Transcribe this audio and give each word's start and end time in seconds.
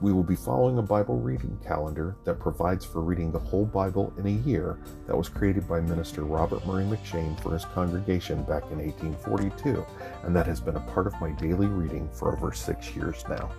We 0.00 0.12
will 0.12 0.24
be 0.24 0.34
following 0.34 0.78
a 0.78 0.82
Bible 0.82 1.18
reading 1.20 1.58
calendar 1.64 2.16
that 2.24 2.40
provides 2.40 2.84
for 2.84 3.00
reading 3.00 3.30
the 3.30 3.38
whole 3.38 3.64
Bible 3.64 4.12
in 4.18 4.26
a 4.26 4.48
year 4.48 4.78
that 5.06 5.16
was 5.16 5.28
created 5.28 5.68
by 5.68 5.80
Minister 5.80 6.24
Robert 6.24 6.66
Murray 6.66 6.84
M'Cheyne 6.84 7.40
for 7.40 7.52
his 7.52 7.64
congregation 7.64 8.42
back 8.42 8.64
in 8.72 8.78
1842, 8.78 9.86
and 10.24 10.34
that 10.34 10.46
has 10.46 10.60
been 10.60 10.76
a 10.76 10.80
part 10.92 11.06
of 11.06 11.18
my 11.20 11.30
daily 11.32 11.68
reading 11.68 12.08
for 12.12 12.36
over 12.36 12.52
six 12.52 12.94
years 12.94 13.24
now. 13.28 13.50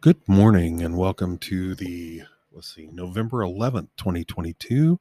Good 0.00 0.26
morning 0.26 0.82
and 0.82 0.96
welcome 0.96 1.36
to 1.38 1.74
the 1.74 2.22
let's 2.50 2.74
see, 2.74 2.88
November 2.90 3.38
11th, 3.38 3.88
2022 3.98 4.98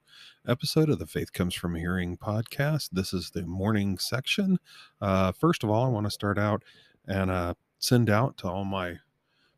episode 0.47 0.89
of 0.89 0.97
the 0.97 1.05
Faith 1.05 1.33
Comes 1.33 1.53
From 1.53 1.75
Hearing 1.75 2.15
podcast. 2.15 2.89
This 2.93 3.13
is 3.13 3.31
the 3.31 3.45
morning 3.45 3.97
section. 3.97 4.59
Uh, 5.01 5.33
first 5.33 5.61
of 5.63 5.69
all, 5.69 5.85
I 5.85 5.89
want 5.89 6.05
to 6.05 6.11
start 6.11 6.39
out 6.39 6.63
and 7.05 7.29
uh, 7.29 7.53
send 7.79 8.09
out 8.09 8.37
to 8.37 8.47
all 8.47 8.63
my 8.63 8.99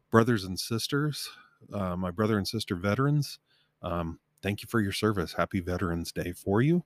brothers 0.10 0.46
and 0.46 0.60
sisters, 0.60 1.30
uh, 1.72 1.96
my 1.96 2.10
brother 2.10 2.38
and 2.38 2.48
sister 2.48 2.76
veterans. 2.76 3.38
Um, 3.84 4.20
thank 4.42 4.64
you 4.64 4.68
for 4.68 4.82
your 4.82 4.92
service. 4.92 5.34
Happy 5.34 5.60
Veterans 5.60 6.12
Day 6.12 6.32
for 6.32 6.62
you. 6.62 6.84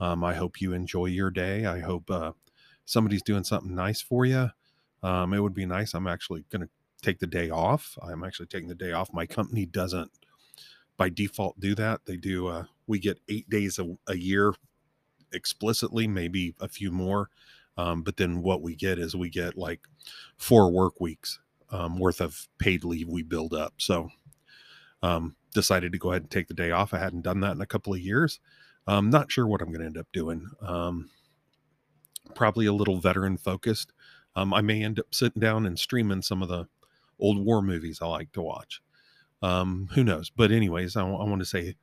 Um, 0.00 0.24
I 0.24 0.34
hope 0.34 0.60
you 0.60 0.72
enjoy 0.72 1.06
your 1.06 1.30
day. 1.30 1.66
I 1.66 1.80
hope 1.80 2.10
uh, 2.10 2.32
somebody's 2.86 3.22
doing 3.22 3.44
something 3.44 3.74
nice 3.74 4.00
for 4.00 4.24
you. 4.24 4.50
Um, 5.02 5.34
it 5.34 5.40
would 5.40 5.54
be 5.54 5.66
nice. 5.66 5.92
I'm 5.92 6.06
actually 6.06 6.46
going 6.50 6.62
to 6.62 6.70
take 7.02 7.18
the 7.18 7.26
day 7.26 7.50
off. 7.50 7.98
I'm 8.00 8.24
actually 8.24 8.46
taking 8.46 8.68
the 8.68 8.74
day 8.74 8.92
off. 8.92 9.12
My 9.12 9.26
company 9.26 9.66
doesn't 9.66 10.10
by 10.96 11.10
default 11.10 11.60
do 11.60 11.74
that. 11.74 12.06
They 12.06 12.16
do. 12.16 12.46
Uh, 12.48 12.64
we 12.86 12.98
get 12.98 13.20
eight 13.28 13.48
days 13.50 13.78
a, 13.78 13.96
a 14.06 14.16
year 14.16 14.54
explicitly, 15.32 16.06
maybe 16.06 16.54
a 16.60 16.68
few 16.68 16.90
more. 16.90 17.28
Um, 17.78 18.02
but 18.02 18.16
then 18.16 18.42
what 18.42 18.62
we 18.62 18.74
get 18.74 18.98
is 18.98 19.14
we 19.14 19.28
get 19.28 19.58
like 19.58 19.80
four 20.38 20.70
work 20.70 21.00
weeks 21.00 21.40
um, 21.70 21.98
worth 21.98 22.20
of 22.20 22.48
paid 22.58 22.84
leave 22.84 23.08
we 23.08 23.22
build 23.22 23.52
up. 23.52 23.74
So 23.78 24.08
um, 25.02 25.36
decided 25.52 25.92
to 25.92 25.98
go 25.98 26.10
ahead 26.10 26.22
and 26.22 26.30
take 26.30 26.48
the 26.48 26.54
day 26.54 26.70
off. 26.70 26.94
I 26.94 26.98
hadn't 26.98 27.22
done 27.22 27.40
that 27.40 27.52
in 27.52 27.60
a 27.60 27.66
couple 27.66 27.92
of 27.92 28.00
years. 28.00 28.40
I'm 28.86 29.10
not 29.10 29.32
sure 29.32 29.46
what 29.46 29.60
I'm 29.60 29.68
going 29.68 29.80
to 29.80 29.86
end 29.86 29.98
up 29.98 30.06
doing. 30.12 30.48
Um, 30.62 31.10
probably 32.34 32.66
a 32.66 32.72
little 32.72 32.98
veteran 32.98 33.36
focused. 33.36 33.92
Um, 34.36 34.54
I 34.54 34.60
may 34.60 34.82
end 34.82 35.00
up 35.00 35.14
sitting 35.14 35.40
down 35.40 35.66
and 35.66 35.78
streaming 35.78 36.22
some 36.22 36.42
of 36.42 36.48
the 36.48 36.68
old 37.18 37.44
war 37.44 37.62
movies 37.62 38.00
I 38.00 38.06
like 38.06 38.32
to 38.32 38.42
watch. 38.42 38.80
Um, 39.42 39.88
who 39.92 40.04
knows? 40.04 40.30
But, 40.30 40.50
anyways, 40.50 40.96
I 40.96 41.02
want 41.02 41.40
to 41.40 41.46
say 41.46 41.76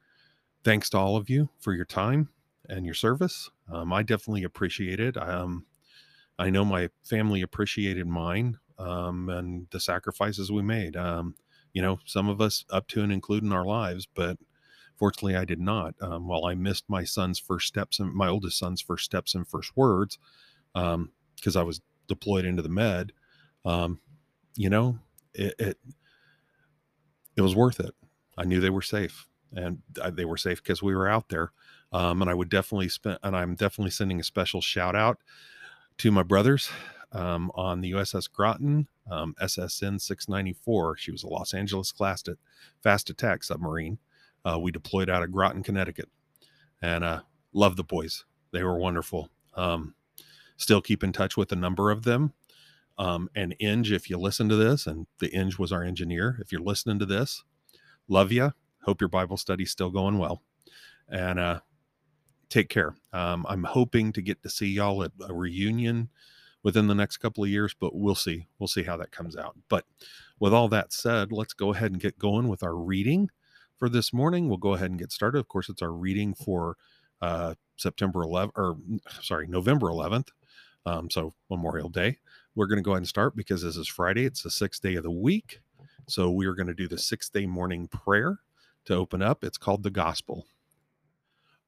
thanks 0.64 0.90
to 0.92 0.98
all 0.98 1.18
of 1.18 1.30
you 1.30 1.50
for 1.60 1.74
your 1.74 1.86
time 1.86 2.30
and 2.70 2.86
your 2.86 2.96
service. 2.96 3.50
Um, 3.72 3.94
I 3.94 4.04
definitely 4.04 4.44
appreciate 4.44 5.00
it. 5.00 5.18
Um, 5.18 5.66
I 6.40 6.50
know 6.50 6.66
my 6.66 6.90
family 7.04 7.42
appreciated 7.42 8.08
mine 8.08 8.60
um, 8.80 9.30
and 9.30 9.68
the 9.72 9.80
sacrifices 9.80 10.52
we 10.52 10.62
made. 10.62 10.96
Um, 10.96 11.36
you 11.74 11.82
know, 11.82 12.00
some 12.06 12.30
of 12.30 12.42
us 12.42 12.66
up 12.70 12.88
to 12.90 13.02
and 13.04 13.12
including 13.12 13.52
our 13.52 13.66
lives, 13.66 14.08
but 14.14 14.38
fortunately, 14.96 15.36
I 15.36 15.46
did 15.46 15.60
not. 15.60 15.96
Um, 16.02 16.28
while 16.28 16.46
I 16.46 16.56
missed 16.56 16.86
my 16.88 17.04
son's 17.04 17.40
first 17.40 17.68
steps 17.68 18.00
and 18.00 18.14
my 18.14 18.28
oldest 18.28 18.58
son's 18.58 18.82
first 18.82 19.06
steps 19.06 19.36
and 19.36 19.48
first 19.48 19.76
words, 19.76 20.18
because 20.74 20.96
um, 20.96 21.12
I 21.58 21.64
was 21.64 21.82
deployed 22.08 22.46
into 22.46 22.62
the 22.62 22.70
med, 22.70 23.12
you 24.56 24.70
know, 24.70 25.00
it, 25.34 25.56
it 25.60 25.78
it 27.36 27.42
was 27.42 27.56
worth 27.56 27.80
it. 27.80 27.96
I 28.38 28.46
knew 28.46 28.60
they 28.60 28.70
were 28.70 28.82
safe, 28.82 29.28
and 29.56 29.80
they 30.12 30.26
were 30.26 30.38
safe 30.38 30.62
because 30.62 30.82
we 30.82 30.96
were 30.96 31.08
out 31.08 31.30
there. 31.30 31.52
Um, 31.92 32.22
and 32.22 32.30
I 32.30 32.34
would 32.34 32.50
definitely 32.50 32.90
spend, 32.90 33.20
and 33.24 33.36
I'm 33.36 33.56
definitely 33.56 33.92
sending 33.92 34.20
a 34.20 34.24
special 34.24 34.62
shout 34.62 34.96
out 34.96 35.20
to 36.00 36.12
my 36.12 36.24
brothers 36.24 36.72
um, 37.12 37.52
on 37.56 37.82
the 37.82 37.92
USS 37.92 38.32
Groton, 38.32 38.88
um, 39.10 39.36
SSN 39.40 40.02
694. 40.02 40.98
She 40.98 41.12
was 41.12 41.24
a 41.24 41.28
Los 41.28 41.54
Angeles 41.54 41.92
class 41.92 42.28
at 42.28 42.38
fast 42.82 43.10
attack 43.10 43.44
submarine. 43.44 44.00
Uh, 44.44 44.60
we 44.60 44.72
deployed 44.72 45.10
out 45.10 45.24
of 45.24 45.32
Groton, 45.32 45.64
Connecticut, 45.64 46.10
and 46.82 47.04
uh, 47.04 47.22
love 47.54 47.76
the 47.76 47.84
boys. 47.84 48.26
They 48.52 48.64
were 48.64 48.78
wonderful. 48.78 49.30
Um, 49.54 49.96
still 50.58 50.82
keep 50.82 51.04
in 51.04 51.14
touch 51.14 51.38
with 51.38 51.52
a 51.52 51.56
number 51.56 51.92
of 51.92 52.04
them. 52.04 52.34
Um, 52.98 53.30
and 53.36 53.56
Inge, 53.60 53.92
if 53.92 54.10
you 54.10 54.18
listen 54.18 54.50
to 54.50 54.56
this, 54.56 54.86
and 54.86 55.08
the 55.20 55.34
Inge 55.36 55.58
was 55.58 55.72
our 55.72 55.84
engineer, 55.84 56.38
if 56.42 56.52
you're 56.52 56.62
listening 56.62 57.00
to 57.00 57.06
this, 57.06 57.44
love 58.08 58.32
you. 58.32 58.54
Hope 58.84 59.02
your 59.02 59.08
Bible 59.10 59.38
study's 59.38 59.72
still 59.72 59.90
going 59.90 60.18
well. 60.18 60.42
And 61.10 61.40
uh, 61.40 61.60
take 62.50 62.70
care. 62.70 62.96
Um, 63.12 63.46
I'm 63.48 63.64
hoping 63.64 64.12
to 64.14 64.22
get 64.22 64.42
to 64.44 64.50
see 64.50 64.68
y'all 64.68 65.04
at 65.04 65.12
a 65.28 65.34
reunion 65.34 66.10
within 66.64 66.88
the 66.88 66.96
next 66.96 67.18
couple 67.18 67.44
of 67.44 67.50
years, 67.50 67.76
but 67.78 67.96
we'll 67.96 68.16
see. 68.16 68.48
We'll 68.60 68.68
see 68.68 68.84
how 68.84 68.98
that 68.98 69.12
comes 69.12 69.36
out. 69.36 69.58
But 69.70 69.86
with 70.40 70.54
all 70.54 70.68
that 70.70 70.94
said, 70.94 71.32
let's 71.32 71.54
go 71.54 71.74
ahead 71.74 71.92
and 71.92 72.02
get 72.02 72.18
going 72.18 72.48
with 72.48 72.64
our 72.64 72.76
reading 72.76 73.30
for 73.78 73.90
this 73.90 74.14
morning. 74.14 74.48
We'll 74.48 74.58
go 74.58 74.74
ahead 74.74 74.90
and 74.90 75.00
get 75.00 75.12
started. 75.12 75.40
Of 75.40 75.48
course, 75.50 75.70
it's 75.70 75.82
our 75.82 75.92
reading 75.92 76.34
for 76.34 76.78
uh, 77.22 77.56
September 77.76 78.22
11th, 78.22 78.52
or 78.56 78.78
sorry, 79.22 79.48
November 79.48 79.88
11th. 79.88 80.30
Um, 80.86 81.10
so 81.10 81.34
Memorial 81.50 81.90
Day 81.90 82.18
we're 82.56 82.68
going 82.68 82.78
to 82.78 82.84
go 82.84 82.92
ahead 82.92 83.00
and 83.00 83.08
start 83.08 83.36
because 83.36 83.64
this 83.64 83.78
is 83.78 83.88
Friday. 83.88 84.26
It's 84.26 84.44
the 84.44 84.52
sixth 84.52 84.82
day 84.82 84.96
of 84.96 85.04
the 85.04 85.12
week. 85.12 85.62
So 86.08 86.32
we 86.32 86.46
are 86.46 86.54
going 86.54 86.68
to 86.68 86.74
do 86.74 86.88
the 86.88 86.98
sixth 86.98 87.32
day 87.32 87.46
morning 87.46 87.88
prayer 87.88 88.40
to 88.86 88.96
open 88.96 89.22
up. 89.22 89.44
It's 89.44 89.58
called 89.58 89.84
the 89.84 89.90
Gospel. 89.90 90.48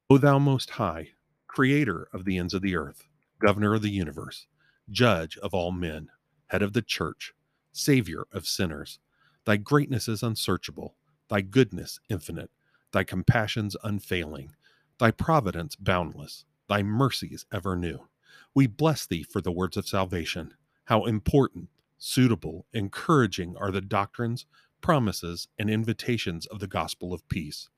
O 0.09 0.17
thou 0.17 0.37
most 0.39 0.71
high, 0.71 1.11
creator 1.47 2.07
of 2.13 2.25
the 2.25 2.37
ends 2.37 2.53
of 2.53 2.61
the 2.61 2.75
earth, 2.75 3.07
governor 3.39 3.73
of 3.73 3.81
the 3.81 3.89
universe, 3.89 4.47
judge 4.89 5.37
of 5.37 5.53
all 5.53 5.71
men, 5.71 6.09
head 6.47 6.61
of 6.61 6.73
the 6.73 6.81
church, 6.81 7.33
savior 7.71 8.25
of 8.31 8.47
sinners, 8.47 8.99
thy 9.45 9.57
greatness 9.57 10.07
is 10.07 10.21
unsearchable, 10.21 10.95
thy 11.29 11.41
goodness 11.41 11.99
infinite, 12.09 12.51
thy 12.91 13.03
compassions 13.03 13.75
unfailing, 13.83 14.51
thy 14.99 15.11
providence 15.11 15.75
boundless, 15.75 16.45
thy 16.69 16.83
mercies 16.83 17.45
ever 17.51 17.75
new. 17.75 18.07
We 18.53 18.67
bless 18.67 19.05
thee 19.05 19.23
for 19.23 19.41
the 19.41 19.51
words 19.51 19.77
of 19.77 19.87
salvation 19.87 20.53
how 20.85 21.05
important, 21.05 21.67
suitable, 21.97 22.67
encouraging 22.73 23.57
are 23.57 23.71
the 23.71 23.81
doctrines, 23.81 24.45
promises, 24.85 25.47
and 25.57 25.67
invitations 25.67 26.45
of 26.45 26.59
the 26.59 26.67
gospel 26.67 27.11
of 27.11 27.27
peace. 27.27 27.69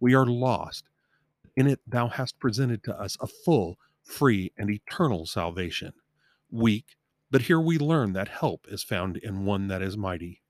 We 0.00 0.14
are 0.14 0.26
lost. 0.26 0.84
In 1.56 1.68
it, 1.68 1.78
thou 1.86 2.08
hast 2.08 2.40
presented 2.40 2.82
to 2.82 3.00
us 3.00 3.16
a 3.20 3.28
full, 3.28 3.78
free, 4.02 4.50
and 4.58 4.68
eternal 4.68 5.26
salvation. 5.26 5.92
Weak, 6.50 6.96
but 7.30 7.42
here 7.42 7.60
we 7.60 7.78
learn 7.78 8.14
that 8.14 8.26
help 8.26 8.66
is 8.68 8.82
found 8.82 9.16
in 9.18 9.44
one 9.44 9.68
that 9.68 9.80
is 9.80 9.96
mighty. 9.96 10.42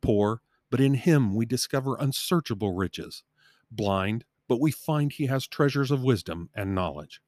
Poor, 0.00 0.42
but 0.68 0.80
in 0.80 0.94
him 0.94 1.32
we 1.32 1.46
discover 1.46 1.94
unsearchable 1.94 2.74
riches. 2.74 3.22
Blind, 3.70 4.24
but 4.48 4.60
we 4.60 4.72
find 4.72 5.12
he 5.12 5.26
has 5.26 5.46
treasures 5.46 5.92
of 5.92 6.02
wisdom 6.02 6.50
and 6.56 6.74
knowledge. 6.74 7.20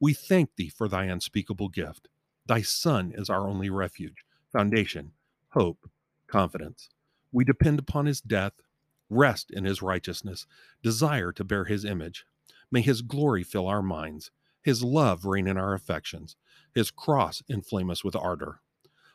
We 0.00 0.12
thank 0.12 0.56
thee 0.56 0.70
for 0.70 0.88
thy 0.88 1.04
unspeakable 1.04 1.68
gift. 1.68 2.08
Thy 2.46 2.62
Son 2.62 3.12
is 3.14 3.30
our 3.30 3.46
only 3.46 3.70
refuge, 3.70 4.24
foundation, 4.50 5.12
hope, 5.50 5.88
confidence. 6.26 6.90
We 7.32 7.44
depend 7.44 7.78
upon 7.78 8.06
his 8.06 8.20
death, 8.20 8.54
rest 9.08 9.50
in 9.50 9.64
his 9.64 9.82
righteousness, 9.82 10.46
desire 10.82 11.32
to 11.32 11.44
bear 11.44 11.64
his 11.64 11.84
image. 11.84 12.24
May 12.70 12.82
his 12.82 13.02
glory 13.02 13.42
fill 13.42 13.66
our 13.66 13.82
minds, 13.82 14.30
his 14.62 14.82
love 14.82 15.24
reign 15.24 15.46
in 15.46 15.56
our 15.56 15.74
affections, 15.74 16.36
his 16.74 16.90
cross 16.90 17.42
inflame 17.48 17.90
us 17.90 18.04
with 18.04 18.16
ardor. 18.16 18.60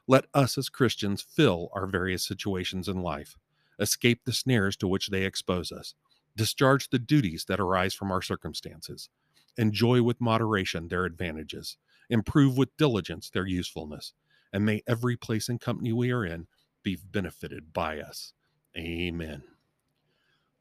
Let 0.08 0.26
us 0.34 0.58
as 0.58 0.70
Christians 0.70 1.22
fill 1.22 1.70
our 1.74 1.88
various 1.88 2.26
situations 2.26 2.88
in 2.88 3.02
life, 3.02 3.38
escape 3.80 4.22
the 4.26 4.34
snares 4.34 4.76
to 4.78 4.88
which 4.88 5.08
they 5.08 5.24
expose 5.24 5.72
us, 5.72 5.96
discharge 6.36 6.90
the 6.90 7.00
duties 7.00 7.46
that 7.46 7.60
arise 7.60 7.94
from 7.94 8.12
our 8.12 8.22
circumstances, 8.22 9.10
enjoy 9.58 10.02
with 10.02 10.22
moderation 10.22 10.88
their 10.88 11.06
advantages, 11.06 11.78
improve 12.10 12.58
with 12.58 12.76
diligence 12.78 13.30
their 13.30 13.48
usefulness, 13.48 14.14
and 14.54 14.66
may 14.66 14.82
every 14.88 15.18
place 15.18 15.50
and 15.50 15.60
company 15.60 15.92
we 15.92 16.12
are 16.12 16.26
in 16.26 16.48
be 16.86 16.96
benefited 17.12 17.74
by 17.74 18.00
us. 18.00 18.32
Amen. 18.78 19.44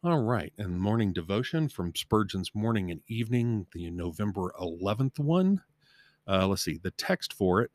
All 0.02 0.22
right, 0.22 0.52
and 0.58 0.80
morning 0.80 1.12
devotion 1.12 1.68
from 1.68 1.94
Spurgeon's 1.94 2.54
Morning 2.54 2.90
and 2.90 3.02
Evening, 3.06 3.66
the 3.72 3.90
November 3.90 4.52
11th 4.60 5.18
one. 5.18 5.62
Uh, 6.26 6.48
let's 6.48 6.62
see, 6.62 6.78
the 6.82 6.90
text 6.92 7.32
for 7.32 7.60
it 7.60 7.70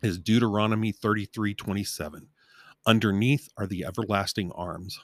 is 0.00 0.18
Deuteronomy 0.18 0.92
33 0.92 1.54
27. 1.54 2.28
Underneath 2.86 3.48
are 3.56 3.66
the 3.66 3.84
everlasting 3.84 4.52
arms. 4.52 5.00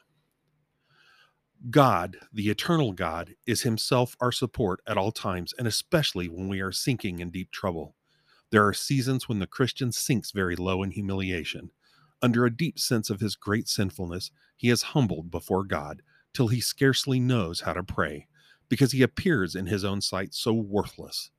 God, 1.70 2.16
the 2.32 2.48
eternal 2.50 2.92
God, 2.92 3.34
is 3.44 3.62
himself 3.62 4.16
our 4.20 4.32
support 4.32 4.80
at 4.86 4.96
all 4.96 5.10
times, 5.10 5.52
and 5.58 5.66
especially 5.66 6.28
when 6.28 6.48
we 6.48 6.60
are 6.60 6.72
sinking 6.72 7.18
in 7.18 7.30
deep 7.30 7.50
trouble. 7.50 7.96
There 8.50 8.66
are 8.66 8.74
seasons 8.74 9.28
when 9.28 9.40
the 9.40 9.46
Christian 9.48 9.90
sinks 9.90 10.30
very 10.30 10.54
low 10.54 10.82
in 10.84 10.92
humiliation. 10.92 11.72
Under 12.20 12.44
a 12.44 12.54
deep 12.54 12.78
sense 12.78 13.10
of 13.10 13.20
his 13.20 13.36
great 13.36 13.68
sinfulness, 13.68 14.30
he 14.56 14.70
is 14.70 14.82
humbled 14.82 15.30
before 15.30 15.64
God 15.64 16.02
till 16.32 16.48
he 16.48 16.60
scarcely 16.60 17.20
knows 17.20 17.60
how 17.60 17.72
to 17.72 17.82
pray, 17.82 18.26
because 18.68 18.92
he 18.92 19.02
appears 19.02 19.54
in 19.54 19.66
his 19.66 19.84
own 19.84 20.00
sight 20.00 20.34
so 20.34 20.52
worthless. 20.52 21.30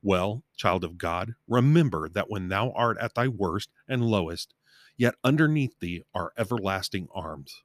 Well, 0.00 0.44
child 0.56 0.84
of 0.84 0.96
God, 0.96 1.34
remember 1.48 2.08
that 2.08 2.30
when 2.30 2.48
thou 2.48 2.70
art 2.70 2.98
at 3.00 3.14
thy 3.14 3.26
worst 3.26 3.70
and 3.88 4.04
lowest, 4.04 4.54
yet 4.96 5.16
underneath 5.24 5.78
thee 5.80 6.02
are 6.14 6.32
everlasting 6.38 7.08
arms. 7.12 7.62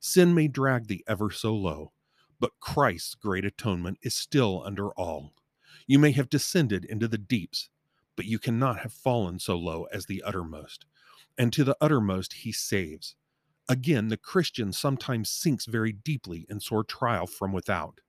Sin 0.00 0.34
may 0.34 0.48
drag 0.48 0.88
thee 0.88 1.04
ever 1.06 1.30
so 1.30 1.54
low, 1.54 1.92
but 2.40 2.58
Christ's 2.58 3.14
great 3.14 3.44
atonement 3.44 3.98
is 4.02 4.14
still 4.14 4.62
under 4.66 4.90
all. 4.90 5.32
You 5.86 6.00
may 6.00 6.10
have 6.12 6.28
descended 6.28 6.84
into 6.84 7.06
the 7.06 7.18
deeps, 7.18 7.68
but 8.16 8.24
you 8.24 8.40
cannot 8.40 8.80
have 8.80 8.92
fallen 8.92 9.38
so 9.38 9.56
low 9.56 9.84
as 9.92 10.06
the 10.06 10.22
uttermost. 10.24 10.84
And 11.38 11.52
to 11.52 11.64
the 11.64 11.76
uttermost 11.80 12.32
he 12.34 12.52
saves. 12.52 13.16
Again, 13.68 14.08
the 14.08 14.16
Christian 14.16 14.72
sometimes 14.72 15.30
sinks 15.30 15.66
very 15.66 15.92
deeply 15.92 16.46
in 16.48 16.60
sore 16.60 16.84
trial 16.84 17.26
from 17.26 17.52
without. 17.52 18.00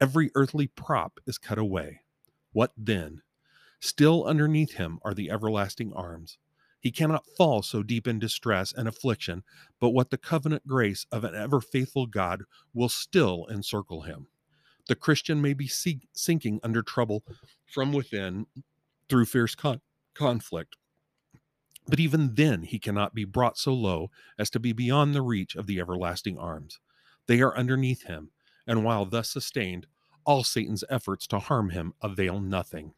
Every 0.00 0.30
earthly 0.34 0.66
prop 0.66 1.18
is 1.26 1.38
cut 1.38 1.58
away. 1.58 2.02
What 2.52 2.72
then? 2.76 3.22
Still 3.80 4.24
underneath 4.24 4.72
him 4.74 4.98
are 5.02 5.14
the 5.14 5.30
everlasting 5.30 5.92
arms. 5.92 6.38
He 6.80 6.90
cannot 6.92 7.26
fall 7.36 7.62
so 7.62 7.82
deep 7.82 8.06
in 8.06 8.18
distress 8.18 8.72
and 8.72 8.86
affliction, 8.86 9.42
but 9.80 9.90
what 9.90 10.10
the 10.10 10.18
covenant 10.18 10.66
grace 10.66 11.06
of 11.10 11.24
an 11.24 11.34
ever 11.34 11.60
faithful 11.60 12.06
God 12.06 12.44
will 12.72 12.88
still 12.88 13.46
encircle 13.50 14.02
him. 14.02 14.28
The 14.88 14.94
Christian 14.94 15.42
may 15.42 15.54
be 15.54 15.68
sinking 15.68 16.60
under 16.62 16.82
trouble 16.82 17.24
from 17.66 17.92
within 17.92 18.46
through 19.08 19.26
fierce 19.26 19.54
con- 19.54 19.80
conflict, 20.14 20.76
but 21.88 21.98
even 21.98 22.34
then 22.34 22.62
he 22.62 22.78
cannot 22.78 23.14
be 23.14 23.24
brought 23.24 23.56
so 23.56 23.72
low 23.72 24.10
as 24.38 24.50
to 24.50 24.60
be 24.60 24.72
beyond 24.72 25.14
the 25.14 25.22
reach 25.22 25.56
of 25.56 25.66
the 25.66 25.80
everlasting 25.80 26.38
arms. 26.38 26.78
They 27.26 27.40
are 27.40 27.56
underneath 27.56 28.04
him, 28.04 28.30
and 28.66 28.84
while 28.84 29.06
thus 29.06 29.30
sustained, 29.30 29.86
all 30.24 30.44
Satan's 30.44 30.84
efforts 30.90 31.26
to 31.28 31.38
harm 31.38 31.70
him 31.70 31.94
avail 32.02 32.40
nothing. 32.40 32.92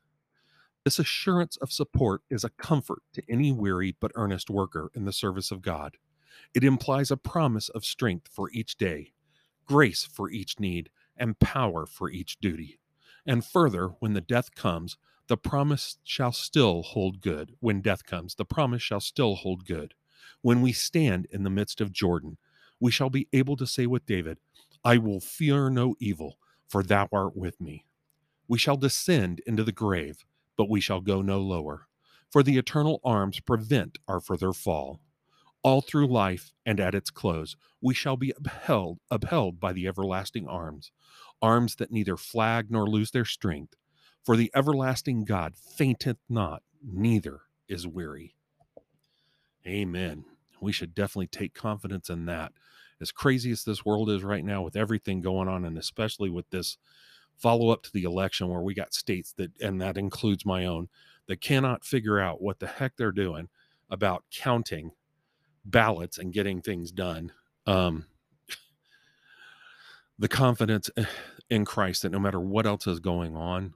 This 0.85 0.99
assurance 0.99 1.57
of 1.59 1.71
support 1.71 2.23
is 2.31 2.43
a 2.43 2.51
comfort 2.51 3.03
to 3.13 3.23
any 3.29 3.53
weary 3.53 3.97
but 4.01 4.13
earnest 4.15 4.51
worker 4.51 4.91
in 4.95 5.05
the 5.05 5.13
service 5.13 5.51
of 5.51 5.63
God. 5.63 5.97
It 6.55 6.65
implies 6.65 7.11
a 7.11 7.17
promise 7.17 7.69
of 7.69 7.85
strength 7.85 8.29
for 8.33 8.51
each 8.51 8.77
day, 8.77 9.13
grace 9.67 10.05
for 10.05 10.31
each 10.31 10.59
need, 10.59 10.91
and 11.17 11.39
power 11.39 11.87
for 11.87 12.11
each 12.11 12.41
duty. 12.41 12.81
And 13.27 13.45
further, 13.45 13.89
when 14.01 14.15
the 14.15 14.21
death 14.21 14.55
comes, 14.55 14.97
the 15.31 15.39
promise 15.39 15.97
shall 16.05 16.33
still 16.33 16.83
hold 16.83 17.23
good. 17.23 17.55
When 17.61 17.81
death 17.81 18.05
comes, 18.05 18.35
the 18.35 18.45
promise 18.45 18.83
shall 18.83 19.01
still 19.01 19.37
hold 19.37 19.65
good. 19.65 19.95
When 20.43 20.61
we 20.61 20.73
stand 20.73 21.27
in 21.31 21.45
the 21.45 21.51
midst 21.51 21.81
of 21.81 21.93
Jordan, 21.93 22.37
we 22.81 22.91
shall 22.91 23.11
be 23.11 23.29
able 23.33 23.57
to 23.57 23.67
say 23.67 23.87
with 23.87 24.07
David, 24.07 24.41
I 24.85 24.99
will 24.99 25.21
fear 25.21 25.71
no 25.71 25.95
evil, 26.01 26.39
for 26.69 26.83
thou 26.83 27.09
art 27.13 27.37
with 27.37 27.61
me. 27.61 27.87
We 28.49 28.59
shall 28.59 28.77
descend 28.77 29.41
into 29.47 29.65
the 29.65 29.73
grave 29.73 30.25
but 30.57 30.69
we 30.69 30.81
shall 30.83 31.01
go 31.01 31.23
no 31.23 31.41
lower. 31.41 31.87
For 32.31 32.43
the 32.43 32.59
eternal 32.59 33.01
arms 33.03 33.41
prevent 33.41 33.99
our 34.09 34.21
further 34.21 34.53
fall. 34.53 35.01
All 35.63 35.81
through 35.81 36.09
life 36.09 36.53
and 36.67 36.81
at 36.81 36.95
its 36.95 37.11
close, 37.11 37.57
we 37.81 37.95
shall 37.95 38.19
be 38.19 38.35
upheld, 38.37 38.99
upheld 39.11 39.61
by 39.61 39.73
the 39.73 39.89
everlasting 39.89 40.47
arms, 40.47 40.93
arms 41.41 41.77
that 41.77 41.93
neither 41.93 42.19
flag 42.19 42.71
nor 42.71 42.87
lose 42.87 43.13
their 43.13 43.25
strength. 43.25 43.75
For 44.25 44.37
the 44.37 44.51
everlasting 44.55 45.25
God 45.25 45.55
fainteth 45.57 46.19
not, 46.29 46.63
neither 46.83 47.41
is 47.69 47.87
weary. 47.87 48.35
Amen. 49.67 50.25
We 50.61 50.73
should 50.73 50.95
definitely 50.95 51.29
take 51.29 51.55
confidence 51.55 52.11
in 52.11 52.27
that. 52.27 52.53
As 53.01 53.13
crazy 53.13 53.51
as 53.51 53.65
this 53.65 53.85
world 53.85 54.11
is 54.11 54.23
right 54.23 54.45
now, 54.45 54.63
with 54.63 54.77
everything 54.77 55.23
going 55.23 55.49
on, 55.49 55.65
and 55.65 55.79
especially 55.79 56.29
with 56.29 56.49
this 56.51 56.77
follow 57.37 57.71
up 57.71 57.83
to 57.83 57.93
the 57.93 58.05
election 58.05 58.49
where 58.49 58.61
we 58.61 58.75
got 58.75 58.93
states 58.93 59.33
that, 59.39 59.51
and 59.61 59.81
that 59.81 59.97
includes 59.97 60.45
my 60.45 60.67
own, 60.67 60.89
that 61.27 61.41
cannot 61.41 61.85
figure 61.85 62.21
out 62.21 62.43
what 62.43 62.59
the 62.59 62.67
heck 62.67 62.97
they're 62.97 63.13
doing 63.13 63.49
about 63.89 64.25
counting 64.31 64.91
ballots 65.65 66.19
and 66.19 66.33
getting 66.33 66.61
things 66.61 66.93
done. 66.93 67.33
Um, 67.67 68.07
the 70.19 70.29
confidence 70.29 70.91
in 71.49 71.65
Christ 71.65 72.03
that 72.03 72.13
no 72.13 72.19
matter 72.19 72.41
what 72.41 72.67
else 72.67 72.87
is 72.87 73.01
going 73.01 73.35
on, 73.35 73.73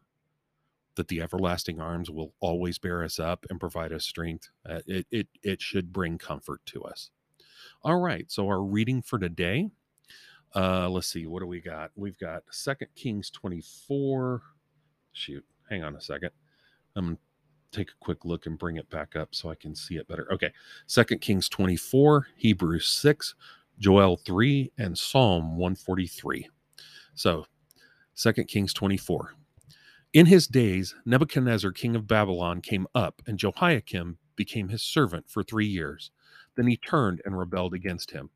that 0.97 1.09
the 1.09 1.21
everlasting 1.21 1.81
arms 1.81 2.11
will 2.11 2.33
always 2.41 2.79
bear 2.79 3.03
us 3.03 3.19
up 3.19 3.47
and 3.51 3.61
provide 3.61 3.93
us 3.93 4.05
strength. 4.05 4.49
Uh, 4.69 4.81
it, 4.87 5.07
it, 5.11 5.29
it 5.43 5.63
should 5.63 5.93
bring 5.93 6.19
comfort 6.19 6.61
to 6.67 6.83
us. 6.83 7.11
All 7.83 8.01
right. 8.01 8.31
So, 8.31 8.47
our 8.49 8.63
reading 8.63 9.03
for 9.03 9.19
today 9.19 9.71
uh, 10.55 10.89
let's 10.89 11.09
see, 11.09 11.27
what 11.27 11.41
do 11.41 11.47
we 11.47 11.61
got? 11.61 11.91
We've 11.97 12.19
got 12.19 12.43
Second 12.51 12.89
Kings 12.95 13.31
24. 13.31 14.43
Shoot, 15.13 15.45
hang 15.69 15.83
on 15.83 15.97
a 15.97 16.01
second. 16.01 16.31
I'm 16.95 17.07
gonna 17.07 17.19
take 17.73 17.91
a 17.91 18.05
quick 18.05 18.25
look 18.25 18.47
and 18.47 18.59
bring 18.59 18.77
it 18.77 18.89
back 18.89 19.17
up 19.17 19.35
so 19.35 19.51
I 19.51 19.57
can 19.57 19.75
see 19.75 19.97
it 19.97 20.07
better. 20.07 20.29
Okay, 20.33 20.53
Second 20.87 21.21
Kings 21.21 21.49
24, 21.49 22.29
Hebrews 22.37 22.87
6, 22.87 23.35
Joel 23.81 24.17
3, 24.17 24.71
and 24.79 24.97
Psalm 24.97 25.57
143. 25.57 26.49
So, 27.15 27.47
Second 28.15 28.47
Kings 28.47 28.73
24. 28.73 29.35
In 30.15 30.27
his 30.27 30.47
days, 30.47 30.95
Nebuchadnezzar, 31.05 31.73
king 31.73 31.97
of 31.97 32.07
Babylon, 32.07 32.61
came 32.61 32.87
up, 32.95 33.21
and 33.27 33.37
Jehoiakim 33.37 34.19
became 34.37 34.69
his 34.69 34.81
servant 34.81 35.29
for 35.29 35.43
three 35.43 35.67
years. 35.67 36.13
Then 36.55 36.69
he 36.69 36.77
turned 36.77 37.21
and 37.25 37.37
rebelled 37.37 37.75
against 37.75 38.13
him. 38.13 38.31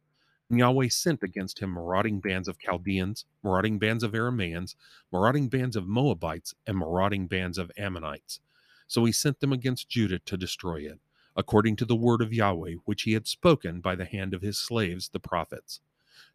And 0.50 0.58
Yahweh 0.58 0.88
sent 0.88 1.22
against 1.22 1.60
him 1.60 1.70
marauding 1.70 2.19
bands 2.19 2.48
of 2.48 2.58
Chaldeans, 2.58 3.26
marauding 3.44 3.78
bands 3.78 4.02
of 4.02 4.10
Aramaeans, 4.10 4.75
marauding 5.12 5.48
bands 5.48 5.76
of 5.76 5.86
Moabites, 5.86 6.52
and 6.66 6.76
marauding 6.76 7.28
bands 7.28 7.58
of 7.58 7.70
Ammonites. 7.78 8.40
So 8.88 9.04
he 9.04 9.12
sent 9.12 9.38
them 9.38 9.52
against 9.52 9.88
Judah 9.88 10.19
to 10.19 10.36
destroy 10.36 10.78
it, 10.78 10.98
according 11.36 11.76
to 11.76 11.84
the 11.84 11.94
word 11.94 12.22
of 12.22 12.32
Yahweh, 12.32 12.75
which 12.86 13.02
he 13.02 13.12
had 13.12 13.28
spoken 13.28 13.80
by 13.80 13.94
the 13.94 14.04
hand 14.04 14.34
of 14.34 14.42
his 14.42 14.58
slaves, 14.58 15.10
the 15.10 15.20
prophets. 15.20 15.78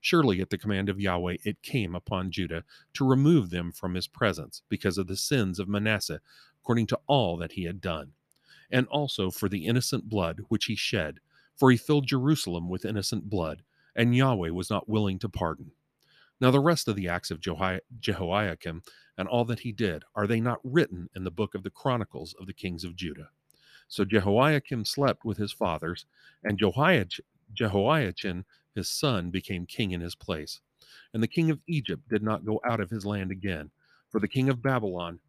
Surely 0.01 0.41
at 0.41 0.49
the 0.49 0.57
command 0.57 0.89
of 0.89 0.99
Yahweh 0.99 1.37
it 1.43 1.61
came 1.61 1.95
upon 1.95 2.31
Judah 2.31 2.63
to 2.93 3.07
remove 3.07 3.49
them 3.49 3.71
from 3.71 3.93
his 3.93 4.07
presence, 4.07 4.61
because 4.69 4.97
of 4.97 5.07
the 5.07 5.17
sins 5.17 5.59
of 5.59 5.67
Manasseh, 5.67 6.21
according 6.61 6.87
to 6.87 6.99
all 7.07 7.37
that 7.37 7.53
he 7.53 7.63
had 7.65 7.81
done, 7.81 8.13
and 8.71 8.87
also 8.87 9.29
for 9.29 9.49
the 9.49 9.65
innocent 9.65 10.09
blood 10.09 10.41
which 10.47 10.65
he 10.65 10.75
shed, 10.75 11.19
for 11.55 11.69
he 11.69 11.77
filled 11.77 12.07
Jerusalem 12.07 12.69
with 12.69 12.85
innocent 12.85 13.29
blood 13.29 13.63
and 13.95 14.15
Yahweh 14.15 14.49
was 14.49 14.69
not 14.69 14.89
willing 14.89 15.19
to 15.19 15.29
pardon. 15.29 15.71
Now, 16.41 16.51
the 16.51 16.59
rest 16.59 16.87
of 16.87 16.95
the 16.95 17.07
acts 17.07 17.31
of 17.31 17.39
Jehoiakim 17.39 18.81
and 19.17 19.27
all 19.27 19.45
that 19.45 19.59
he 19.59 19.71
did, 19.71 20.03
are 20.15 20.27
they 20.27 20.41
not 20.41 20.59
written 20.63 21.09
in 21.15 21.23
the 21.23 21.31
book 21.31 21.55
of 21.55 21.63
the 21.63 21.69
Chronicles 21.69 22.33
of 22.39 22.47
the 22.47 22.53
kings 22.53 22.83
of 22.83 22.95
Judah? 22.95 23.29
So 23.87 24.03
Jehoiakim 24.03 24.85
slept 24.85 25.23
with 25.23 25.37
his 25.37 25.51
fathers, 25.51 26.05
and 26.43 26.57
Jehoiachin, 26.57 28.45
his 28.75 28.89
son, 28.89 29.29
became 29.29 29.65
king 29.65 29.91
in 29.91 30.01
his 30.01 30.15
place. 30.15 30.61
And 31.13 31.23
the 31.23 31.27
king 31.27 31.49
of 31.49 31.61
Egypt 31.67 32.09
did 32.09 32.23
not 32.23 32.45
go 32.45 32.59
out 32.65 32.79
of 32.79 32.89
his 32.89 33.05
land 33.05 33.31
again, 33.31 33.71
for 34.09 34.19
the 34.19 34.27
king 34.27 34.49
of 34.49 34.61
Babylon 34.61 35.19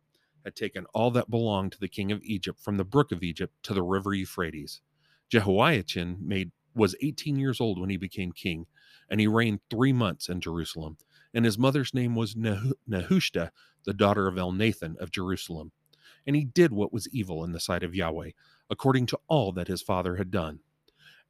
had 0.45 0.55
taken 0.55 0.87
all 0.93 1.11
that 1.13 1.31
belonged 1.31 1.73
to 1.73 1.81
the 1.81 1.89
king 1.89 2.13
of 2.13 2.23
Egypt 2.23 2.61
from 2.61 2.77
the 2.77 2.85
brook 2.85 3.13
of 3.13 3.23
Egypt 3.23 3.55
to 3.63 3.75
the 3.75 3.83
river 3.83 4.13
Euphrates. 4.15 4.81
Jehoiachin 5.31 6.19
made 6.21 6.53
was 6.75 6.97
18 7.01 7.37
years 7.37 7.61
old 7.61 7.81
when 7.81 7.91
he 7.91 7.97
became 7.97 8.33
king, 8.33 8.67
and 9.09 9.21
he 9.21 9.27
reigned 9.27 9.61
three 9.71 9.93
months 9.93 10.29
in 10.29 10.41
Jerusalem. 10.41 10.99
And 11.33 11.45
his 11.45 11.59
mother's 11.59 11.95
name 11.95 12.15
was 12.15 12.35
Nehushta, 12.35 13.51
the 13.85 13.95
daughter 13.95 14.27
of 14.27 14.35
Elnathan 14.35 14.97
of 14.99 15.11
Jerusalem. 15.11 15.73
And 16.27 16.37
he 16.37 16.45
did 16.45 16.73
what 16.73 16.93
was 16.93 17.09
evil 17.09 17.45
in 17.45 17.53
the 17.53 17.61
sight 17.61 17.83
of 17.83 17.95
Yahweh, 17.95 18.31
according 18.71 19.07
to 19.07 19.19
all 19.29 19.53
that 19.53 19.69
his 19.69 19.83
father 19.83 20.17
had 20.17 20.31
done. 20.31 20.61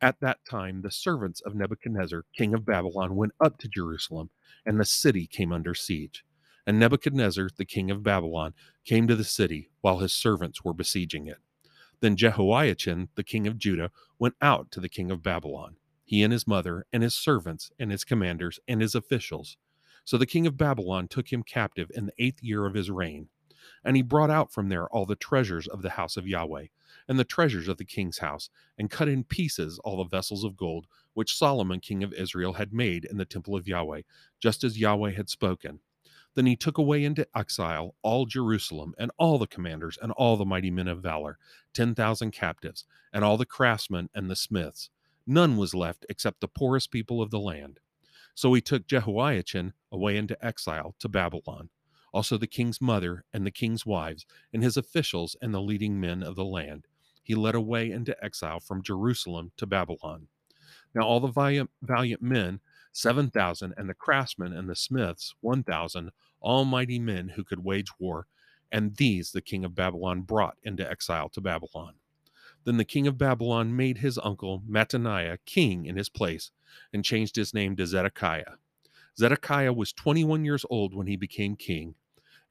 At 0.04 0.20
that 0.20 0.44
time, 0.44 0.82
the 0.82 0.90
servants 0.90 1.40
of 1.40 1.54
Nebuchadnezzar, 1.54 2.26
king 2.36 2.52
of 2.52 2.66
Babylon, 2.66 3.16
went 3.16 3.32
up 3.40 3.56
to 3.56 3.68
Jerusalem, 3.68 4.28
and 4.66 4.78
the 4.78 4.84
city 4.84 5.26
came 5.26 5.50
under 5.50 5.74
siege. 5.74 6.26
And 6.66 6.78
Nebuchadnezzar, 6.78 7.48
the 7.56 7.64
king 7.64 7.90
of 7.90 8.02
Babylon, 8.02 8.52
came 8.84 9.08
to 9.08 9.16
the 9.16 9.24
city 9.24 9.70
while 9.80 10.00
his 10.00 10.12
servants 10.12 10.62
were 10.62 10.74
besieging 10.74 11.26
it. 11.26 11.38
Then 12.00 12.16
Jehoiachin, 12.16 13.08
the 13.14 13.24
king 13.24 13.46
of 13.46 13.56
Judah, 13.56 13.90
went 14.18 14.34
out 14.42 14.70
to 14.72 14.80
the 14.80 14.90
king 14.90 15.10
of 15.10 15.22
Babylon, 15.22 15.76
he 16.04 16.22
and 16.22 16.34
his 16.34 16.46
mother, 16.46 16.84
and 16.92 17.02
his 17.02 17.14
servants, 17.14 17.70
and 17.78 17.90
his 17.90 18.04
commanders, 18.04 18.60
and 18.68 18.82
his 18.82 18.94
officials. 18.94 19.56
So 20.04 20.18
the 20.18 20.26
king 20.26 20.46
of 20.46 20.58
Babylon 20.58 21.08
took 21.08 21.32
him 21.32 21.42
captive 21.42 21.90
in 21.94 22.04
the 22.04 22.22
eighth 22.22 22.42
year 22.42 22.66
of 22.66 22.74
his 22.74 22.90
reign. 22.90 23.28
And 23.82 23.96
he 23.96 24.02
brought 24.02 24.28
out 24.28 24.52
from 24.52 24.68
there 24.68 24.86
all 24.88 25.06
the 25.06 25.16
treasures 25.16 25.66
of 25.66 25.80
the 25.80 25.88
house 25.88 26.18
of 26.18 26.28
Yahweh, 26.28 26.66
and 27.08 27.18
the 27.18 27.24
treasures 27.24 27.68
of 27.68 27.76
the 27.76 27.84
king's 27.84 28.18
house, 28.18 28.50
and 28.78 28.90
cut 28.90 29.08
in 29.08 29.24
pieces 29.24 29.78
all 29.84 29.98
the 29.98 30.04
vessels 30.04 30.44
of 30.44 30.56
gold 30.56 30.86
which 31.14 31.36
Solomon 31.36 31.80
king 31.80 32.02
of 32.02 32.12
Israel 32.12 32.54
had 32.54 32.72
made 32.72 33.04
in 33.04 33.16
the 33.16 33.24
temple 33.24 33.56
of 33.56 33.68
Yahweh, 33.68 34.02
just 34.40 34.64
as 34.64 34.78
Yahweh 34.78 35.12
had 35.12 35.28
spoken. 35.28 35.80
Then 36.34 36.46
he 36.46 36.56
took 36.56 36.78
away 36.78 37.04
into 37.04 37.28
exile 37.36 37.94
all 38.02 38.26
Jerusalem, 38.26 38.94
and 38.98 39.12
all 39.18 39.38
the 39.38 39.46
commanders, 39.46 39.96
and 40.02 40.10
all 40.12 40.36
the 40.36 40.44
mighty 40.44 40.70
men 40.70 40.88
of 40.88 41.00
valor, 41.00 41.38
ten 41.72 41.94
thousand 41.94 42.32
captives, 42.32 42.84
and 43.12 43.24
all 43.24 43.36
the 43.36 43.46
craftsmen 43.46 44.10
and 44.14 44.28
the 44.28 44.36
smiths. 44.36 44.90
None 45.26 45.56
was 45.56 45.74
left 45.74 46.04
except 46.10 46.40
the 46.40 46.48
poorest 46.48 46.90
people 46.90 47.22
of 47.22 47.30
the 47.30 47.38
land. 47.38 47.78
So 48.34 48.52
he 48.52 48.60
took 48.60 48.88
Jehoiachin 48.88 49.74
away 49.92 50.16
into 50.16 50.44
exile 50.44 50.96
to 50.98 51.08
Babylon, 51.08 51.70
also 52.12 52.36
the 52.36 52.48
king's 52.48 52.80
mother 52.80 53.24
and 53.32 53.46
the 53.46 53.52
king's 53.52 53.86
wives, 53.86 54.26
and 54.52 54.62
his 54.62 54.76
officials 54.76 55.36
and 55.40 55.54
the 55.54 55.62
leading 55.62 56.00
men 56.00 56.22
of 56.22 56.34
the 56.34 56.44
land. 56.44 56.88
He 57.24 57.34
led 57.34 57.54
away 57.54 57.90
into 57.90 58.22
exile 58.22 58.60
from 58.60 58.82
Jerusalem 58.82 59.50
to 59.56 59.66
Babylon. 59.66 60.28
Now 60.94 61.02
all 61.02 61.20
the 61.20 61.28
valiant, 61.28 61.70
valiant 61.82 62.22
men, 62.22 62.60
7,000, 62.92 63.74
and 63.76 63.88
the 63.88 63.94
craftsmen 63.94 64.52
and 64.52 64.68
the 64.68 64.76
smiths, 64.76 65.34
1,000, 65.40 66.10
almighty 66.42 66.98
men 66.98 67.30
who 67.30 67.42
could 67.42 67.64
wage 67.64 67.88
war, 67.98 68.28
and 68.70 68.94
these 68.96 69.32
the 69.32 69.40
king 69.40 69.64
of 69.64 69.74
Babylon 69.74 70.20
brought 70.20 70.58
into 70.62 70.88
exile 70.88 71.28
to 71.30 71.40
Babylon. 71.40 71.94
Then 72.64 72.76
the 72.76 72.84
king 72.84 73.06
of 73.06 73.18
Babylon 73.18 73.74
made 73.74 73.98
his 73.98 74.18
uncle 74.22 74.62
Mattaniah 74.68 75.38
king 75.46 75.86
in 75.86 75.96
his 75.96 76.08
place 76.08 76.50
and 76.92 77.04
changed 77.04 77.36
his 77.36 77.54
name 77.54 77.74
to 77.76 77.86
Zedekiah. 77.86 78.56
Zedekiah 79.18 79.72
was 79.72 79.92
21 79.92 80.44
years 80.44 80.64
old 80.68 80.94
when 80.94 81.06
he 81.06 81.16
became 81.16 81.56
king, 81.56 81.94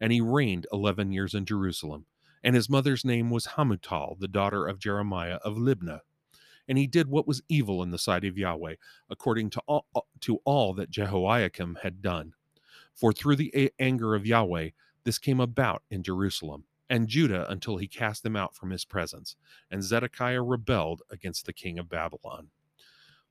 and 0.02 0.12
he 0.12 0.22
reigned 0.22 0.68
11 0.72 1.12
years 1.12 1.34
in 1.34 1.46
Jerusalem. 1.46 2.06
And 2.44 2.56
his 2.56 2.70
mother's 2.70 3.06
name 3.06 3.30
was 3.30 3.48
Hamutal, 3.48 4.20
the 4.20 4.28
daughter 4.28 4.68
of 4.68 4.80
Jeremiah 4.80 5.40
of 5.44 5.56
Libnah. 5.56 6.02
And 6.68 6.78
he 6.78 6.88
did 6.88 7.10
what 7.10 7.28
was 7.28 7.42
evil 7.50 7.84
in 7.84 7.92
the 7.92 7.98
sight 7.98 8.24
of 8.24 8.38
Yahweh, 8.38 8.76
according 9.10 9.50
to 9.52 9.62
all, 9.68 9.86
to 10.22 10.40
all 10.46 10.74
that 10.74 10.90
Jehoiakim 10.90 11.80
had 11.84 12.02
done. 12.02 12.34
For 12.94 13.12
through 13.12 13.38
the 13.38 13.72
anger 13.80 14.16
of 14.16 14.26
Yahweh, 14.26 14.70
this 15.04 15.20
came 15.20 15.40
about 15.40 15.84
in 15.90 16.04
Jerusalem 16.04 16.66
and 16.90 17.08
Judah 17.08 17.50
until 17.50 17.78
he 17.78 17.88
cast 17.88 18.24
them 18.24 18.36
out 18.36 18.56
from 18.56 18.70
his 18.70 18.86
presence. 18.86 19.36
And 19.72 19.84
Zedekiah 19.84 20.42
rebelled 20.42 21.02
against 21.10 21.46
the 21.46 21.54
king 21.54 21.80
of 21.80 21.90
Babylon. 21.90 22.50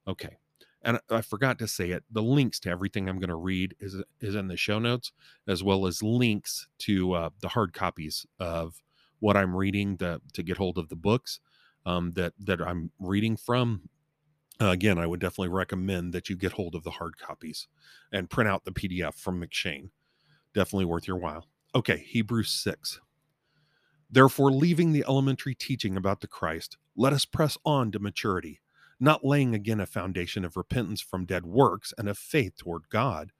Okay. 0.07 0.37
And 0.83 0.99
I 1.11 1.21
forgot 1.21 1.59
to 1.61 1.69
say 1.69 1.90
it. 1.90 2.02
The 2.11 2.23
links 2.23 2.59
to 2.61 2.71
everything 2.71 3.09
I'm 3.09 3.21
going 3.21 3.28
to 3.28 3.37
read 3.37 3.76
is 3.78 4.02
is 4.21 4.35
in 4.35 4.49
the 4.49 4.57
show 4.57 4.81
notes, 4.81 5.12
as 5.47 5.62
well 5.62 5.87
as 5.87 6.02
links 6.02 6.66
to 6.78 7.12
uh, 7.12 7.31
the 7.40 7.50
hard 7.50 7.73
copies 7.73 8.26
of 8.40 8.83
what 9.23 9.37
I'm 9.37 9.55
reading 9.55 9.97
to, 9.99 10.21
to 10.33 10.43
get 10.43 10.57
hold 10.57 10.79
of 10.79 10.88
the 10.88 10.97
books 10.97 11.38
um, 11.87 12.12
that 12.14 12.33
that 12.41 12.61
I'm 12.61 12.91
reading 12.99 13.37
from. 13.37 13.88
Uh, 14.61 14.71
again, 14.71 14.99
I 14.99 15.07
would 15.07 15.21
definitely 15.21 15.49
recommend 15.49 16.12
that 16.12 16.29
you 16.29 16.37
get 16.37 16.52
hold 16.52 16.75
of 16.75 16.83
the 16.83 16.91
hard 16.91 17.19
copies 17.19 17.69
and 18.12 18.29
print 18.29 18.50
out 18.50 18.64
the 18.64 18.73
PDF 18.73 19.14
from 19.14 19.41
M'Cheyne. 19.41 19.91
Definitely 20.55 20.85
worth 20.87 21.07
your 21.07 21.17
while. 21.17 21.47
Okay, 21.75 21.99
Hebrews 21.99 22.50
6. 22.50 23.00
Therefore, 24.11 24.50
leaving 24.50 24.93
the 24.93 25.05
elementary 25.09 25.55
teaching 25.55 25.97
about 25.97 26.21
the 26.21 26.26
Christ, 26.26 26.76
let 26.97 27.12
us 27.12 27.25
press 27.25 27.57
on 27.64 27.93
to 27.93 27.99
maturity, 27.99 28.61
not 29.00 29.25
laying 29.25 29.55
again 29.55 29.81
a 29.81 29.87
foundation 29.87 30.45
of 30.45 30.57
repentance 30.57 31.00
from 31.00 31.25
dead 31.25 31.47
works 31.47 31.95
and 31.97 32.09
of 32.09 32.19
faith 32.19 32.57
toward 32.57 32.88
God, 32.91 33.33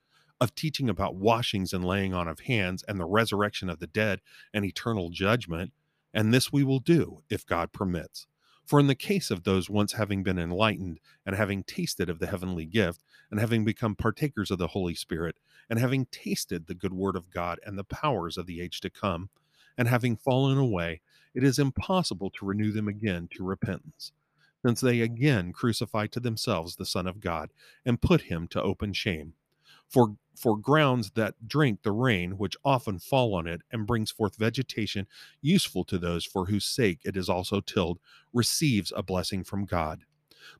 of 0.43 0.57
teaching 0.57 0.89
about 0.91 1.15
washings 1.15 1.73
and 1.73 1.85
laying 1.85 2.13
on 2.13 2.27
of 2.27 2.41
hands 2.41 2.83
and 2.89 2.99
the 2.99 3.05
resurrection 3.05 3.71
of 3.71 3.79
the 3.79 3.87
dead 3.87 4.21
and 4.53 4.65
eternal 4.65 5.09
judgment. 5.09 5.71
And 6.13 6.35
this 6.35 6.53
we 6.53 6.65
will 6.65 6.81
do 6.81 7.23
if 7.31 7.47
God 7.47 7.73
permits. 7.73 8.27
For 8.67 8.81
in 8.81 8.89
the 8.89 8.97
case 8.97 9.31
of 9.31 9.45
those 9.45 9.71
once 9.71 9.93
having 9.93 10.25
been 10.25 10.41
enlightened, 10.41 10.99
and 11.25 11.37
having 11.37 11.63
tasted 11.63 12.11
of 12.11 12.19
the 12.19 12.27
heavenly 12.27 12.65
gift, 12.65 13.05
and 13.31 13.39
having 13.39 13.65
become 13.65 13.95
partakers 13.95 14.51
of 14.51 14.59
the 14.59 14.69
Holy 14.69 14.97
Spirit, 14.97 15.37
and 15.71 15.79
having 15.79 16.07
tasted 16.07 16.67
the 16.67 16.75
good 16.75 16.93
word 16.93 17.15
of 17.15 17.31
God 17.31 17.61
and 17.65 17.79
the 17.79 17.85
powers 17.85 18.37
of 18.37 18.47
the 18.47 18.61
age 18.61 18.81
to 18.81 18.91
come, 18.91 19.31
and 19.79 19.87
having 19.87 20.17
fallen 20.17 20.59
away, 20.59 21.03
it 21.35 21.45
is 21.45 21.61
impossible 21.61 22.31
to 22.31 22.45
renew 22.45 22.73
them 22.73 22.89
again 22.89 23.29
to 23.37 23.45
repentance, 23.45 24.11
since 24.67 24.81
they 24.81 25.03
again 25.03 25.53
crucify 25.53 26.09
to 26.09 26.19
themselves 26.19 26.75
the 26.75 26.87
Son 26.87 27.07
of 27.07 27.21
God, 27.21 27.53
and 27.87 28.03
put 28.03 28.23
him 28.23 28.49
to 28.49 28.61
open 28.61 28.93
shame. 28.93 29.35
For, 29.93 30.17
for 30.37 30.57
grounds 30.57 31.11
that 31.13 31.47
drink 31.47 31.83
the 31.83 31.93
rain 31.93 32.39
which 32.39 32.57
often 32.65 32.99
fall 32.99 33.35
on 33.35 33.47
it 33.47 33.63
and 33.71 33.87
brings 33.87 34.11
forth 34.11 34.37
vegetation 34.37 35.07
useful 35.43 35.85
to 35.85 35.99
those 35.99 36.25
for 36.25 36.47
whose 36.47 36.65
sake 36.65 37.01
it 37.05 37.17
is 37.17 37.29
also 37.29 37.61
tilled, 37.61 37.99
receives 38.33 38.93
a 38.97 39.03
blessing 39.03 39.45
from 39.45 39.67
God. 39.67 40.05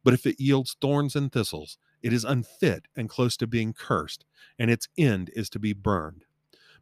But 0.05 0.15
if 0.15 0.27
it 0.27 0.41
yields 0.41 0.77
thorns 0.81 1.17
and 1.17 1.33
thistles, 1.33 1.79
it 2.03 2.13
is 2.13 2.25
unfit 2.25 2.87
and 2.97 3.09
close 3.09 3.37
to 3.39 3.47
being 3.47 3.73
cursed, 3.73 4.25
and 4.59 4.71
its 4.71 4.89
end 4.99 5.31
is 5.35 5.49
to 5.51 5.59
be 5.59 5.73
burned. 5.73 6.25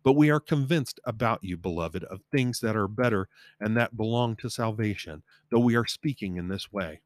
But 0.02 0.14
we 0.14 0.30
are 0.30 0.40
convinced 0.40 0.99
about 1.04 1.45
you, 1.45 1.57
beloved, 1.57 2.04
of 2.04 2.23
things 2.33 2.61
that 2.61 2.76
are 2.76 2.88
better 2.88 3.28
and 3.61 3.76
that 3.76 3.97
belong 3.97 4.37
to 4.37 4.50
salvation, 4.50 5.23
though 5.50 5.59
we 5.61 5.76
are 5.76 5.87
speaking 5.87 6.37
in 6.37 6.49
this 6.49 6.73
way. 6.73 7.02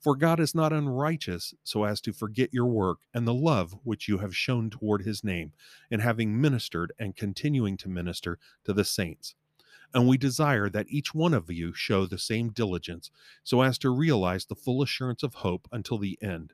For 0.00 0.14
God 0.14 0.38
is 0.38 0.54
not 0.54 0.72
unrighteous 0.72 1.54
so 1.64 1.84
as 1.84 2.00
to 2.02 2.12
forget 2.12 2.52
your 2.52 2.66
work 2.66 2.98
and 3.12 3.26
the 3.26 3.34
love 3.34 3.76
which 3.82 4.08
you 4.08 4.18
have 4.18 4.36
shown 4.36 4.70
toward 4.70 5.02
his 5.02 5.24
name, 5.24 5.52
in 5.90 6.00
having 6.00 6.40
ministered 6.40 6.92
and 6.98 7.16
continuing 7.16 7.76
to 7.78 7.88
minister 7.88 8.38
to 8.64 8.72
the 8.72 8.84
saints. 8.84 9.34
And 9.94 10.06
we 10.06 10.18
desire 10.18 10.68
that 10.68 10.86
each 10.88 11.14
one 11.14 11.32
of 11.32 11.50
you 11.50 11.72
show 11.72 12.06
the 12.06 12.18
same 12.18 12.50
diligence, 12.50 13.10
so 13.42 13.62
as 13.62 13.78
to 13.78 13.90
realize 13.90 14.44
the 14.44 14.54
full 14.54 14.82
assurance 14.82 15.22
of 15.22 15.34
hope 15.34 15.68
until 15.72 15.98
the 15.98 16.18
end, 16.20 16.52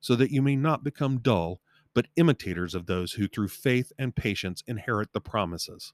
so 0.00 0.14
that 0.16 0.30
you 0.30 0.40
may 0.40 0.56
not 0.56 0.84
become 0.84 1.18
dull 1.18 1.60
but 1.94 2.08
imitators 2.16 2.74
of 2.74 2.86
those 2.86 3.12
who 3.12 3.28
through 3.28 3.48
faith 3.48 3.92
and 3.98 4.16
patience 4.16 4.62
inherit 4.66 5.12
the 5.12 5.20
promises. 5.20 5.92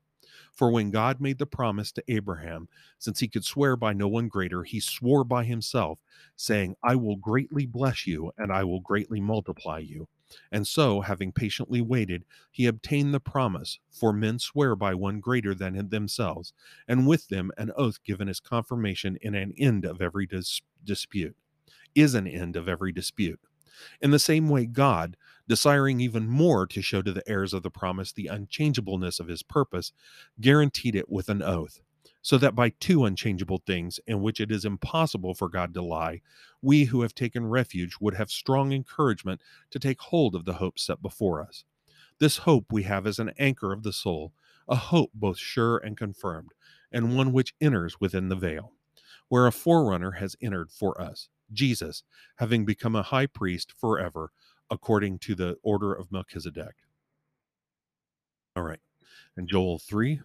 For 0.52 0.70
when 0.70 0.90
God 0.90 1.20
made 1.20 1.38
the 1.38 1.46
promise 1.46 1.92
to 1.92 2.04
Abraham, 2.08 2.68
since 2.98 3.20
he 3.20 3.28
could 3.28 3.44
swear 3.44 3.76
by 3.76 3.92
no 3.92 4.08
one 4.08 4.28
greater, 4.28 4.62
he 4.62 4.80
swore 4.80 5.24
by 5.24 5.44
himself, 5.44 5.98
saying, 6.36 6.76
I 6.82 6.96
will 6.96 7.16
greatly 7.16 7.66
bless 7.66 8.06
you, 8.06 8.32
and 8.36 8.52
I 8.52 8.64
will 8.64 8.80
greatly 8.80 9.20
multiply 9.20 9.78
you. 9.78 10.08
And 10.52 10.66
so, 10.66 11.00
having 11.00 11.32
patiently 11.32 11.80
waited, 11.80 12.24
he 12.50 12.66
obtained 12.66 13.12
the 13.12 13.20
promise, 13.20 13.78
for 13.90 14.12
men 14.12 14.38
swear 14.38 14.76
by 14.76 14.94
one 14.94 15.20
greater 15.20 15.54
than 15.54 15.88
themselves, 15.88 16.52
and 16.86 17.06
with 17.06 17.28
them 17.28 17.50
an 17.58 17.72
oath 17.76 18.02
given 18.04 18.28
as 18.28 18.40
confirmation 18.40 19.18
in 19.22 19.34
an 19.34 19.52
end 19.58 19.84
of 19.84 20.00
every 20.00 20.26
dis- 20.26 20.62
dispute, 20.84 21.36
is 21.94 22.14
an 22.14 22.26
end 22.26 22.56
of 22.56 22.68
every 22.68 22.92
dispute. 22.92 23.40
In 24.00 24.10
the 24.10 24.18
same 24.18 24.48
way, 24.48 24.66
God, 24.66 25.16
desiring 25.50 26.00
even 26.00 26.28
more 26.28 26.64
to 26.64 26.80
show 26.80 27.02
to 27.02 27.12
the 27.12 27.28
heirs 27.28 27.52
of 27.52 27.64
the 27.64 27.70
promise 27.72 28.12
the 28.12 28.28
unchangeableness 28.28 29.18
of 29.18 29.26
his 29.26 29.42
purpose, 29.42 29.92
guaranteed 30.40 30.94
it 30.94 31.10
with 31.10 31.28
an 31.28 31.42
oath, 31.42 31.80
so 32.22 32.38
that 32.38 32.54
by 32.54 32.68
two 32.68 33.04
unchangeable 33.04 33.60
things 33.66 33.98
in 34.06 34.22
which 34.22 34.40
it 34.40 34.52
is 34.52 34.64
impossible 34.64 35.34
for 35.34 35.48
God 35.48 35.74
to 35.74 35.82
lie, 35.82 36.20
we 36.62 36.84
who 36.84 37.02
have 37.02 37.16
taken 37.16 37.48
refuge 37.48 37.96
would 38.00 38.14
have 38.14 38.30
strong 38.30 38.72
encouragement 38.72 39.40
to 39.72 39.80
take 39.80 40.00
hold 40.00 40.36
of 40.36 40.44
the 40.44 40.52
hope 40.52 40.78
set 40.78 41.02
before 41.02 41.42
us. 41.42 41.64
This 42.20 42.36
hope 42.36 42.66
we 42.70 42.84
have 42.84 43.04
as 43.04 43.18
an 43.18 43.32
anchor 43.36 43.72
of 43.72 43.82
the 43.82 43.92
soul, 43.92 44.32
a 44.68 44.76
hope 44.76 45.10
both 45.12 45.36
sure 45.36 45.78
and 45.78 45.96
confirmed, 45.96 46.52
and 46.92 47.16
one 47.16 47.32
which 47.32 47.56
enters 47.60 48.00
within 48.00 48.28
the 48.28 48.36
veil, 48.36 48.70
where 49.28 49.48
a 49.48 49.52
forerunner 49.52 50.12
has 50.12 50.36
entered 50.40 50.70
for 50.70 51.00
us 51.00 51.28
Jesus, 51.52 52.02
having 52.36 52.64
become 52.64 52.94
a 52.94 53.02
high 53.02 53.26
priest 53.26 53.72
forever, 53.76 54.30
according 54.70 55.18
to 55.20 55.34
the 55.34 55.56
order 55.62 55.92
of 55.92 56.12
Melchizedek. 56.12 56.74
All 58.56 58.62
right. 58.62 58.80
And 59.36 59.48
Joel 59.48 59.78
3. 59.78 60.20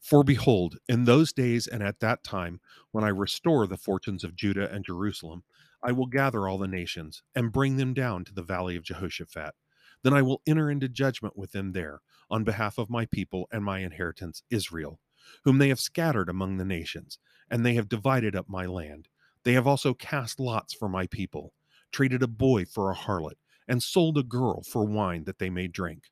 For 0.00 0.24
behold, 0.24 0.78
in 0.88 1.04
those 1.04 1.32
days 1.32 1.68
and 1.68 1.82
at 1.82 2.00
that 2.00 2.24
time, 2.24 2.60
when 2.90 3.04
I 3.04 3.08
restore 3.08 3.66
the 3.66 3.76
fortunes 3.76 4.24
of 4.24 4.34
Judah 4.34 4.68
and 4.72 4.84
Jerusalem, 4.84 5.44
I 5.82 5.92
will 5.92 6.06
gather 6.06 6.48
all 6.48 6.58
the 6.58 6.66
nations 6.66 7.22
and 7.34 7.52
bring 7.52 7.76
them 7.76 7.94
down 7.94 8.24
to 8.24 8.34
the 8.34 8.42
valley 8.42 8.76
of 8.76 8.82
Jehoshaphat. 8.82 9.54
Then 10.02 10.12
I 10.12 10.22
will 10.22 10.42
enter 10.46 10.70
into 10.70 10.88
judgment 10.88 11.36
with 11.36 11.52
them 11.52 11.72
there 11.72 12.00
on 12.30 12.42
behalf 12.44 12.78
of 12.78 12.90
my 12.90 13.06
people 13.06 13.48
and 13.52 13.64
my 13.64 13.78
inheritance, 13.78 14.42
Israel, 14.50 14.98
whom 15.44 15.58
they 15.58 15.68
have 15.68 15.80
scattered 15.80 16.28
among 16.28 16.56
the 16.56 16.64
nations, 16.64 17.18
and 17.48 17.64
they 17.64 17.74
have 17.74 17.88
divided 17.88 18.34
up 18.34 18.48
my 18.48 18.66
land. 18.66 19.08
They 19.44 19.52
have 19.52 19.66
also 19.66 19.94
cast 19.94 20.40
lots 20.40 20.74
for 20.74 20.88
my 20.88 21.06
people, 21.06 21.52
traded 21.92 22.22
a 22.22 22.28
boy 22.28 22.64
for 22.64 22.90
a 22.90 22.96
harlot, 22.96 23.36
and 23.68 23.82
sold 23.82 24.18
a 24.18 24.22
girl 24.22 24.62
for 24.62 24.84
wine 24.84 25.24
that 25.24 25.38
they 25.38 25.50
may 25.50 25.68
drink. 25.68 26.10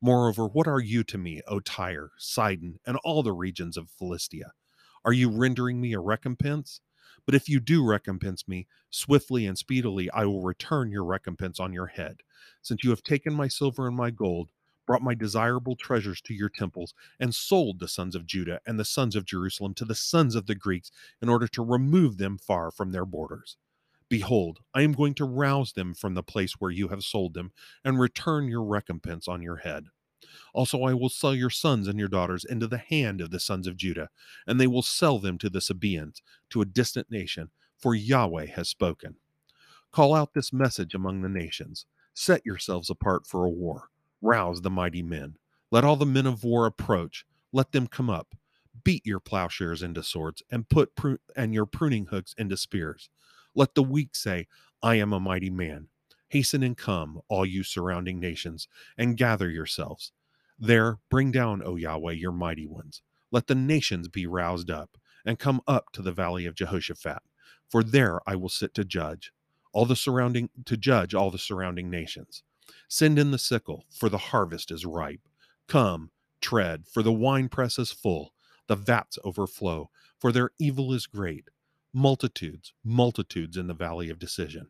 Moreover, 0.00 0.46
what 0.46 0.66
are 0.66 0.80
you 0.80 1.04
to 1.04 1.18
me, 1.18 1.42
O 1.46 1.60
Tyre, 1.60 2.12
Sidon, 2.18 2.78
and 2.86 2.96
all 2.98 3.22
the 3.22 3.32
regions 3.32 3.76
of 3.76 3.90
Philistia? 3.90 4.52
Are 5.04 5.12
you 5.12 5.28
rendering 5.28 5.80
me 5.80 5.92
a 5.92 6.00
recompense? 6.00 6.80
But 7.24 7.34
if 7.34 7.48
you 7.48 7.60
do 7.60 7.84
recompense 7.84 8.48
me, 8.48 8.66
swiftly 8.90 9.46
and 9.46 9.56
speedily 9.56 10.10
I 10.10 10.24
will 10.24 10.42
return 10.42 10.90
your 10.90 11.04
recompense 11.04 11.60
on 11.60 11.72
your 11.72 11.86
head, 11.86 12.22
since 12.62 12.82
you 12.82 12.90
have 12.90 13.02
taken 13.02 13.32
my 13.32 13.48
silver 13.48 13.86
and 13.86 13.96
my 13.96 14.10
gold, 14.10 14.50
brought 14.86 15.02
my 15.02 15.14
desirable 15.14 15.76
treasures 15.76 16.20
to 16.22 16.34
your 16.34 16.48
temples, 16.48 16.94
and 17.20 17.34
sold 17.34 17.78
the 17.78 17.88
sons 17.88 18.16
of 18.16 18.26
Judah 18.26 18.60
and 18.66 18.78
the 18.78 18.84
sons 18.84 19.14
of 19.14 19.24
Jerusalem 19.24 19.74
to 19.74 19.84
the 19.84 19.94
sons 19.94 20.34
of 20.34 20.46
the 20.46 20.54
Greeks 20.54 20.90
in 21.20 21.28
order 21.28 21.46
to 21.48 21.64
remove 21.64 22.18
them 22.18 22.38
far 22.38 22.70
from 22.70 22.90
their 22.90 23.06
borders. 23.06 23.56
Behold, 24.12 24.58
I 24.74 24.82
am 24.82 24.92
going 24.92 25.14
to 25.14 25.24
rouse 25.24 25.72
them 25.72 25.94
from 25.94 26.12
the 26.12 26.22
place 26.22 26.56
where 26.58 26.70
you 26.70 26.88
have 26.88 27.02
sold 27.02 27.32
them, 27.32 27.50
and 27.82 27.98
return 27.98 28.46
your 28.46 28.62
recompense 28.62 29.26
on 29.26 29.40
your 29.40 29.56
head. 29.56 29.86
Also, 30.52 30.82
I 30.82 30.92
will 30.92 31.08
sell 31.08 31.34
your 31.34 31.48
sons 31.48 31.88
and 31.88 31.98
your 31.98 32.08
daughters 32.08 32.44
into 32.44 32.66
the 32.66 32.76
hand 32.76 33.22
of 33.22 33.30
the 33.30 33.40
sons 33.40 33.66
of 33.66 33.78
Judah, 33.78 34.10
and 34.46 34.60
they 34.60 34.66
will 34.66 34.82
sell 34.82 35.18
them 35.18 35.38
to 35.38 35.48
the 35.48 35.62
Sabaeans, 35.62 36.20
to 36.50 36.60
a 36.60 36.66
distant 36.66 37.10
nation, 37.10 37.52
for 37.78 37.94
Yahweh 37.94 38.48
has 38.48 38.68
spoken. 38.68 39.16
Call 39.92 40.12
out 40.12 40.34
this 40.34 40.52
message 40.52 40.94
among 40.94 41.22
the 41.22 41.30
nations 41.30 41.86
Set 42.12 42.44
yourselves 42.44 42.90
apart 42.90 43.26
for 43.26 43.46
a 43.46 43.50
war, 43.50 43.88
rouse 44.20 44.60
the 44.60 44.68
mighty 44.68 45.02
men. 45.02 45.36
Let 45.70 45.84
all 45.84 45.96
the 45.96 46.04
men 46.04 46.26
of 46.26 46.44
war 46.44 46.66
approach, 46.66 47.24
let 47.50 47.72
them 47.72 47.86
come 47.86 48.10
up. 48.10 48.34
Beat 48.84 49.06
your 49.06 49.20
plowshares 49.20 49.82
into 49.82 50.02
swords, 50.02 50.42
and 50.50 50.68
put 50.68 50.90
and 51.34 51.54
your 51.54 51.64
pruning 51.64 52.08
hooks 52.08 52.34
into 52.36 52.58
spears. 52.58 53.08
Let 53.54 53.74
the 53.74 53.82
weak 53.82 54.14
say, 54.14 54.46
I 54.82 54.96
am 54.96 55.12
a 55.12 55.20
mighty 55.20 55.50
man. 55.50 55.88
Hasten 56.28 56.62
and 56.62 56.76
come, 56.76 57.20
all 57.28 57.44
you 57.44 57.62
surrounding 57.62 58.18
nations, 58.18 58.68
and 58.96 59.16
gather 59.16 59.50
yourselves. 59.50 60.12
There, 60.58 60.98
bring 61.10 61.30
down, 61.30 61.62
O 61.64 61.76
Yahweh, 61.76 62.12
your 62.12 62.32
mighty 62.32 62.66
ones. 62.66 63.02
Let 63.30 63.46
the 63.46 63.54
nations 63.54 64.08
be 64.08 64.26
roused 64.26 64.70
up, 64.70 64.96
and 65.26 65.38
come 65.38 65.60
up 65.66 65.92
to 65.92 66.02
the 66.02 66.12
valley 66.12 66.46
of 66.46 66.54
Jehoshaphat. 66.54 67.22
For 67.68 67.82
there 67.82 68.20
I 68.26 68.36
will 68.36 68.48
sit 68.48 68.74
to 68.74 68.84
judge 68.84 69.32
all 69.72 69.86
the 69.86 69.96
surrounding 69.96 70.50
to 70.66 70.76
judge 70.76 71.14
all 71.14 71.30
the 71.30 71.38
surrounding 71.38 71.90
nations. 71.90 72.42
Send 72.88 73.18
in 73.18 73.30
the 73.30 73.38
sickle, 73.38 73.86
for 73.90 74.08
the 74.08 74.18
harvest 74.18 74.70
is 74.70 74.84
ripe. 74.86 75.28
Come, 75.66 76.10
tread, 76.40 76.84
for 76.86 77.02
the 77.02 77.12
winepress 77.12 77.78
is 77.78 77.90
full, 77.90 78.34
the 78.66 78.76
vats 78.76 79.18
overflow, 79.24 79.90
for 80.18 80.32
their 80.32 80.50
evil 80.58 80.92
is 80.92 81.06
great. 81.06 81.48
Multitudes, 81.94 82.72
multitudes 82.82 83.58
in 83.58 83.66
the 83.66 83.74
valley 83.74 84.08
of 84.08 84.18
decision. 84.18 84.68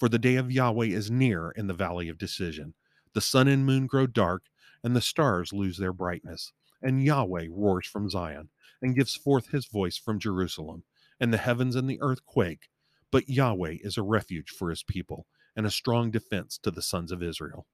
For 0.00 0.08
the 0.08 0.18
day 0.18 0.34
of 0.34 0.50
Yahweh 0.50 0.86
is 0.86 1.08
near 1.08 1.52
in 1.52 1.68
the 1.68 1.72
valley 1.72 2.08
of 2.08 2.18
decision. 2.18 2.74
The 3.12 3.20
sun 3.20 3.46
and 3.46 3.64
moon 3.64 3.86
grow 3.86 4.08
dark, 4.08 4.46
and 4.82 4.96
the 4.96 5.00
stars 5.00 5.52
lose 5.52 5.78
their 5.78 5.92
brightness. 5.92 6.52
And 6.82 7.04
Yahweh 7.04 7.46
roars 7.48 7.86
from 7.86 8.10
Zion, 8.10 8.48
and 8.82 8.96
gives 8.96 9.14
forth 9.14 9.50
his 9.50 9.66
voice 9.66 9.96
from 9.96 10.18
Jerusalem. 10.18 10.82
And 11.20 11.32
the 11.32 11.38
heavens 11.38 11.76
and 11.76 11.88
the 11.88 12.00
earth 12.00 12.26
quake. 12.26 12.68
But 13.12 13.28
Yahweh 13.28 13.76
is 13.82 13.96
a 13.96 14.02
refuge 14.02 14.50
for 14.50 14.70
his 14.70 14.82
people, 14.82 15.26
and 15.54 15.64
a 15.66 15.70
strong 15.70 16.10
defense 16.10 16.58
to 16.58 16.72
the 16.72 16.82
sons 16.82 17.12
of 17.12 17.22
Israel. 17.22 17.68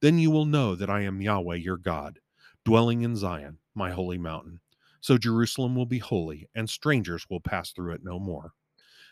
Then 0.00 0.18
you 0.18 0.30
will 0.30 0.44
know 0.44 0.74
that 0.74 0.90
I 0.90 1.00
am 1.00 1.22
Yahweh 1.22 1.56
your 1.56 1.78
God, 1.78 2.18
dwelling 2.66 3.00
in 3.00 3.16
Zion, 3.16 3.60
my 3.74 3.92
holy 3.92 4.18
mountain. 4.18 4.60
So 5.02 5.18
Jerusalem 5.18 5.74
will 5.74 5.84
be 5.84 5.98
holy, 5.98 6.48
and 6.54 6.70
strangers 6.70 7.26
will 7.28 7.40
pass 7.40 7.72
through 7.72 7.92
it 7.92 8.04
no 8.04 8.20
more. 8.20 8.52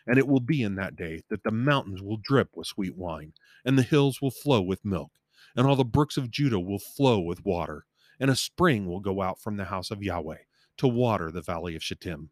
And 0.06 0.18
it 0.18 0.28
will 0.28 0.40
be 0.40 0.62
in 0.62 0.76
that 0.76 0.94
day 0.94 1.22
that 1.28 1.42
the 1.42 1.50
mountains 1.50 2.00
will 2.00 2.16
drip 2.16 2.50
with 2.54 2.68
sweet 2.68 2.96
wine, 2.96 3.32
and 3.64 3.76
the 3.76 3.82
hills 3.82 4.22
will 4.22 4.30
flow 4.30 4.62
with 4.62 4.84
milk, 4.84 5.10
and 5.56 5.66
all 5.66 5.74
the 5.74 5.84
brooks 5.84 6.16
of 6.16 6.30
Judah 6.30 6.60
will 6.60 6.78
flow 6.78 7.18
with 7.18 7.44
water, 7.44 7.86
and 8.20 8.30
a 8.30 8.36
spring 8.36 8.86
will 8.86 9.00
go 9.00 9.20
out 9.20 9.40
from 9.42 9.56
the 9.56 9.64
house 9.64 9.90
of 9.90 10.00
Yahweh 10.00 10.38
to 10.76 10.86
water 10.86 11.32
the 11.32 11.42
valley 11.42 11.74
of 11.74 11.82
Shittim. 11.82 12.30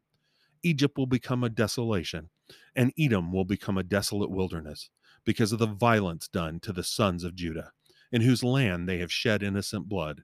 Egypt 0.63 0.97
will 0.97 1.07
become 1.07 1.43
a 1.43 1.51
desolation, 1.51 2.31
and 2.77 2.93
Edom 2.97 3.33
will 3.33 3.45
become 3.45 3.77
a 3.77 3.83
desolate 3.83 4.31
wilderness, 4.31 4.89
because 5.25 5.51
of 5.51 5.59
the 5.59 5.67
violence 5.67 6.29
done 6.29 6.61
to 6.61 6.73
the 6.73 6.85
sons 6.85 7.25
of 7.25 7.35
Judah, 7.35 7.73
in 8.13 8.23
whose 8.23 8.45
land 8.45 8.89
they 8.89 8.99
have 8.99 9.13
shed 9.13 9.43
innocent 9.43 9.89
blood. 9.89 10.23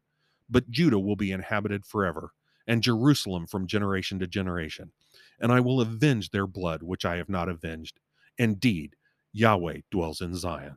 But 0.49 0.71
Judah 0.71 1.01
will 1.01 1.17
be 1.17 1.33
inhabited 1.33 1.85
forever, 1.85 2.33
and 2.67 2.83
Jerusalem 2.83 3.47
from 3.47 3.67
generation 3.67 4.19
to 4.21 4.27
generation. 4.27 4.93
And 5.41 5.53
I 5.53 5.61
will 5.61 5.81
avenge 5.81 6.31
their 6.31 6.47
blood, 6.47 6.83
which 6.83 7.05
I 7.05 7.17
have 7.17 7.29
not 7.29 7.49
avenged. 7.49 8.01
Indeed, 8.39 8.97
Yahweh 9.33 9.81
dwells 9.91 10.21
in 10.21 10.35
Zion. 10.37 10.77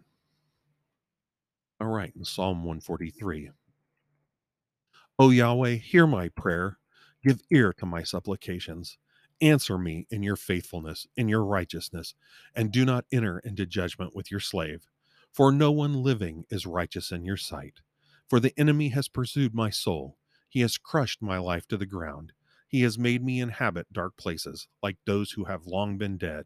All 1.79 1.87
right, 1.87 2.13
in 2.15 2.25
Psalm 2.25 2.63
143. 2.63 3.51
O 5.19 5.29
Yahweh, 5.29 5.75
hear 5.75 6.07
my 6.07 6.29
prayer, 6.29 6.79
give 7.23 7.41
ear 7.51 7.73
to 7.73 7.85
my 7.85 8.03
supplications. 8.03 8.97
Answer 9.41 9.77
me 9.77 10.07
in 10.09 10.23
your 10.23 10.35
faithfulness, 10.35 11.05
in 11.15 11.27
your 11.27 11.43
righteousness, 11.43 12.15
and 12.55 12.71
do 12.71 12.85
not 12.85 13.05
enter 13.11 13.39
into 13.39 13.65
judgment 13.65 14.15
with 14.15 14.31
your 14.31 14.39
slave. 14.39 14.87
For 15.31 15.51
no 15.51 15.71
one 15.71 16.01
living 16.01 16.45
is 16.49 16.65
righteous 16.65 17.11
in 17.11 17.23
your 17.23 17.37
sight. 17.37 17.81
For 18.27 18.39
the 18.39 18.53
enemy 18.59 18.89
has 18.89 19.07
pursued 19.07 19.53
my 19.53 19.69
soul, 19.69 20.16
he 20.47 20.61
has 20.61 20.77
crushed 20.77 21.21
my 21.21 21.37
life 21.37 21.67
to 21.67 21.77
the 21.77 21.85
ground. 21.85 22.33
He 22.67 22.81
has 22.81 22.97
made 22.97 23.23
me 23.23 23.39
inhabit 23.39 23.93
dark 23.93 24.17
places, 24.17 24.67
like 24.83 24.97
those 25.05 25.31
who 25.31 25.45
have 25.45 25.65
long 25.65 25.97
been 25.97 26.17
dead. 26.17 26.45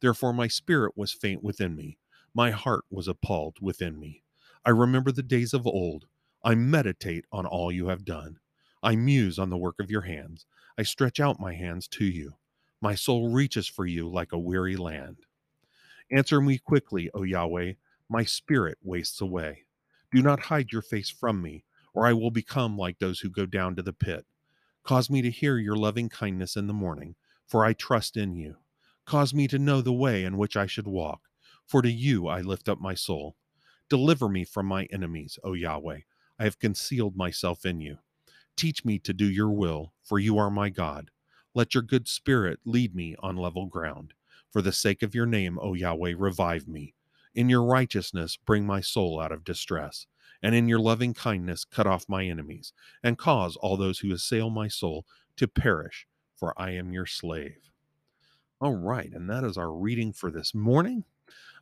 Therefore 0.00 0.32
my 0.32 0.48
spirit 0.48 0.92
was 0.96 1.12
faint 1.12 1.42
within 1.42 1.74
me, 1.74 1.98
my 2.34 2.50
heart 2.50 2.84
was 2.90 3.08
appalled 3.08 3.56
within 3.62 3.98
me. 3.98 4.22
I 4.64 4.70
remember 4.70 5.10
the 5.10 5.22
days 5.22 5.54
of 5.54 5.66
old. 5.66 6.06
I 6.44 6.54
meditate 6.54 7.24
on 7.32 7.46
all 7.46 7.72
you 7.72 7.88
have 7.88 8.04
done. 8.04 8.40
I 8.82 8.94
muse 8.94 9.38
on 9.38 9.48
the 9.48 9.56
work 9.56 9.76
of 9.80 9.90
your 9.90 10.02
hands. 10.02 10.44
I 10.76 10.82
stretch 10.82 11.18
out 11.18 11.40
my 11.40 11.54
hands 11.54 11.88
to 11.88 12.04
you. 12.04 12.34
My 12.82 12.94
soul 12.94 13.32
reaches 13.32 13.66
for 13.66 13.86
you 13.86 14.06
like 14.06 14.32
a 14.32 14.38
weary 14.38 14.76
land. 14.76 15.16
Answer 16.12 16.40
me 16.40 16.58
quickly, 16.58 17.10
O 17.14 17.22
Yahweh. 17.22 17.72
My 18.08 18.24
spirit 18.24 18.78
wastes 18.82 19.20
away. 19.20 19.64
Do 20.12 20.22
not 20.22 20.40
hide 20.40 20.72
your 20.72 20.82
face 20.82 21.08
from 21.08 21.40
me, 21.40 21.64
or 21.96 22.06
I 22.06 22.12
will 22.12 22.30
become 22.30 22.76
like 22.76 22.98
those 22.98 23.20
who 23.20 23.30
go 23.30 23.46
down 23.46 23.74
to 23.74 23.82
the 23.82 23.94
pit. 23.94 24.26
Cause 24.84 25.10
me 25.10 25.22
to 25.22 25.30
hear 25.30 25.58
your 25.58 25.76
loving 25.76 26.10
kindness 26.10 26.54
in 26.54 26.66
the 26.66 26.74
morning, 26.74 27.16
for 27.48 27.64
I 27.64 27.72
trust 27.72 28.16
in 28.18 28.36
you. 28.36 28.56
Cause 29.06 29.32
me 29.34 29.48
to 29.48 29.58
know 29.58 29.80
the 29.80 29.94
way 29.94 30.22
in 30.22 30.36
which 30.36 30.56
I 30.56 30.66
should 30.66 30.86
walk, 30.86 31.22
for 31.66 31.82
to 31.82 31.90
you 31.90 32.28
I 32.28 32.42
lift 32.42 32.68
up 32.68 32.80
my 32.80 32.94
soul. 32.94 33.36
Deliver 33.88 34.28
me 34.28 34.44
from 34.44 34.66
my 34.66 34.84
enemies, 34.92 35.38
O 35.42 35.54
Yahweh. 35.54 36.00
I 36.38 36.44
have 36.44 36.58
concealed 36.58 37.16
myself 37.16 37.64
in 37.64 37.80
you. 37.80 37.98
Teach 38.56 38.84
me 38.84 38.98
to 39.00 39.14
do 39.14 39.24
your 39.26 39.50
will, 39.50 39.94
for 40.02 40.18
you 40.18 40.36
are 40.38 40.50
my 40.50 40.68
God. 40.68 41.10
Let 41.54 41.74
your 41.74 41.82
good 41.82 42.08
spirit 42.08 42.60
lead 42.66 42.94
me 42.94 43.16
on 43.20 43.36
level 43.36 43.66
ground. 43.66 44.12
For 44.52 44.60
the 44.60 44.72
sake 44.72 45.02
of 45.02 45.14
your 45.14 45.26
name, 45.26 45.58
O 45.60 45.74
Yahweh, 45.74 46.14
revive 46.18 46.68
me. 46.68 46.94
In 47.34 47.48
your 47.48 47.64
righteousness, 47.64 48.36
bring 48.36 48.66
my 48.66 48.80
soul 48.80 49.20
out 49.20 49.32
of 49.32 49.44
distress. 49.44 50.06
And 50.42 50.54
in 50.54 50.68
your 50.68 50.78
loving 50.80 51.14
kindness, 51.14 51.64
cut 51.64 51.86
off 51.86 52.08
my 52.08 52.24
enemies, 52.24 52.72
and 53.02 53.18
cause 53.18 53.56
all 53.56 53.76
those 53.76 53.98
who 54.00 54.12
assail 54.12 54.50
my 54.50 54.68
soul 54.68 55.06
to 55.36 55.48
perish, 55.48 56.06
for 56.34 56.52
I 56.56 56.70
am 56.72 56.92
your 56.92 57.06
slave. 57.06 57.70
All 58.60 58.74
right, 58.74 59.10
and 59.12 59.28
that 59.28 59.44
is 59.44 59.58
our 59.58 59.72
reading 59.72 60.12
for 60.12 60.30
this 60.30 60.54
morning. 60.54 61.04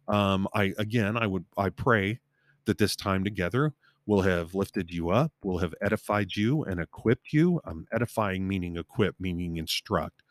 Um, 0.09 0.47
I 0.55 0.75
again, 0.79 1.17
I 1.17 1.27
would 1.27 1.45
I 1.57 1.71
pray 1.71 2.21
that 2.67 2.79
this 2.79 2.95
time 2.97 3.25
together 3.25 3.73
will 4.07 4.23
have 4.23 4.55
lifted 4.55 4.91
you 4.91 5.11
up, 5.11 5.33
will 5.43 5.59
have 5.59 5.75
edified 5.81 6.37
you 6.37 6.63
and 6.65 6.81
equipped 6.81 7.33
you. 7.33 7.61
Um, 7.65 7.87
edifying 7.93 8.47
meaning 8.47 8.77
equip, 8.77 9.19
meaning 9.19 9.57
instruct, 9.57 10.23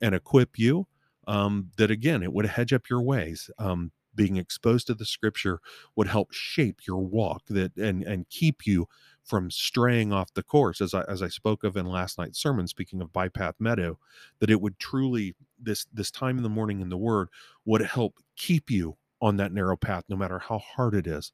and 0.00 0.14
equip 0.14 0.58
you. 0.58 0.86
Um, 1.26 1.70
that 1.76 1.90
again, 1.90 2.22
it 2.22 2.32
would 2.32 2.46
hedge 2.46 2.72
up 2.72 2.88
your 2.88 3.02
ways. 3.02 3.50
Um, 3.58 3.92
being 4.14 4.36
exposed 4.36 4.86
to 4.88 4.94
the 4.94 5.06
scripture 5.06 5.60
would 5.96 6.08
help 6.08 6.32
shape 6.32 6.80
your 6.86 6.98
walk 6.98 7.42
that 7.48 7.76
and 7.76 8.02
and 8.04 8.28
keep 8.30 8.66
you 8.66 8.86
from 9.24 9.50
straying 9.50 10.12
off 10.12 10.34
the 10.34 10.42
course 10.42 10.80
as 10.80 10.94
I 10.94 11.02
as 11.02 11.22
I 11.22 11.28
spoke 11.28 11.64
of 11.64 11.76
in 11.76 11.86
last 11.86 12.18
night's 12.18 12.40
sermon 12.40 12.66
speaking 12.68 13.00
of 13.02 13.12
bypath 13.12 13.54
meadow 13.58 13.98
that 14.40 14.50
it 14.50 14.60
would 14.60 14.78
truly 14.78 15.34
this 15.60 15.86
this 15.92 16.10
time 16.10 16.38
in 16.38 16.42
the 16.42 16.48
morning 16.48 16.80
in 16.80 16.88
the 16.88 16.96
word 16.98 17.28
would 17.64 17.82
help 17.82 18.16
keep 18.36 18.70
you 18.70 18.96
on 19.20 19.36
that 19.36 19.52
narrow 19.52 19.76
path 19.76 20.04
no 20.08 20.16
matter 20.16 20.38
how 20.38 20.58
hard 20.58 20.94
it 20.94 21.06
is 21.06 21.32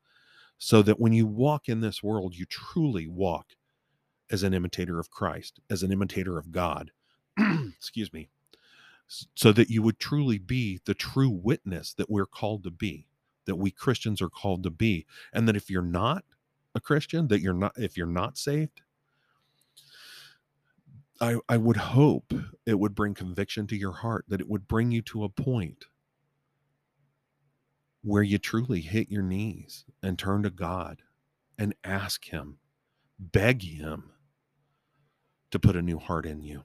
so 0.59 0.83
that 0.83 1.01
when 1.01 1.13
you 1.13 1.27
walk 1.27 1.69
in 1.69 1.81
this 1.81 2.03
world, 2.03 2.35
you 2.37 2.47
truly 2.47 3.07
walk 3.07 3.49
as 4.31 4.43
an 4.43 4.55
imitator 4.55 4.99
of 4.99 5.11
Christ, 5.11 5.61
as 5.71 5.83
an 5.83 5.93
imitator 5.93 6.39
of 6.39 6.53
God. 6.53 6.91
Excuse 7.39 8.13
me. 8.13 8.31
So 9.35 9.53
that 9.53 9.71
you 9.71 9.83
would 9.83 9.99
truly 9.99 10.39
be 10.39 10.81
the 10.85 10.95
true 10.95 11.31
witness 11.31 11.95
that 11.95 12.11
we're 12.11 12.27
called 12.27 12.65
to 12.65 12.71
be, 12.71 13.07
that 13.47 13.57
we 13.57 13.71
Christians 13.71 14.21
are 14.23 14.31
called 14.31 14.63
to 14.65 14.71
be. 14.71 15.07
And 15.33 15.47
that 15.49 15.57
if 15.57 15.71
you're 15.71 15.83
not 15.83 16.25
a 16.75 16.81
Christian, 16.81 17.29
that 17.29 17.41
you're 17.41 17.55
not, 17.55 17.73
if 17.77 17.97
you're 17.97 18.07
not 18.07 18.39
saved, 18.39 18.81
I, 21.21 21.37
I 21.49 21.57
would 21.57 21.77
hope 21.77 22.33
it 22.67 22.79
would 22.79 22.95
bring 22.95 23.15
conviction 23.15 23.67
to 23.69 23.77
your 23.77 23.93
heart, 23.93 24.25
that 24.29 24.41
it 24.41 24.49
would 24.49 24.67
bring 24.67 24.91
you 24.91 25.03
to 25.03 25.25
a 25.25 25.29
point 25.29 25.85
where 28.03 28.23
you 28.23 28.39
truly 28.39 28.81
hit 28.81 29.11
your 29.11 29.23
knees 29.23 29.85
and 30.03 30.19
turn 30.19 30.43
to 30.43 30.51
God 30.51 31.03
and 31.59 31.75
ask 31.85 32.27
Him, 32.27 32.59
beg 33.19 33.63
Him 33.63 34.11
to 35.51 35.59
put 35.59 35.77
a 35.77 35.83
new 35.83 35.99
heart 35.99 36.27
in 36.27 36.43
you, 36.43 36.65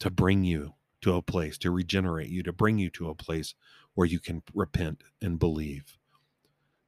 to 0.00 0.10
bring 0.10 0.44
you 0.44 0.74
to 1.02 1.14
a 1.14 1.22
place, 1.22 1.58
to 1.58 1.70
regenerate 1.70 2.28
you, 2.28 2.42
to 2.42 2.52
bring 2.52 2.78
you 2.78 2.90
to 2.90 3.08
a 3.08 3.14
place 3.14 3.54
where 3.94 4.06
you 4.06 4.20
can 4.20 4.42
repent 4.54 5.02
and 5.20 5.38
believe. 5.38 5.98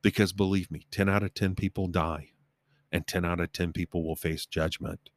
Because 0.02 0.32
believe 0.32 0.70
me, 0.70 0.86
10 0.90 1.08
out 1.08 1.22
of 1.22 1.34
10 1.34 1.54
people 1.54 1.86
die 1.86 2.30
and 2.90 3.06
10 3.06 3.24
out 3.24 3.40
of 3.40 3.52
10 3.52 3.72
people 3.72 4.06
will 4.06 4.16
face 4.16 4.46
judgment. 4.46 5.10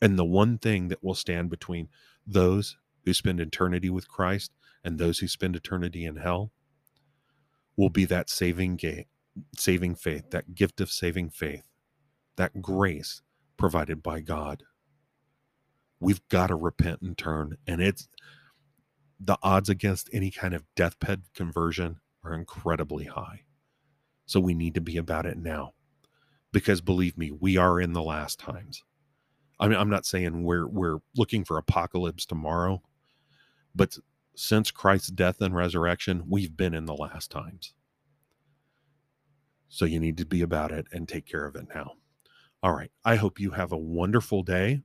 And 0.00 0.18
the 0.18 0.24
one 0.24 0.58
thing 0.58 0.88
that 0.88 1.02
will 1.02 1.14
stand 1.14 1.50
between 1.50 1.88
those 2.26 2.76
who 3.04 3.14
spend 3.14 3.40
eternity 3.40 3.90
with 3.90 4.08
Christ 4.08 4.52
and 4.84 4.98
those 4.98 5.18
who 5.18 5.28
spend 5.28 5.56
eternity 5.56 6.04
in 6.04 6.16
hell 6.16 6.52
will 7.76 7.90
be 7.90 8.04
that 8.04 8.28
saving 8.28 8.76
gate, 8.76 9.06
saving 9.56 9.94
faith, 9.94 10.30
that 10.30 10.54
gift 10.54 10.80
of 10.80 10.90
saving 10.90 11.30
faith, 11.30 11.64
that 12.36 12.60
grace 12.60 13.22
provided 13.56 14.02
by 14.02 14.20
God. 14.20 14.64
We've 16.00 16.26
got 16.28 16.48
to 16.48 16.54
repent 16.54 17.02
and 17.02 17.16
turn. 17.16 17.56
And 17.66 17.80
it's 17.80 18.08
the 19.20 19.38
odds 19.42 19.68
against 19.68 20.08
any 20.12 20.30
kind 20.30 20.54
of 20.54 20.64
deathbed 20.76 21.22
conversion 21.34 22.00
are 22.24 22.34
incredibly 22.34 23.04
high. 23.04 23.42
So 24.26 24.40
we 24.40 24.54
need 24.54 24.74
to 24.74 24.80
be 24.80 24.96
about 24.96 25.26
it 25.26 25.38
now. 25.38 25.72
Because 26.52 26.80
believe 26.80 27.18
me, 27.18 27.30
we 27.30 27.56
are 27.56 27.80
in 27.80 27.92
the 27.92 28.02
last 28.02 28.38
times. 28.38 28.84
I 29.60 29.68
mean, 29.68 29.78
I'm 29.78 29.90
not 29.90 30.06
saying 30.06 30.44
we're 30.44 30.66
we're 30.66 30.98
looking 31.16 31.44
for 31.44 31.58
apocalypse 31.58 32.24
tomorrow, 32.24 32.80
but 33.74 33.98
since 34.34 34.70
Christ's 34.70 35.08
death 35.08 35.40
and 35.40 35.54
resurrection, 35.54 36.22
we've 36.28 36.56
been 36.56 36.74
in 36.74 36.86
the 36.86 36.94
last 36.94 37.30
times. 37.30 37.74
So 39.68 39.84
you 39.84 39.98
need 39.98 40.16
to 40.18 40.24
be 40.24 40.42
about 40.42 40.70
it 40.70 40.86
and 40.92 41.08
take 41.08 41.26
care 41.26 41.44
of 41.44 41.56
it 41.56 41.66
now. 41.74 41.94
All 42.62 42.72
right. 42.72 42.90
I 43.04 43.16
hope 43.16 43.40
you 43.40 43.50
have 43.50 43.72
a 43.72 43.76
wonderful 43.76 44.42
day. 44.42 44.82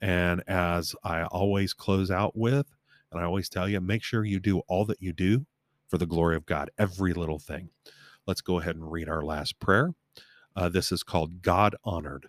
And 0.00 0.42
as 0.48 0.94
I 1.04 1.24
always 1.24 1.74
close 1.74 2.10
out 2.10 2.36
with, 2.36 2.66
and 3.12 3.20
I 3.20 3.24
always 3.24 3.48
tell 3.48 3.68
you, 3.68 3.80
make 3.80 4.02
sure 4.02 4.24
you 4.24 4.40
do 4.40 4.60
all 4.60 4.84
that 4.86 5.02
you 5.02 5.12
do 5.12 5.46
for 5.88 5.98
the 5.98 6.06
glory 6.06 6.36
of 6.36 6.46
God, 6.46 6.70
every 6.78 7.12
little 7.12 7.38
thing. 7.38 7.70
Let's 8.26 8.40
go 8.40 8.58
ahead 8.60 8.76
and 8.76 8.90
read 8.90 9.08
our 9.08 9.22
last 9.22 9.58
prayer. 9.58 9.92
Uh, 10.54 10.68
this 10.68 10.92
is 10.92 11.02
called 11.02 11.42
God 11.42 11.74
Honored. 11.84 12.28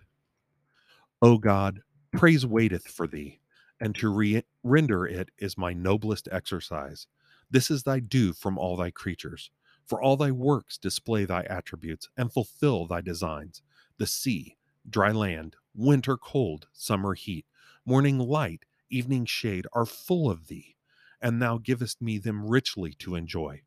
O 1.20 1.38
God, 1.38 1.80
praise 2.12 2.44
waiteth 2.44 2.88
for 2.88 3.06
thee, 3.06 3.40
and 3.80 3.94
to 3.94 4.08
re- 4.08 4.44
render 4.64 5.06
it 5.06 5.30
is 5.38 5.56
my 5.56 5.72
noblest 5.72 6.28
exercise. 6.32 7.06
This 7.50 7.70
is 7.70 7.84
thy 7.84 8.00
due 8.00 8.32
from 8.32 8.58
all 8.58 8.76
thy 8.76 8.90
creatures. 8.90 9.50
For 9.86 10.00
all 10.02 10.16
thy 10.16 10.30
works 10.30 10.78
display 10.78 11.24
thy 11.24 11.42
attributes 11.44 12.08
and 12.16 12.32
fulfill 12.32 12.86
thy 12.86 13.00
designs. 13.00 13.62
The 13.98 14.06
sea, 14.06 14.56
dry 14.88 15.12
land, 15.12 15.56
winter 15.74 16.16
cold, 16.16 16.66
summer 16.72 17.14
heat, 17.14 17.46
morning 17.84 18.18
light, 18.18 18.64
evening 18.90 19.26
shade 19.26 19.66
are 19.72 19.84
full 19.84 20.30
of 20.30 20.46
thee, 20.46 20.76
and 21.20 21.42
thou 21.42 21.58
givest 21.58 22.00
me 22.00 22.16
them 22.18 22.46
richly 22.46 22.92
to 22.92 23.16
enjoy. 23.16 23.62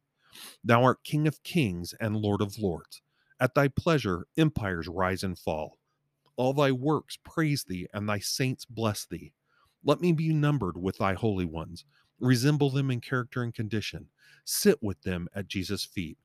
Thou 0.63 0.83
art 0.83 1.03
King 1.03 1.27
of 1.27 1.43
kings 1.43 1.93
and 1.99 2.15
Lord 2.15 2.41
of 2.41 2.57
lords. 2.57 3.01
At 3.39 3.55
thy 3.55 3.67
pleasure, 3.67 4.27
empires 4.37 4.87
rise 4.87 5.23
and 5.23 5.37
fall. 5.37 5.79
All 6.37 6.53
thy 6.53 6.71
works 6.71 7.17
praise 7.23 7.65
thee, 7.65 7.87
and 7.93 8.07
thy 8.07 8.19
saints 8.19 8.63
bless 8.65 9.05
thee. 9.05 9.33
Let 9.83 9.99
me 9.99 10.13
be 10.13 10.33
numbered 10.33 10.77
with 10.77 10.97
thy 10.97 11.13
holy 11.13 11.45
ones, 11.45 11.83
resemble 12.19 12.69
them 12.69 12.91
in 12.91 13.01
character 13.01 13.43
and 13.43 13.53
condition, 13.53 14.07
sit 14.45 14.81
with 14.81 15.01
them 15.01 15.27
at 15.35 15.47
Jesus' 15.47 15.85
feet. 15.85 16.17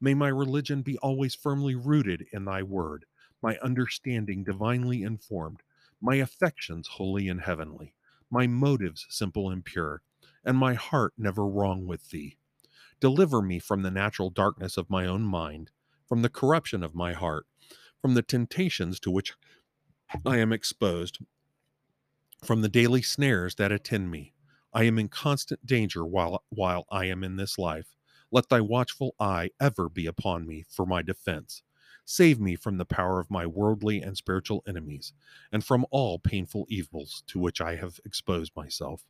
May 0.00 0.14
my 0.14 0.28
religion 0.28 0.82
be 0.82 0.96
always 0.98 1.34
firmly 1.34 1.74
rooted 1.74 2.26
in 2.32 2.46
thy 2.46 2.62
word, 2.62 3.04
my 3.42 3.58
understanding 3.58 4.42
divinely 4.42 5.02
informed, 5.02 5.62
my 6.00 6.16
affections 6.16 6.88
holy 6.88 7.28
and 7.28 7.42
heavenly, 7.42 7.94
my 8.30 8.46
motives 8.46 9.06
simple 9.08 9.50
and 9.50 9.64
pure, 9.64 10.02
and 10.44 10.56
my 10.56 10.74
heart 10.74 11.12
never 11.16 11.46
wrong 11.46 11.86
with 11.86 12.10
thee. 12.10 12.38
Deliver 13.00 13.42
me 13.42 13.58
from 13.58 13.82
the 13.82 13.90
natural 13.90 14.30
darkness 14.30 14.76
of 14.76 14.90
my 14.90 15.06
own 15.06 15.22
mind, 15.22 15.70
from 16.06 16.22
the 16.22 16.28
corruption 16.28 16.82
of 16.82 16.94
my 16.94 17.12
heart, 17.12 17.46
from 18.00 18.14
the 18.14 18.22
temptations 18.22 18.98
to 19.00 19.10
which 19.10 19.34
I 20.24 20.38
am 20.38 20.52
exposed, 20.52 21.18
from 22.44 22.62
the 22.62 22.68
daily 22.68 23.02
snares 23.02 23.56
that 23.56 23.72
attend 23.72 24.10
me. 24.10 24.32
I 24.72 24.84
am 24.84 24.98
in 24.98 25.08
constant 25.08 25.66
danger 25.66 26.04
while, 26.04 26.44
while 26.48 26.86
I 26.90 27.06
am 27.06 27.24
in 27.24 27.36
this 27.36 27.58
life. 27.58 27.94
Let 28.30 28.48
thy 28.48 28.60
watchful 28.60 29.14
eye 29.18 29.50
ever 29.60 29.88
be 29.88 30.06
upon 30.06 30.46
me 30.46 30.64
for 30.68 30.86
my 30.86 31.02
defense. 31.02 31.62
Save 32.08 32.38
me 32.38 32.54
from 32.54 32.78
the 32.78 32.84
power 32.84 33.18
of 33.18 33.32
my 33.32 33.46
worldly 33.46 34.00
and 34.00 34.16
spiritual 34.16 34.62
enemies, 34.64 35.12
and 35.50 35.64
from 35.64 35.84
all 35.90 36.20
painful 36.20 36.64
evils 36.68 37.24
to 37.26 37.40
which 37.40 37.60
I 37.60 37.74
have 37.74 37.98
exposed 38.04 38.54
myself, 38.54 39.04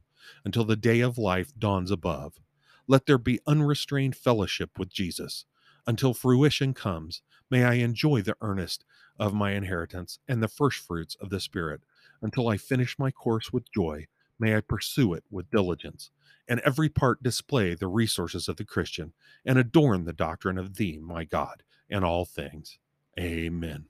until 0.46 0.64
the 0.64 0.76
day 0.76 1.00
of 1.00 1.18
life 1.18 1.52
dawns 1.58 1.90
above. 1.90 2.40
Let 2.88 3.04
there 3.04 3.18
be 3.18 3.40
unrestrained 3.46 4.16
fellowship 4.16 4.78
with 4.78 4.88
Jesus. 4.88 5.44
Until 5.86 6.14
fruition 6.14 6.72
comes, 6.72 7.20
may 7.50 7.64
I 7.64 7.74
enjoy 7.74 8.22
the 8.22 8.36
earnest 8.40 8.86
of 9.18 9.34
my 9.34 9.52
inheritance 9.52 10.18
and 10.26 10.42
the 10.42 10.48
first 10.48 10.78
fruits 10.78 11.16
of 11.20 11.28
the 11.28 11.38
Spirit. 11.38 11.82
Until 12.22 12.48
I 12.48 12.56
finish 12.56 12.98
my 12.98 13.10
course 13.10 13.52
with 13.52 13.70
joy, 13.70 14.06
may 14.38 14.56
I 14.56 14.62
pursue 14.62 15.12
it 15.12 15.24
with 15.30 15.50
diligence, 15.50 16.10
and 16.48 16.60
every 16.60 16.88
part 16.88 17.22
display 17.22 17.74
the 17.74 17.88
resources 17.88 18.48
of 18.48 18.56
the 18.56 18.64
Christian, 18.64 19.12
and 19.44 19.58
adorn 19.58 20.04
the 20.04 20.14
doctrine 20.14 20.56
of 20.56 20.76
Thee, 20.76 20.98
my 20.98 21.24
God, 21.24 21.62
in 21.90 22.02
all 22.02 22.24
things. 22.24 22.78
Amen. 23.18 23.86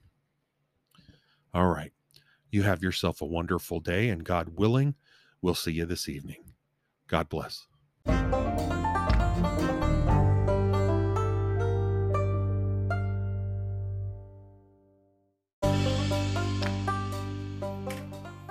All 1.53 1.67
right. 1.67 1.91
You 2.49 2.63
have 2.63 2.81
yourself 2.81 3.21
a 3.21 3.25
wonderful 3.25 3.81
day, 3.81 4.07
and 4.07 4.23
God 4.23 4.55
willing, 4.55 4.95
we'll 5.41 5.53
see 5.53 5.73
you 5.73 5.85
this 5.85 6.07
evening. 6.07 6.53
God 7.07 7.27
bless. 7.27 7.67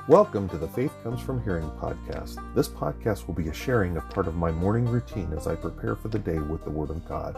Welcome 0.09 0.49
to 0.51 0.59
the 0.59 0.69
Faith 0.69 0.93
Comes 1.03 1.21
From 1.21 1.43
Hearing 1.43 1.69
podcast. 1.81 2.37
This 2.55 2.69
podcast 2.69 3.27
will 3.27 3.35
be 3.35 3.49
a 3.49 3.53
sharing 3.53 3.97
of 3.97 4.09
part 4.11 4.29
of 4.29 4.37
my 4.37 4.53
morning 4.53 4.85
routine 4.85 5.33
as 5.33 5.47
I 5.47 5.57
prepare 5.57 5.97
for 5.97 6.09
the 6.09 6.19
day 6.19 6.39
with 6.39 6.63
the 6.65 6.71
Word 6.71 6.91
of 6.91 7.09
God. 7.09 7.37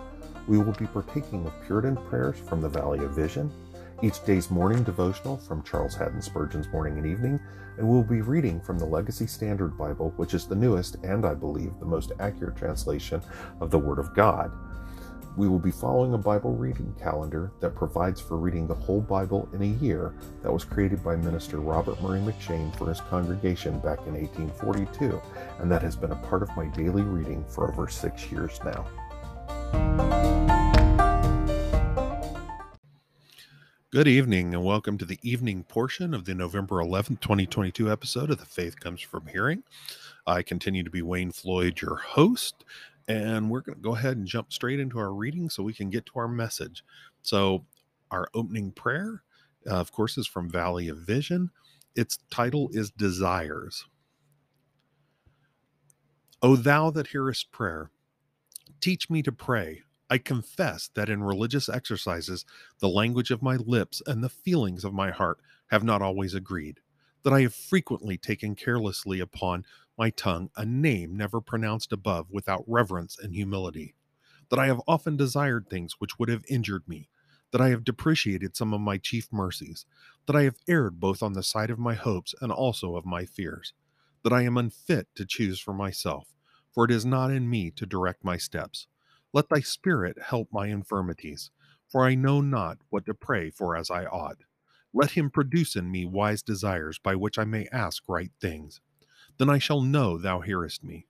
We 0.49 0.57
will 0.57 0.73
be 0.73 0.87
partaking 0.87 1.47
of 1.47 1.53
Puritan 1.67 1.97
prayers 2.09 2.39
from 2.39 2.63
the 2.63 2.71
Valley 2.71 3.01
of 3.01 3.11
Vision, 3.11 3.53
each 4.03 4.25
day's 4.25 4.51
morning 4.51 4.83
devotional 4.83 5.37
from 5.37 5.63
Charles 5.63 5.95
Haddon 5.95 6.23
Spurgeon's 6.23 6.69
Morning 6.69 6.97
and 6.97 7.07
Evening, 7.07 7.39
and 7.77 7.87
we'll 7.87 8.03
be 8.03 8.23
reading 8.23 8.59
from 8.59 8.79
the 8.79 8.87
Legacy 8.87 9.27
Standard 9.27 9.77
Bible, 9.77 10.15
which 10.17 10.33
is 10.33 10.47
the 10.47 10.55
newest 10.55 10.97
and 11.05 11.27
I 11.27 11.35
believe 11.35 11.79
the 11.79 11.85
most 11.85 12.13
accurate 12.19 12.57
translation 12.57 13.21
of 13.61 13.71
the 13.71 13.79
Word 13.79 13.99
of 13.99 14.15
God. 14.15 14.51
We 15.37 15.49
will 15.49 15.59
be 15.59 15.71
following 15.71 16.15
a 16.15 16.19
Bible 16.19 16.55
reading 16.55 16.95
calendar 16.99 17.53
that 17.61 17.77
provides 17.77 18.19
for 18.19 18.39
reading 18.39 18.67
the 18.67 18.75
whole 18.75 19.03
Bible 19.03 19.51
in 19.53 19.61
a 19.61 19.85
year 19.85 20.15
that 20.43 20.51
was 20.51 20.65
created 20.65 21.05
by 21.05 21.15
Minister 21.17 21.59
Robert 21.59 22.01
Murray 22.03 22.21
M'Cheyne 22.21 22.75
for 22.79 22.89
his 22.89 23.03
congregation 23.03 23.79
back 23.81 23.99
in 24.07 24.15
1842, 24.15 25.21
and 25.61 25.71
that 25.71 25.83
has 25.83 25.95
been 25.95 26.13
a 26.13 26.17
part 26.17 26.43
of 26.43 26.57
my 26.57 26.69
daily 26.69 27.03
reading 27.03 27.45
for 27.45 27.71
over 27.71 27.87
six 27.87 28.33
years 28.33 28.59
now. 28.65 30.18
Good 33.91 34.07
evening, 34.07 34.53
and 34.53 34.63
welcome 34.63 34.99
to 34.99 35.07
the 35.07 35.19
evening 35.23 35.65
portion 35.65 36.13
of 36.13 36.27
the 36.27 36.35
November 36.35 36.75
11th, 36.75 37.23
2022 37.23 37.91
episode 37.91 38.31
of 38.31 38.39
The 38.39 38.45
Faith 38.45 38.79
Comes 38.79 39.01
From 39.01 39.27
Hearing. 39.27 39.63
I 40.27 40.43
continue 40.43 40.83
to 40.83 40.91
be 40.91 41.01
Wayne 41.01 41.33
Floyd, 41.33 41.81
your 41.81 41.97
host, 41.97 42.67
and 43.09 43.49
we're 43.49 43.63
going 43.63 43.79
to 43.79 43.83
go 43.83 43.97
ahead 43.97 44.19
and 44.19 44.27
jump 44.27 44.53
straight 44.53 44.79
into 44.79 44.99
our 44.99 45.15
reading 45.15 45.49
so 45.49 45.63
we 45.63 45.73
can 45.73 45.89
get 45.89 46.05
to 46.05 46.13
our 46.17 46.29
message. 46.29 46.85
So, 47.23 47.65
our 48.11 48.29
opening 48.35 48.73
prayer, 48.73 49.23
uh, 49.67 49.77
of 49.77 49.91
course, 49.91 50.19
is 50.19 50.27
from 50.27 50.51
Valley 50.51 50.89
of 50.89 50.99
Vision. 50.99 51.51
Its 51.97 52.19
title 52.31 52.69
is 52.75 52.91
Desires. 52.91 53.87
O 56.43 56.57
thou 56.57 56.91
that 56.91 57.07
hearest 57.07 57.51
prayer, 57.53 57.91
teach 58.83 59.09
me 59.09 59.23
to 59.23 59.33
pray. 59.33 59.81
I 60.11 60.19
confess 60.19 60.89
that 60.95 61.11
in 61.11 61.23
religious 61.23 61.69
exercises, 61.69 62.47
the 62.79 62.89
language 62.89 63.31
of 63.31 63.43
my 63.43 63.57
lips 63.57 64.01
and 64.07 64.25
the 64.25 64.31
feelings 64.31 64.85
of 64.85 64.95
my 64.95 65.11
heart 65.11 65.39
have 65.67 65.85
not 65.85 66.01
always 66.01 66.35
agreed, 66.35 66.81
that 67.25 67.33
I 67.33 67.43
have 67.43 67.55
frequently 67.55 68.17
taken 68.17 68.55
carelessly 68.55 69.21
upon 69.21 69.65
my 69.99 70.11
tongue 70.11 70.51
a 70.57 70.65
name 70.65 71.17
never 71.17 71.41
pronounced 71.43 71.93
above 71.93 72.31
without 72.31 72.65
reverence 72.67 73.19
and 73.19 73.35
humility, 73.35 73.95
that 74.49 74.59
I 74.59 74.67
have 74.67 74.81
often 74.89 75.17
desired 75.17 75.69
things 75.69 75.97
which 75.99 76.19
would 76.19 76.31
have 76.31 76.45
injured 76.49 76.89
me, 76.89 77.11
that 77.51 77.61
I 77.61 77.69
have 77.69 77.85
depreciated 77.85 78.57
some 78.57 78.73
of 78.73 78.81
my 78.81 78.97
chief 78.97 79.31
mercies, 79.31 79.85
that 80.27 80.37
I 80.37 80.45
have 80.45 80.57
erred 80.67 81.01
both 81.01 81.23
on 81.23 81.35
the 81.35 81.43
side 81.43 81.71
of 81.71 81.79
my 81.79 81.95
hopes 81.95 82.35
and 82.41 82.51
also 82.51 82.97
of 82.97 83.05
my 83.05 83.27
fears, 83.27 83.75
that 84.23 84.33
I 84.33 84.43
am 84.43 84.57
unfit 84.57 85.09
to 85.17 85.27
choose 85.27 85.61
for 85.61 85.75
myself, 85.75 86.33
for 86.73 86.87
it 86.87 86.91
is 86.91 87.05
not 87.05 87.31
in 87.31 87.51
me 87.51 87.71
to 87.73 87.85
direct 87.85 88.25
my 88.25 88.39
steps. 88.39 88.87
Let 89.33 89.49
thy 89.51 89.61
Spirit 89.61 90.19
help 90.23 90.49
my 90.53 90.69
infirmities, 90.69 91.51
for 91.89 92.05
I 92.07 92.15
know 92.17 92.41
not 92.43 92.79
what 92.91 93.07
to 93.07 93.15
pray 93.15 93.51
for 93.51 93.77
as 93.77 93.91
I 93.91 94.07
ought. 94.07 94.39
Let 94.95 95.13
him 95.13 95.31
produce 95.31 95.77
in 95.77 95.91
me 95.91 96.05
wise 96.07 96.43
desires 96.43 96.99
by 96.99 97.15
which 97.17 97.39
I 97.39 97.45
may 97.45 97.69
ask 97.73 98.05
right 98.09 98.33
things 98.41 98.81
then 99.39 99.51
I 99.51 99.59
shall 99.59 99.81
know 99.83 100.19
thou 100.19 100.41
hearest 100.41 100.85
me. 100.85 101.07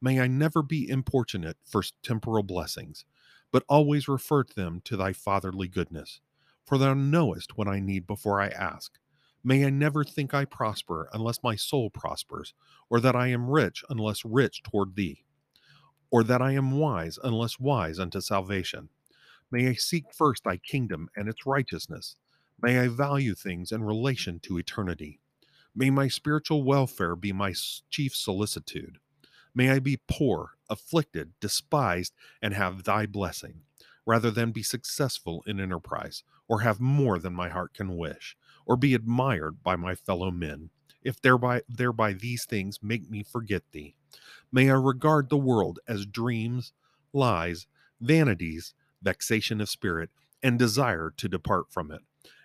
May 0.00 0.20
I 0.20 0.28
never 0.28 0.62
be 0.62 0.88
importunate 0.88 1.58
for 1.64 1.82
temporal 2.02 2.42
blessings, 2.44 3.04
but 3.52 3.64
always 3.68 4.08
refer 4.08 4.44
them 4.44 4.80
to 4.86 4.96
thy 4.96 5.12
fatherly 5.12 5.68
goodness. 5.68 6.20
for 6.66 6.78
thou 6.78 6.94
knowest 6.94 7.58
what 7.58 7.68
I 7.68 7.80
need 7.80 8.06
before 8.06 8.40
I 8.40 8.48
ask. 8.48 8.98
May 9.44 9.66
I 9.66 9.70
never 9.70 10.04
think 10.04 10.34
I 10.34 10.44
prosper 10.46 11.08
unless 11.12 11.42
my 11.42 11.56
soul 11.56 11.90
prospers, 11.90 12.54
or 12.90 13.00
that 13.00 13.16
I 13.16 13.28
am 13.28 13.50
rich 13.50 13.84
unless 13.90 14.24
rich 14.24 14.62
toward 14.62 14.96
thee, 14.96 15.24
or 16.12 16.22
that 16.22 16.42
I 16.42 16.52
am 16.52 16.78
wise 16.78 17.18
unless 17.24 17.58
wise 17.58 17.98
unto 17.98 18.20
salvation. 18.20 18.90
May 19.50 19.68
I 19.68 19.72
seek 19.72 20.04
first 20.12 20.44
thy 20.44 20.58
kingdom 20.58 21.08
and 21.16 21.28
its 21.28 21.46
righteousness. 21.46 22.16
May 22.60 22.78
I 22.78 22.88
value 22.88 23.34
things 23.34 23.72
in 23.72 23.82
relation 23.82 24.38
to 24.40 24.58
eternity. 24.58 25.18
May 25.74 25.88
my 25.88 26.08
spiritual 26.08 26.64
welfare 26.64 27.16
be 27.16 27.32
my 27.32 27.54
chief 27.90 28.14
solicitude. 28.14 28.98
May 29.54 29.70
I 29.70 29.78
be 29.78 30.00
poor, 30.06 30.50
afflicted, 30.68 31.32
despised, 31.40 32.12
and 32.42 32.52
have 32.52 32.84
thy 32.84 33.06
blessing, 33.06 33.62
rather 34.04 34.30
than 34.30 34.52
be 34.52 34.62
successful 34.62 35.42
in 35.46 35.58
enterprise, 35.58 36.24
or 36.46 36.60
have 36.60 36.78
more 36.78 37.18
than 37.18 37.32
my 37.32 37.48
heart 37.48 37.72
can 37.72 37.96
wish, 37.96 38.36
or 38.66 38.76
be 38.76 38.94
admired 38.94 39.62
by 39.62 39.76
my 39.76 39.94
fellow 39.94 40.30
men, 40.30 40.70
if 41.04 41.20
thereby 41.20 41.62
thereby 41.68 42.12
these 42.12 42.44
things 42.44 42.80
make 42.82 43.10
me 43.10 43.22
forget 43.22 43.62
thee. 43.72 43.94
May 44.52 44.70
I 44.70 44.74
regard 44.74 45.28
the 45.28 45.36
world 45.36 45.78
as 45.88 46.06
dreams, 46.06 46.72
lies, 47.12 47.66
vanities, 48.00 48.74
vexation 49.02 49.60
of 49.60 49.68
spirit, 49.68 50.10
and 50.42 50.58
desire 50.58 51.12
to 51.16 51.28
depart 51.28 51.66
from 51.70 51.90
it. 51.90 52.02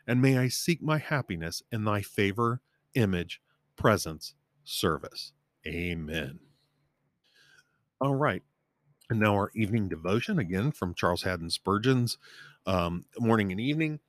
And 0.07 0.21
may 0.21 0.37
I 0.37 0.47
seek 0.47 0.81
my 0.81 0.97
happiness 0.99 1.61
in 1.71 1.83
thy 1.83 2.01
favor, 2.01 2.61
image, 2.95 3.41
presence, 3.75 4.35
service. 4.63 5.33
Amen. 5.65 6.39
All 7.99 8.15
right. 8.15 8.43
And 9.09 9.19
now 9.19 9.33
our 9.35 9.51
evening 9.55 9.87
devotion 9.89 10.39
again 10.39 10.71
from 10.71 10.93
Charles 10.93 11.23
Haddon 11.23 11.49
Spurgeon's 11.49 12.17
um, 12.65 13.05
morning 13.19 13.51
and 13.51 13.61
evening. 13.61 13.99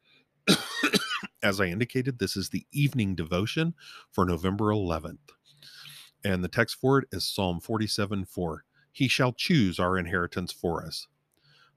As 1.43 1.61
I 1.61 1.67
indicated, 1.67 2.19
this 2.19 2.37
is 2.37 2.51
the 2.51 2.67
evening 2.73 3.15
devotion 3.15 3.75
for 4.11 4.25
November 4.25 4.67
11th. 4.67 5.19
And 6.25 6.43
the 6.43 6.49
text 6.49 6.77
for 6.81 6.99
it 6.99 7.09
is 7.13 7.25
Psalm 7.25 7.61
47 7.61 8.25
4. 8.25 8.65
He 8.91 9.07
shall 9.07 9.33
choose 9.33 9.79
our 9.79 9.97
inheritance 9.97 10.51
for 10.51 10.85
us. 10.85 11.07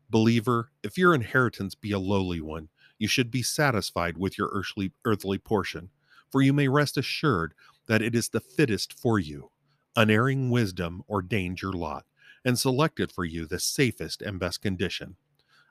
Believer, 0.09 0.71
if 0.81 0.97
your 0.97 1.13
inheritance 1.13 1.75
be 1.75 1.91
a 1.91 1.99
lowly 1.99 2.41
one, 2.41 2.69
you 2.97 3.07
should 3.07 3.29
be 3.29 3.43
satisfied 3.43 4.17
with 4.17 4.35
your 4.35 4.49
earthly, 4.51 4.93
earthly 5.05 5.37
portion, 5.37 5.89
for 6.31 6.41
you 6.41 6.53
may 6.53 6.67
rest 6.67 6.97
assured 6.97 7.53
that 7.85 8.01
it 8.01 8.15
is 8.15 8.29
the 8.29 8.39
fittest 8.39 8.97
for 8.97 9.19
you. 9.19 9.51
Unerring 9.95 10.49
wisdom 10.49 11.03
ordained 11.07 11.61
your 11.61 11.73
lot, 11.73 12.05
and 12.43 12.57
selected 12.57 13.11
for 13.11 13.25
you 13.25 13.45
the 13.45 13.59
safest 13.59 14.23
and 14.23 14.39
best 14.39 14.61
condition. 14.61 15.17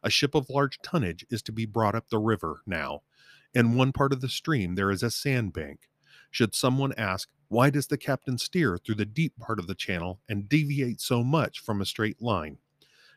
A 0.05 0.11
ship 0.11 0.35
of 0.37 0.49
large 0.49 0.79
tonnage 0.81 1.27
is 1.29 1.43
to 1.43 1.53
be 1.53 1.67
brought 1.67 1.97
up 1.97 2.09
the 2.09 2.19
river 2.19 2.63
now. 2.67 3.03
In 3.53 3.75
one 3.75 3.93
part 3.93 4.13
of 4.13 4.21
the 4.21 4.29
stream 4.29 4.77
there 4.77 4.91
is 4.91 5.03
a 5.03 5.11
sandbank. 5.11 5.89
Should 6.31 6.55
someone 6.55 6.93
ask, 6.97 7.29
why 7.49 7.71
does 7.71 7.89
the 7.89 7.99
captain 7.99 8.39
steer 8.39 8.79
through 8.79 8.95
the 8.95 9.05
deep 9.05 9.37
part 9.41 9.59
of 9.59 9.67
the 9.67 9.75
channel 9.75 10.21
and 10.29 10.49
deviate 10.49 11.01
so 11.01 11.25
much 11.25 11.59
from 11.59 11.81
a 11.81 11.87
straight 11.87 12.23
line? 12.23 12.59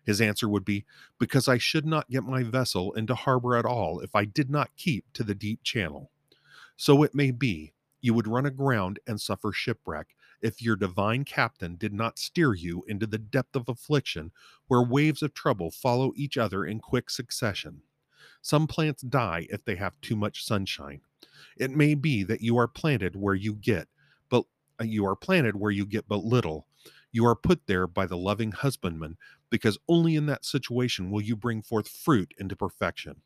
His 0.04 0.20
answer 0.20 0.50
would 0.50 0.66
be, 0.66 0.86
Because 1.20 1.48
I 1.48 1.60
should 1.60 1.86
not 1.86 2.10
get 2.10 2.24
my 2.24 2.42
vessel 2.42 2.94
into 2.94 3.14
harbor 3.14 3.56
at 3.56 3.66
all 3.66 4.00
if 4.00 4.16
I 4.16 4.26
did 4.26 4.50
not 4.50 4.76
keep 4.76 5.06
to 5.14 5.24
the 5.24 5.36
deep 5.36 5.62
channel. 5.64 6.10
So 6.76 7.04
it 7.04 7.14
may 7.14 7.30
be, 7.30 7.74
you 8.02 8.16
would 8.16 8.28
run 8.28 8.48
aground 8.48 9.00
and 9.06 9.22
suffer 9.22 9.52
shipwreck 9.52 10.16
if 10.42 10.62
your 10.62 10.76
divine 10.76 11.26
captain 11.26 11.76
did 11.76 11.94
not 11.94 12.18
steer 12.18 12.56
you 12.56 12.84
into 12.88 13.06
the 13.06 13.20
depth 13.20 13.56
of 13.56 13.70
affliction 13.70 14.32
where 14.68 14.82
waves 14.82 15.22
of 15.22 15.36
trouble 15.36 15.70
follow 15.70 16.12
each 16.16 16.38
other 16.38 16.66
in 16.66 16.80
quick 16.80 17.12
succession. 17.12 17.84
Some 18.44 18.68
plants 18.68 19.02
die 19.02 19.48
if 19.50 19.64
they 19.64 19.78
have 19.78 20.00
too 20.02 20.18
much 20.18 20.44
sunshine. 20.44 21.00
It 21.58 21.72
may 21.72 21.96
be 21.96 22.24
that 22.24 22.42
you 22.42 22.58
are 22.58 22.68
planted 22.68 23.16
where 23.16 23.36
you 23.36 23.56
get, 23.56 23.88
but 24.30 24.44
uh, 24.82 24.84
you 24.84 25.06
are 25.06 25.16
planted 25.16 25.56
where 25.56 25.72
you 25.72 25.86
get 25.86 26.10
but 26.10 26.26
little. 26.26 26.68
You 27.10 27.26
are 27.26 27.38
put 27.38 27.68
there 27.68 27.88
by 27.88 28.06
the 28.06 28.18
loving 28.18 28.52
husbandman 28.52 29.16
because 29.50 29.78
only 29.88 30.18
in 30.18 30.26
that 30.26 30.44
situation 30.44 31.10
will 31.10 31.22
you 31.22 31.38
bring 31.38 31.62
forth 31.62 31.88
fruit 31.88 32.34
into 32.38 32.56
perfection. 32.56 33.22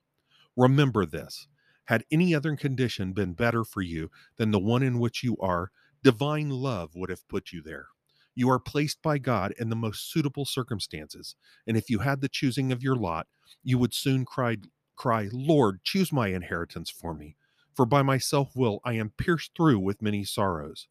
Remember 0.56 1.04
this 1.04 1.48
had 1.86 2.06
any 2.12 2.36
other 2.36 2.56
condition 2.56 3.14
been 3.14 3.34
better 3.34 3.64
for 3.64 3.82
you 3.82 4.12
than 4.36 4.52
the 4.52 4.60
one 4.60 4.84
in 4.84 5.00
which 5.00 5.24
you 5.24 5.36
are, 5.38 5.72
divine 6.04 6.50
love 6.50 6.92
would 6.94 7.10
have 7.10 7.28
put 7.28 7.52
you 7.52 7.62
there. 7.64 7.88
You 8.36 8.52
are 8.52 8.60
placed 8.60 9.02
by 9.02 9.18
God 9.18 9.54
in 9.58 9.70
the 9.70 9.76
most 9.76 10.12
suitable 10.12 10.46
circumstances, 10.46 11.36
and 11.66 11.76
if 11.76 11.90
you 11.90 12.00
had 12.00 12.22
the 12.22 12.30
choosing 12.30 12.72
of 12.72 12.84
your 12.84 12.96
lot, 12.96 13.26
you 13.64 13.80
would 13.80 13.96
soon 13.96 14.26
cry, 14.26 14.58
cry, 14.98 15.30
Lord, 15.32 15.84
choose 15.84 16.12
my 16.12 16.30
inheritance 16.30 16.90
for 16.90 17.14
me, 17.14 17.38
for 17.76 17.86
by 17.86 18.02
my 18.02 18.18
self 18.18 18.56
will 18.56 18.82
I 18.84 18.94
am 18.94 19.12
pierced 19.18 19.52
through 19.56 19.80
with 19.80 20.02
many 20.02 20.26
sorrows. 20.26 20.88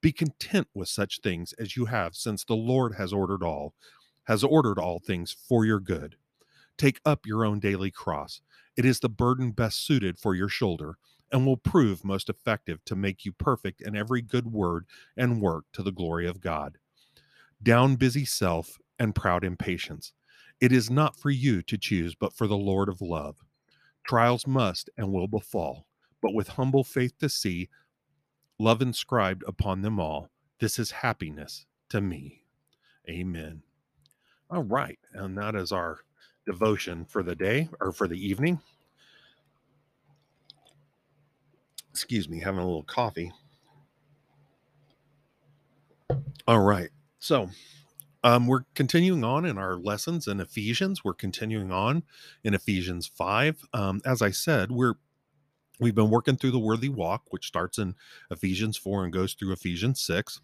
Be 0.00 0.12
content 0.12 0.68
with 0.74 0.88
such 0.88 1.20
things 1.20 1.52
as 1.54 1.76
you 1.76 1.86
have, 1.86 2.16
since 2.16 2.44
the 2.44 2.56
Lord 2.56 2.94
has 2.96 3.12
ordered 3.12 3.42
all, 3.42 3.74
has 4.24 4.42
ordered 4.42 4.78
all 4.78 4.98
things 4.98 5.36
for 5.48 5.64
your 5.64 5.80
good. 5.80 6.16
Take 6.78 7.00
up 7.04 7.26
your 7.26 7.44
own 7.44 7.60
daily 7.60 7.90
cross 7.90 8.40
it 8.76 8.86
is 8.86 9.00
the 9.00 9.10
burden 9.10 9.50
best 9.50 9.84
suited 9.84 10.18
for 10.18 10.34
your 10.34 10.48
shoulder 10.48 10.96
and 11.30 11.46
will 11.46 11.58
prove 11.58 12.04
most 12.04 12.30
effective 12.30 12.84
to 12.86 12.96
make 12.96 13.26
you 13.26 13.32
perfect 13.32 13.82
in 13.82 13.94
every 13.94 14.22
good 14.22 14.52
word 14.52 14.86
and 15.16 15.42
work 15.42 15.66
to 15.74 15.82
the 15.82 15.92
glory 15.92 16.26
of 16.26 16.40
God. 16.40 16.78
Down 17.62 17.96
busy 17.96 18.24
self 18.24 18.78
and 18.98 19.14
proud 19.14 19.44
impatience. 19.44 20.12
It 20.60 20.72
is 20.72 20.90
not 20.90 21.16
for 21.16 21.30
you 21.30 21.62
to 21.62 21.78
choose, 21.78 22.14
but 22.14 22.32
for 22.32 22.46
the 22.46 22.56
Lord 22.56 22.88
of 22.88 23.02
love. 23.02 23.36
Trials 24.04 24.46
must 24.46 24.90
and 24.96 25.12
will 25.12 25.28
befall, 25.28 25.86
but 26.20 26.34
with 26.34 26.48
humble 26.48 26.84
faith 26.84 27.16
to 27.18 27.28
see 27.28 27.68
love 28.58 28.82
inscribed 28.82 29.42
upon 29.46 29.82
them 29.82 29.98
all. 29.98 30.28
This 30.58 30.78
is 30.78 30.90
happiness 30.90 31.66
to 31.88 32.00
me. 32.00 32.42
Amen. 33.08 33.62
All 34.50 34.64
right. 34.64 34.98
And 35.14 35.36
that 35.38 35.54
is 35.54 35.72
our 35.72 36.00
devotion 36.46 37.04
for 37.04 37.22
the 37.22 37.34
day 37.34 37.68
or 37.80 37.92
for 37.92 38.08
the 38.08 38.18
evening. 38.18 38.60
Excuse 41.90 42.28
me, 42.28 42.40
having 42.40 42.60
a 42.60 42.66
little 42.66 42.82
coffee. 42.82 43.32
All 46.46 46.60
right. 46.60 46.90
So, 47.18 47.48
um, 48.22 48.46
we're 48.46 48.64
continuing 48.74 49.24
on 49.24 49.44
in 49.44 49.58
our 49.58 49.76
lessons 49.76 50.26
in 50.26 50.40
Ephesians. 50.40 51.04
We're 51.04 51.14
continuing 51.14 51.72
on 51.72 52.02
in 52.44 52.54
Ephesians 52.54 53.06
5. 53.06 53.64
Um, 53.72 54.00
as 54.04 54.22
I 54.22 54.30
said, 54.30 54.70
we're 54.70 54.94
we've 55.78 55.94
been 55.94 56.10
working 56.10 56.36
through 56.36 56.50
the 56.50 56.58
worthy 56.58 56.90
walk, 56.90 57.24
which 57.30 57.46
starts 57.46 57.78
in 57.78 57.94
Ephesians 58.30 58.76
4 58.76 59.04
and 59.04 59.12
goes 59.12 59.34
through 59.34 59.52
Ephesians 59.52 60.00
6 60.02 60.40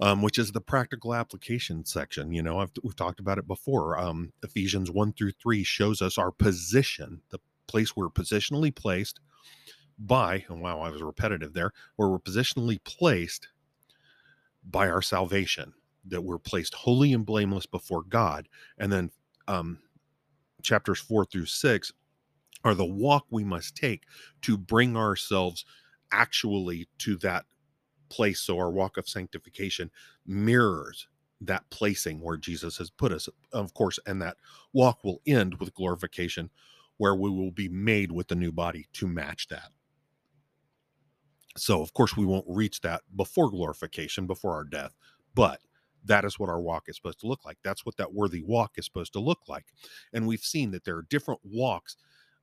um, 0.00 0.22
which 0.22 0.38
is 0.38 0.52
the 0.52 0.60
practical 0.60 1.14
application 1.14 1.84
section. 1.84 2.32
You 2.32 2.42
know, 2.42 2.58
I've, 2.58 2.70
we've 2.82 2.96
talked 2.96 3.20
about 3.20 3.38
it 3.38 3.46
before. 3.46 3.98
Um, 3.98 4.32
Ephesians 4.42 4.90
1 4.90 5.12
through 5.12 5.32
3 5.32 5.62
shows 5.62 6.00
us 6.00 6.16
our 6.16 6.30
position, 6.30 7.20
the 7.30 7.38
place 7.66 7.94
we're 7.94 8.08
positionally 8.08 8.74
placed 8.74 9.20
by, 9.98 10.46
and 10.48 10.62
wow, 10.62 10.80
I 10.80 10.90
was 10.90 11.02
repetitive 11.02 11.52
there, 11.52 11.72
where 11.96 12.08
we're 12.08 12.18
positionally 12.18 12.82
placed 12.82 13.48
by 14.68 14.88
our 14.88 15.02
salvation, 15.02 15.74
that 16.06 16.22
we're 16.22 16.38
placed 16.38 16.74
holy 16.74 17.12
and 17.12 17.26
blameless 17.26 17.66
before 17.66 18.02
God. 18.02 18.48
And 18.78 18.92
then 18.92 19.10
um, 19.48 19.78
chapters 20.62 20.98
4 21.00 21.24
through 21.24 21.46
6 21.46 21.92
are 22.64 22.74
the 22.74 22.84
walk 22.84 23.26
we 23.30 23.44
must 23.44 23.76
take 23.76 24.04
to 24.42 24.56
bring 24.56 24.96
ourselves 24.96 25.64
actually 26.12 26.88
to 26.98 27.16
that 27.18 27.44
place. 28.08 28.40
So 28.40 28.58
our 28.58 28.70
walk 28.70 28.96
of 28.96 29.08
sanctification 29.08 29.90
mirrors 30.26 31.08
that 31.40 31.64
placing 31.70 32.20
where 32.20 32.36
Jesus 32.36 32.76
has 32.78 32.90
put 32.90 33.12
us, 33.12 33.28
of 33.52 33.72
course, 33.72 33.98
and 34.06 34.20
that 34.20 34.36
walk 34.72 35.02
will 35.04 35.22
end 35.26 35.54
with 35.58 35.74
glorification, 35.74 36.50
where 36.98 37.14
we 37.14 37.30
will 37.30 37.50
be 37.50 37.68
made 37.68 38.12
with 38.12 38.28
the 38.28 38.34
new 38.34 38.52
body 38.52 38.88
to 38.94 39.06
match 39.06 39.48
that. 39.48 39.70
So, 41.56 41.82
of 41.82 41.94
course, 41.94 42.16
we 42.16 42.26
won't 42.26 42.44
reach 42.46 42.80
that 42.82 43.02
before 43.16 43.50
glorification, 43.50 44.26
before 44.26 44.54
our 44.54 44.64
death, 44.64 44.94
but 45.34 45.60
that 46.04 46.24
is 46.24 46.38
what 46.38 46.48
our 46.48 46.60
walk 46.60 46.84
is 46.88 46.96
supposed 46.96 47.20
to 47.20 47.26
look 47.26 47.44
like. 47.44 47.58
That's 47.62 47.84
what 47.84 47.96
that 47.96 48.12
worthy 48.12 48.42
walk 48.42 48.72
is 48.76 48.84
supposed 48.84 49.12
to 49.14 49.20
look 49.20 49.40
like. 49.48 49.66
And 50.12 50.26
we've 50.26 50.42
seen 50.42 50.70
that 50.72 50.84
there 50.84 50.96
are 50.96 51.06
different 51.08 51.40
walks 51.44 51.96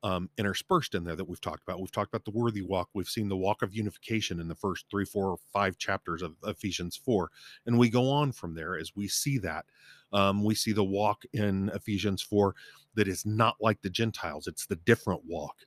um, 0.03 0.29
interspersed 0.37 0.95
in 0.95 1.03
there 1.03 1.15
that 1.15 1.27
we've 1.27 1.41
talked 1.41 1.63
about. 1.67 1.79
We've 1.79 1.91
talked 1.91 2.13
about 2.13 2.25
the 2.25 2.37
worthy 2.37 2.61
walk. 2.61 2.89
We've 2.93 3.09
seen 3.09 3.29
the 3.29 3.37
walk 3.37 3.61
of 3.61 3.73
unification 3.73 4.39
in 4.39 4.47
the 4.47 4.55
first 4.55 4.85
three, 4.89 5.05
four, 5.05 5.37
five 5.51 5.77
chapters 5.77 6.21
of 6.21 6.35
Ephesians 6.45 6.95
4. 7.03 7.29
And 7.65 7.77
we 7.79 7.89
go 7.89 8.09
on 8.09 8.31
from 8.31 8.53
there 8.53 8.77
as 8.77 8.95
we 8.95 9.07
see 9.07 9.37
that. 9.39 9.65
Um, 10.13 10.43
we 10.43 10.55
see 10.55 10.71
the 10.71 10.83
walk 10.83 11.23
in 11.33 11.69
Ephesians 11.73 12.21
4 12.21 12.55
that 12.95 13.07
is 13.07 13.25
not 13.25 13.55
like 13.59 13.81
the 13.81 13.89
Gentiles, 13.89 14.47
it's 14.47 14.65
the 14.65 14.77
different 14.77 15.21
walk. 15.25 15.57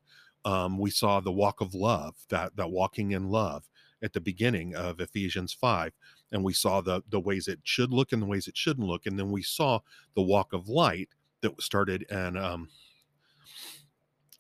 Um, 0.45 0.79
we 0.79 0.91
saw 0.91 1.21
the 1.21 1.33
walk 1.33 1.61
of 1.61 1.75
love, 1.75 2.15
that, 2.31 2.57
that 2.57 2.71
walking 2.71 3.11
in 3.11 3.29
love 3.29 3.69
at 4.03 4.13
the 4.13 4.21
beginning 4.21 4.75
of 4.75 5.01
Ephesians 5.01 5.53
5 5.53 5.93
and 6.33 6.45
we 6.45 6.53
saw 6.53 6.81
the 6.81 7.03
the 7.09 7.21
ways 7.21 7.49
it 7.49 7.61
should 7.65 7.93
look 7.93 8.13
and 8.13 8.23
the 8.23 8.27
ways 8.27 8.49
it 8.49 8.57
shouldn't 8.57 8.87
look 8.87 9.07
and 9.07 9.19
then 9.19 9.31
we 9.31 9.43
saw 9.43 9.81
the 10.15 10.23
walk 10.23 10.53
of 10.53 10.69
light 10.69 11.09
that 11.43 11.61
started 11.61 12.03
in 12.11 12.37
um, 12.37 12.69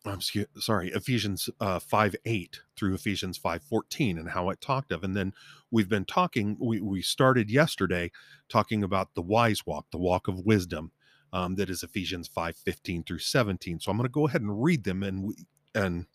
I'm 0.04 0.20
scu- 0.20 0.46
sorry, 0.58 0.90
Ephesians 0.90 1.50
uh, 1.60 1.78
5 1.78 2.16
8 2.24 2.60
through 2.76 2.94
Ephesians 2.94 3.36
5 3.36 3.62
14 3.62 4.18
and 4.18 4.30
how 4.30 4.48
it 4.50 4.60
talked 4.60 4.92
of. 4.92 5.04
And 5.04 5.14
then 5.14 5.34
we've 5.70 5.88
been 5.88 6.06
talking, 6.06 6.56
we, 6.58 6.80
we 6.80 7.02
started 7.02 7.50
yesterday 7.50 8.10
talking 8.48 8.82
about 8.82 9.14
the 9.14 9.22
wise 9.22 9.66
walk, 9.66 9.86
the 9.92 9.98
walk 9.98 10.26
of 10.28 10.46
wisdom. 10.46 10.92
Um, 11.32 11.54
that 11.56 11.70
is 11.70 11.82
Ephesians 11.82 12.28
5 12.28 12.56
15 12.56 13.04
through 13.04 13.18
17. 13.18 13.80
So 13.80 13.90
I'm 13.90 13.98
going 13.98 14.08
to 14.08 14.12
go 14.12 14.26
ahead 14.26 14.40
and 14.40 14.62
read 14.62 14.84
them 14.84 15.02
and 15.02 15.22
we, 15.22 15.34
and 15.74 16.06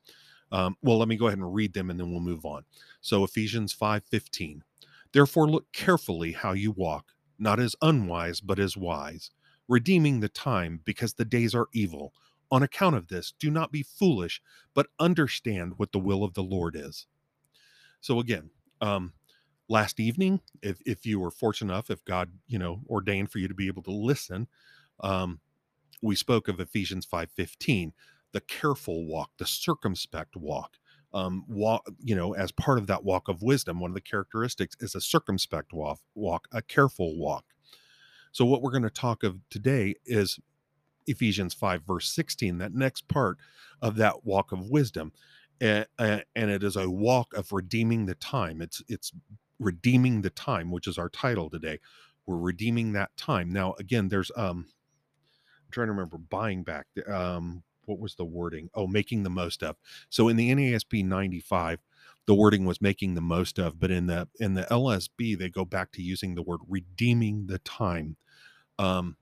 um, 0.51 0.77
well, 0.81 0.97
let 0.97 1.07
me 1.07 1.17
go 1.17 1.27
ahead 1.27 1.39
and 1.39 1.53
read 1.53 1.73
them 1.73 1.89
and 1.89 1.99
then 1.99 2.11
we'll 2.11 2.19
move 2.19 2.45
on. 2.45 2.65
So 3.01 3.23
Ephesians 3.23 3.73
5 3.73 4.03
15. 4.03 4.63
Therefore, 5.11 5.49
look 5.49 5.71
carefully 5.71 6.33
how 6.33 6.51
you 6.51 6.71
walk, 6.71 7.13
not 7.39 7.59
as 7.59 7.75
unwise, 7.81 8.41
but 8.41 8.59
as 8.59 8.75
wise, 8.75 9.31
redeeming 9.67 10.19
the 10.19 10.29
time 10.29 10.81
because 10.83 11.13
the 11.13 11.25
days 11.25 11.55
are 11.55 11.67
evil. 11.73 12.13
On 12.51 12.61
account 12.61 12.95
of 12.95 13.07
this, 13.07 13.33
do 13.39 13.49
not 13.49 13.71
be 13.71 13.81
foolish, 13.81 14.41
but 14.73 14.87
understand 14.99 15.73
what 15.77 15.91
the 15.91 15.99
will 15.99 16.23
of 16.23 16.33
the 16.33 16.43
Lord 16.43 16.75
is. 16.75 17.07
So 18.01 18.19
again, 18.19 18.51
um, 18.81 19.13
last 19.67 19.99
evening, 19.99 20.41
if 20.61 20.79
if 20.85 21.05
you 21.05 21.19
were 21.19 21.31
fortunate 21.31 21.73
enough, 21.73 21.89
if 21.89 22.03
God, 22.05 22.31
you 22.47 22.59
know, 22.59 22.81
ordained 22.87 23.31
for 23.31 23.39
you 23.39 23.47
to 23.47 23.55
be 23.55 23.67
able 23.67 23.83
to 23.83 23.91
listen, 23.91 24.47
um, 24.99 25.39
we 26.01 26.15
spoke 26.15 26.47
of 26.47 26.59
Ephesians 26.59 27.05
5:15, 27.05 27.93
the 28.35 28.41
careful 28.41 29.05
walk, 29.05 29.31
the 29.37 29.45
circumspect 29.45 30.35
walk. 30.35 30.77
Um, 31.13 31.45
walk, 31.47 31.85
you 32.03 32.13
know, 32.13 32.35
as 32.35 32.51
part 32.51 32.77
of 32.77 32.87
that 32.87 33.05
walk 33.05 33.29
of 33.29 33.41
wisdom, 33.41 33.79
one 33.79 33.91
of 33.91 33.95
the 33.95 34.01
characteristics 34.01 34.75
is 34.81 34.93
a 34.93 34.99
circumspect 34.99 35.71
walk, 35.71 36.01
walk 36.15 36.49
a 36.51 36.61
careful 36.61 37.17
walk. 37.17 37.45
So, 38.33 38.43
what 38.43 38.61
we're 38.61 38.71
going 38.71 38.83
to 38.83 38.89
talk 38.89 39.23
of 39.23 39.37
today 39.49 39.95
is 40.05 40.37
Ephesians 41.07 41.53
5, 41.53 41.83
verse 41.83 42.11
16, 42.13 42.57
that 42.57 42.73
next 42.73 43.07
part 43.07 43.37
of 43.81 43.95
that 43.95 44.25
walk 44.25 44.51
of 44.51 44.69
wisdom. 44.69 45.13
And, 45.61 45.85
and 45.97 46.51
it 46.51 46.61
is 46.61 46.75
a 46.75 46.89
walk 46.89 47.33
of 47.33 47.53
redeeming 47.53 48.05
the 48.05 48.15
time. 48.15 48.61
It's 48.61 48.83
it's 48.89 49.13
redeeming 49.59 50.23
the 50.23 50.29
time, 50.29 50.71
which 50.71 50.87
is 50.87 50.97
our 50.97 51.07
title 51.07 51.49
today. 51.49 51.79
We're 52.25 52.35
redeeming 52.35 52.91
that 52.91 53.15
time. 53.15 53.49
Now, 53.49 53.75
again, 53.79 54.09
there's 54.09 54.31
um 54.35 54.65
I'm 54.67 55.71
trying 55.71 55.87
to 55.87 55.93
remember 55.93 56.17
buying 56.17 56.63
back 56.63 56.87
um 57.07 57.63
what 57.85 57.99
was 57.99 58.15
the 58.15 58.25
wording? 58.25 58.69
Oh, 58.73 58.87
making 58.87 59.23
the 59.23 59.29
most 59.29 59.63
of. 59.63 59.75
So 60.09 60.27
in 60.27 60.37
the 60.37 60.51
NASB 60.51 61.05
95, 61.05 61.79
the 62.27 62.35
wording 62.35 62.65
was 62.65 62.81
making 62.81 63.15
the 63.15 63.21
most 63.21 63.59
of, 63.59 63.79
but 63.79 63.91
in 63.91 64.07
the 64.07 64.27
in 64.39 64.55
the 64.55 64.63
LSB, 64.63 65.37
they 65.37 65.49
go 65.49 65.65
back 65.65 65.91
to 65.93 66.01
using 66.01 66.35
the 66.35 66.41
word 66.41 66.61
redeeming 66.67 67.47
the 67.47 67.59
time. 67.59 68.17
Um, 68.79 69.17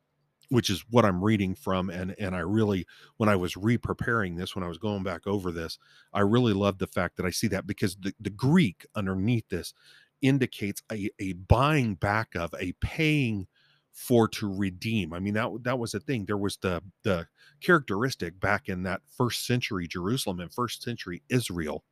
which 0.49 0.69
is 0.69 0.83
what 0.91 1.05
I'm 1.05 1.23
reading 1.23 1.55
from. 1.55 1.89
And 1.89 2.15
and 2.19 2.35
I 2.35 2.39
really, 2.39 2.85
when 3.17 3.27
I 3.29 3.35
was 3.35 3.57
re-preparing 3.57 4.35
this, 4.35 4.55
when 4.55 4.63
I 4.63 4.67
was 4.67 4.77
going 4.77 5.01
back 5.01 5.25
over 5.25 5.51
this, 5.51 5.79
I 6.13 6.19
really 6.19 6.53
loved 6.53 6.79
the 6.79 6.87
fact 6.87 7.17
that 7.17 7.25
I 7.25 7.31
see 7.31 7.47
that 7.47 7.65
because 7.65 7.95
the, 7.95 8.13
the 8.19 8.29
Greek 8.29 8.85
underneath 8.95 9.49
this 9.49 9.73
indicates 10.21 10.81
a, 10.91 11.09
a 11.19 11.33
buying 11.33 11.95
back 11.95 12.35
of, 12.35 12.53
a 12.59 12.73
paying 12.81 13.47
for 13.93 14.27
to 14.27 14.53
redeem. 14.53 15.13
I 15.13 15.19
mean, 15.19 15.35
that 15.35 15.49
that 15.63 15.79
was 15.79 15.93
a 15.93 15.99
thing. 15.99 16.25
There 16.25 16.37
was 16.37 16.57
the 16.57 16.81
the 17.03 17.27
characteristic 17.61 18.39
back 18.39 18.67
in 18.67 18.83
that 18.83 19.01
first 19.15 19.45
century 19.45 19.87
Jerusalem 19.87 20.39
and 20.39 20.53
first 20.53 20.83
century 20.83 21.21
Israel. 21.29 21.83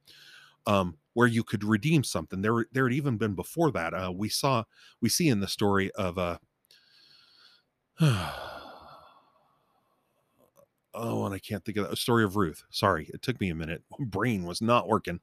Um, 0.67 0.97
where 1.13 1.27
you 1.27 1.43
could 1.43 1.63
redeem 1.63 2.03
something. 2.03 2.41
There, 2.41 2.67
there 2.71 2.87
had 2.87 2.93
even 2.93 3.17
been 3.17 3.33
before 3.33 3.71
that. 3.71 3.93
Uh, 3.93 4.13
we 4.15 4.29
saw, 4.29 4.63
we 5.01 5.09
see 5.09 5.27
in 5.27 5.39
the 5.39 5.47
story 5.47 5.91
of 5.93 6.19
uh, 6.19 6.37
oh, 8.01 8.33
and 11.25 11.35
I 11.35 11.39
can't 11.39 11.63
think 11.63 11.77
of 11.77 11.89
the 11.89 11.95
story 11.95 12.23
of 12.23 12.35
Ruth. 12.35 12.63
Sorry, 12.71 13.09
it 13.13 13.21
took 13.21 13.39
me 13.39 13.49
a 13.49 13.55
minute. 13.55 13.83
Brain 13.99 14.43
was 14.43 14.61
not 14.61 14.87
working. 14.87 15.19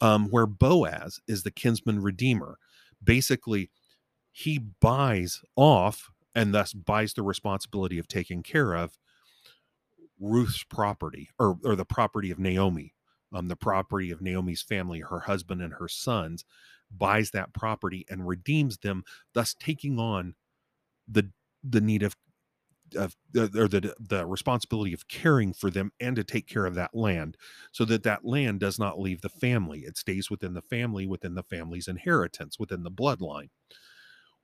Um, 0.00 0.28
where 0.28 0.46
Boaz 0.46 1.20
is 1.26 1.42
the 1.42 1.50
kinsman 1.50 2.02
redeemer. 2.02 2.58
Basically, 3.02 3.70
he 4.32 4.58
buys 4.58 5.40
off 5.56 6.10
and 6.34 6.54
thus 6.54 6.72
buys 6.72 7.14
the 7.14 7.22
responsibility 7.22 7.98
of 7.98 8.08
taking 8.08 8.42
care 8.42 8.74
of 8.74 8.98
Ruth's 10.20 10.64
property 10.64 11.30
or, 11.38 11.58
or 11.64 11.76
the 11.76 11.84
property 11.84 12.30
of 12.30 12.38
Naomi, 12.38 12.94
um, 13.32 13.48
the 13.48 13.56
property 13.56 14.10
of 14.10 14.20
Naomi's 14.20 14.62
family, 14.62 15.00
her 15.00 15.20
husband 15.20 15.62
and 15.62 15.74
her 15.74 15.88
sons, 15.88 16.44
buys 16.90 17.30
that 17.30 17.52
property 17.52 18.04
and 18.08 18.26
redeems 18.26 18.78
them, 18.78 19.04
thus 19.34 19.54
taking 19.54 19.98
on 19.98 20.34
the 21.08 21.30
the 21.64 21.80
need 21.80 22.02
of 22.02 22.16
of 22.96 23.16
or 23.36 23.68
the 23.68 23.94
the 24.00 24.26
responsibility 24.26 24.92
of 24.92 25.08
caring 25.08 25.52
for 25.52 25.70
them 25.70 25.92
and 26.00 26.16
to 26.16 26.24
take 26.24 26.46
care 26.46 26.66
of 26.66 26.74
that 26.74 26.94
land 26.94 27.36
so 27.72 27.84
that 27.84 28.02
that 28.02 28.24
land 28.24 28.60
does 28.60 28.78
not 28.78 28.98
leave 29.00 29.20
the 29.20 29.28
family. 29.28 29.80
It 29.80 29.98
stays 29.98 30.30
within 30.30 30.54
the 30.54 30.62
family 30.62 31.06
within 31.06 31.34
the 31.34 31.42
family's 31.42 31.88
inheritance 31.88 32.58
within 32.58 32.82
the 32.84 32.90
bloodline. 32.90 33.48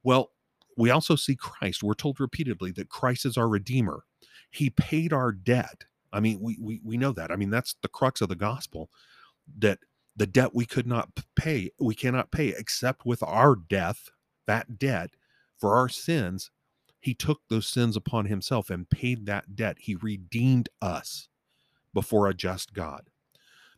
Well 0.03 0.31
we 0.77 0.91
also 0.91 1.17
see 1.17 1.37
Christ. 1.37 1.83
We're 1.83 1.95
told 1.95 2.21
repeatedly 2.21 2.73
that 2.73 2.89
Christ 2.89 3.27
is 3.27 3.37
our 3.37 3.49
redeemer. 3.49 4.05
He 4.51 4.71
paid 4.71 5.13
our 5.13 5.33
debt. 5.33 5.85
I 6.13 6.21
mean 6.21 6.41
we 6.41 6.57
we, 6.61 6.81
we 6.85 6.97
know 6.97 7.13
that. 7.13 7.31
I 7.31 7.37
mean 7.37 7.51
that's 7.51 7.75
the 7.83 7.89
crux 7.89 8.21
of 8.21 8.29
the 8.29 8.37
gospel 8.37 8.91
that 9.59 9.79
the 10.17 10.27
debt 10.27 10.55
we 10.55 10.65
could 10.65 10.87
not 10.87 11.11
pay 11.37 11.71
we 11.81 11.95
cannot 11.95 12.31
pay 12.31 12.49
except 12.49 13.05
with 13.05 13.23
our 13.23 13.57
death 13.57 14.11
that 14.47 14.79
debt 14.79 15.11
for 15.59 15.77
our 15.77 15.89
sins. 15.89 16.51
He 17.01 17.15
took 17.15 17.41
those 17.49 17.67
sins 17.67 17.97
upon 17.97 18.27
himself 18.27 18.71
and 18.71 18.89
paid 18.89 19.27
that 19.27 19.55
debt. 19.57 19.77
He 19.81 19.95
redeemed 19.95 20.69
us 20.81 21.29
before 21.93 22.27
a 22.29 22.35
just 22.35 22.73
God. 22.73 23.11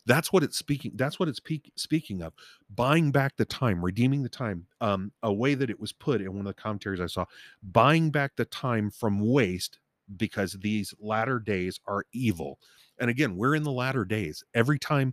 That's 0.06 0.32
what 0.32 0.42
it's 0.42 0.56
speaking. 0.56 0.92
That's 0.94 1.18
what 1.18 1.28
it's 1.28 1.40
pe- 1.40 1.60
speaking 1.74 2.22
of. 2.22 2.32
Buying 2.74 3.10
back 3.10 3.36
the 3.36 3.44
time, 3.44 3.84
redeeming 3.84 4.22
the 4.22 4.28
time. 4.28 4.66
Um, 4.80 5.12
a 5.22 5.32
way 5.32 5.54
that 5.54 5.68
it 5.68 5.80
was 5.80 5.92
put 5.92 6.20
in 6.20 6.30
one 6.30 6.46
of 6.46 6.46
the 6.46 6.54
commentaries 6.54 7.00
I 7.00 7.06
saw, 7.06 7.26
buying 7.62 8.10
back 8.10 8.36
the 8.36 8.44
time 8.44 8.90
from 8.90 9.20
waste 9.20 9.78
because 10.16 10.52
these 10.52 10.94
latter 11.00 11.40
days 11.40 11.80
are 11.86 12.04
evil. 12.12 12.60
And 12.98 13.10
again, 13.10 13.36
we're 13.36 13.56
in 13.56 13.64
the 13.64 13.72
latter 13.72 14.04
days. 14.04 14.44
Every 14.54 14.78
time, 14.78 15.12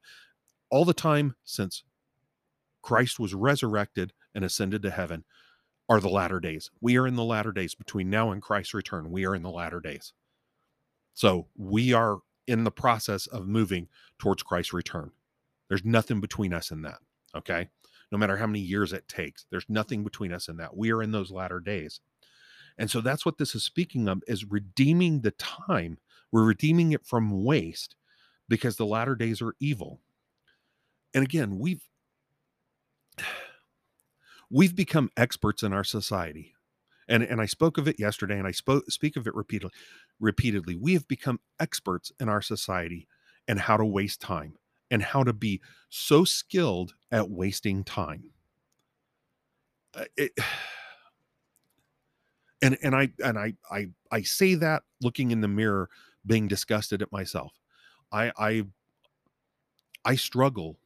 all 0.69 0.85
the 0.85 0.93
time 0.93 1.35
since 1.43 1.83
Christ 2.83 3.19
was 3.19 3.33
resurrected 3.33 4.13
and 4.35 4.45
ascended 4.45 4.83
to 4.83 4.91
heaven, 4.91 5.23
are 5.89 5.99
the 5.99 6.09
latter 6.09 6.39
days. 6.39 6.71
We 6.81 6.97
are 6.97 7.07
in 7.07 7.15
the 7.15 7.23
latter 7.23 7.51
days 7.51 7.75
between 7.75 8.09
now 8.09 8.31
and 8.31 8.41
Christ's 8.41 8.73
return. 8.73 9.11
We 9.11 9.25
are 9.25 9.35
in 9.35 9.43
the 9.43 9.49
latter 9.49 9.79
days. 9.79 10.13
So 11.13 11.47
we 11.57 11.93
are 11.93 12.19
in 12.47 12.63
the 12.63 12.71
process 12.71 13.27
of 13.27 13.47
moving 13.47 13.87
towards 14.19 14.43
Christ's 14.43 14.73
return. 14.73 15.11
There's 15.69 15.85
nothing 15.85 16.21
between 16.21 16.53
us 16.53 16.71
and 16.71 16.83
that. 16.85 16.99
Okay. 17.35 17.69
No 18.11 18.17
matter 18.17 18.37
how 18.37 18.45
many 18.45 18.59
years 18.59 18.93
it 18.93 19.07
takes, 19.07 19.45
there's 19.49 19.65
nothing 19.69 20.03
between 20.03 20.31
us 20.31 20.47
and 20.47 20.59
that. 20.59 20.77
We 20.77 20.91
are 20.91 21.01
in 21.01 21.11
those 21.11 21.31
latter 21.31 21.59
days. 21.59 21.99
And 22.77 22.89
so 22.91 23.01
that's 23.01 23.25
what 23.25 23.37
this 23.37 23.55
is 23.55 23.63
speaking 23.63 24.07
of 24.07 24.21
is 24.27 24.45
redeeming 24.45 25.21
the 25.21 25.31
time. 25.31 25.97
We're 26.31 26.43
redeeming 26.43 26.91
it 26.91 27.05
from 27.05 27.43
waste 27.43 27.95
because 28.47 28.75
the 28.75 28.85
latter 28.85 29.15
days 29.15 29.41
are 29.41 29.55
evil. 29.59 30.01
And 31.13 31.23
again, 31.23 31.57
we've 31.59 31.87
we've 34.49 34.75
become 34.75 35.09
experts 35.17 35.63
in 35.63 35.73
our 35.73 35.83
society 35.83 36.53
and 37.07 37.23
and 37.23 37.41
I 37.41 37.45
spoke 37.45 37.77
of 37.77 37.87
it 37.87 37.99
yesterday 37.99 38.37
and 38.37 38.47
I 38.47 38.51
spoke 38.51 38.89
speak 38.89 39.15
of 39.15 39.27
it 39.27 39.35
repeatedly 39.35 39.71
repeatedly 40.19 40.75
we 40.75 40.93
have 40.93 41.07
become 41.07 41.39
experts 41.59 42.11
in 42.19 42.29
our 42.29 42.41
society 42.41 43.07
and 43.47 43.59
how 43.59 43.77
to 43.77 43.85
waste 43.85 44.21
time 44.21 44.53
and 44.91 45.01
how 45.01 45.23
to 45.23 45.33
be 45.33 45.61
so 45.89 46.23
skilled 46.23 46.93
at 47.11 47.29
wasting 47.29 47.83
time 47.83 48.23
uh, 49.95 50.05
it, 50.17 50.31
and 52.61 52.77
and 52.81 52.95
I 52.95 53.09
and 53.23 53.37
I 53.37 53.53
I 53.69 53.87
I 54.11 54.21
say 54.21 54.55
that 54.55 54.83
looking 55.01 55.31
in 55.31 55.41
the 55.41 55.47
mirror 55.47 55.89
being 56.25 56.47
disgusted 56.47 57.01
at 57.01 57.11
myself 57.11 57.53
I 58.11 58.31
I 58.37 58.63
I 60.05 60.15
struggle 60.15 60.79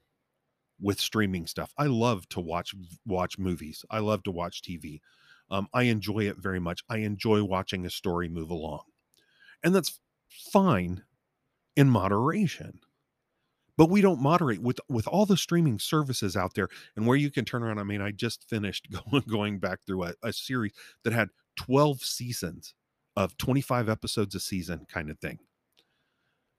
with 0.79 0.99
streaming 0.99 1.47
stuff. 1.47 1.73
I 1.77 1.87
love 1.87 2.27
to 2.29 2.39
watch 2.39 2.73
watch 3.05 3.37
movies. 3.37 3.83
I 3.89 3.99
love 3.99 4.23
to 4.23 4.31
watch 4.31 4.61
TV. 4.61 5.01
Um, 5.49 5.67
I 5.73 5.83
enjoy 5.83 6.27
it 6.27 6.37
very 6.37 6.59
much. 6.59 6.83
I 6.89 6.97
enjoy 6.97 7.43
watching 7.43 7.85
a 7.85 7.89
story 7.89 8.29
move 8.29 8.49
along, 8.49 8.83
and 9.67 9.75
that's 9.75 9.99
fine 10.29 11.03
in 11.75 11.89
moderation. 11.89 12.79
But 13.77 13.91
we 13.91 14.01
don't 14.01 14.21
moderate 14.21 14.61
with 14.61 14.79
with 14.89 15.07
all 15.07 15.27
the 15.27 15.37
streaming 15.37 15.79
services 15.79 16.37
out 16.37 16.55
there, 16.55 16.69
and 16.95 17.05
where 17.05 17.17
you 17.17 17.29
can 17.31 17.45
turn 17.45 17.63
around. 17.63 17.79
I 17.79 17.83
mean, 17.83 18.01
I 18.01 18.11
just 18.11 18.49
finished 18.49 18.87
going 19.11 19.23
going 19.27 19.59
back 19.59 19.81
through 19.85 20.05
a, 20.05 20.13
a 20.23 20.33
series 20.33 20.73
that 21.03 21.13
had 21.13 21.29
twelve 21.57 22.01
seasons 22.01 22.73
of 23.15 23.37
twenty 23.37 23.61
five 23.61 23.89
episodes 23.89 24.35
a 24.35 24.39
season, 24.39 24.87
kind 24.91 25.11
of 25.11 25.19
thing 25.19 25.39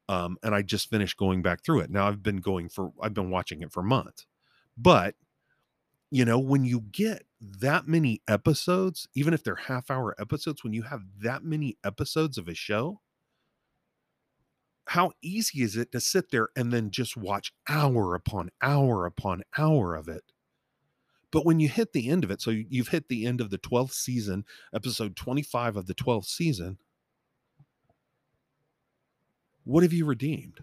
um, 0.09 0.39
and 0.43 0.55
I 0.55 0.63
just 0.63 0.91
finished 0.91 1.17
going 1.17 1.43
back 1.43 1.63
through 1.65 1.81
it. 1.81 1.91
Now 1.91 2.09
I've 2.09 2.23
been 2.23 2.39
going 2.39 2.69
for 2.69 2.93
I've 3.03 3.15
been 3.15 3.31
watching 3.31 3.63
it 3.63 3.73
for 3.73 3.83
months, 3.83 4.27
but 4.77 5.15
you 6.11 6.25
know 6.25 6.39
when 6.39 6.65
you 6.65 6.81
get 6.81 7.25
that 7.41 7.87
many 7.87 8.23
episodes, 8.27 9.09
even 9.15 9.35
if 9.35 9.45
they're 9.45 9.57
half 9.57 9.91
hour 9.91 10.15
episodes, 10.19 10.65
when 10.65 10.73
you 10.73 10.83
have 10.83 11.03
that 11.21 11.45
many 11.45 11.77
episodes 11.85 12.39
of 12.39 12.49
a 12.49 12.55
show, 12.55 13.01
how 14.87 15.13
easy 15.23 15.63
is 15.63 15.77
it 15.77 15.93
to 15.93 16.01
sit 16.01 16.31
there 16.31 16.49
and 16.57 16.73
then 16.73 16.91
just 16.91 17.17
watch 17.17 17.53
hour 17.69 18.15
upon 18.15 18.51
hour 18.63 19.05
upon 19.05 19.43
hour 19.59 19.95
of 19.95 20.09
it? 20.09 20.25
But 21.31 21.45
when 21.45 21.61
you 21.61 21.69
hit 21.69 21.93
the 21.93 22.09
end 22.09 22.25
of 22.25 22.31
it, 22.31 22.41
so 22.41 22.51
you've 22.51 22.89
hit 22.89 23.09
the 23.09 23.27
end 23.27 23.43
of 23.43 23.51
the 23.51 23.59
12th 23.59 23.93
season, 23.93 24.45
episode 24.75 25.15
25 25.15 25.77
of 25.77 25.87
the 25.87 25.95
12th 25.95 26.25
season, 26.25 26.79
what 29.65 29.83
have 29.83 29.93
you 29.93 30.07
redeemed? 30.07 30.61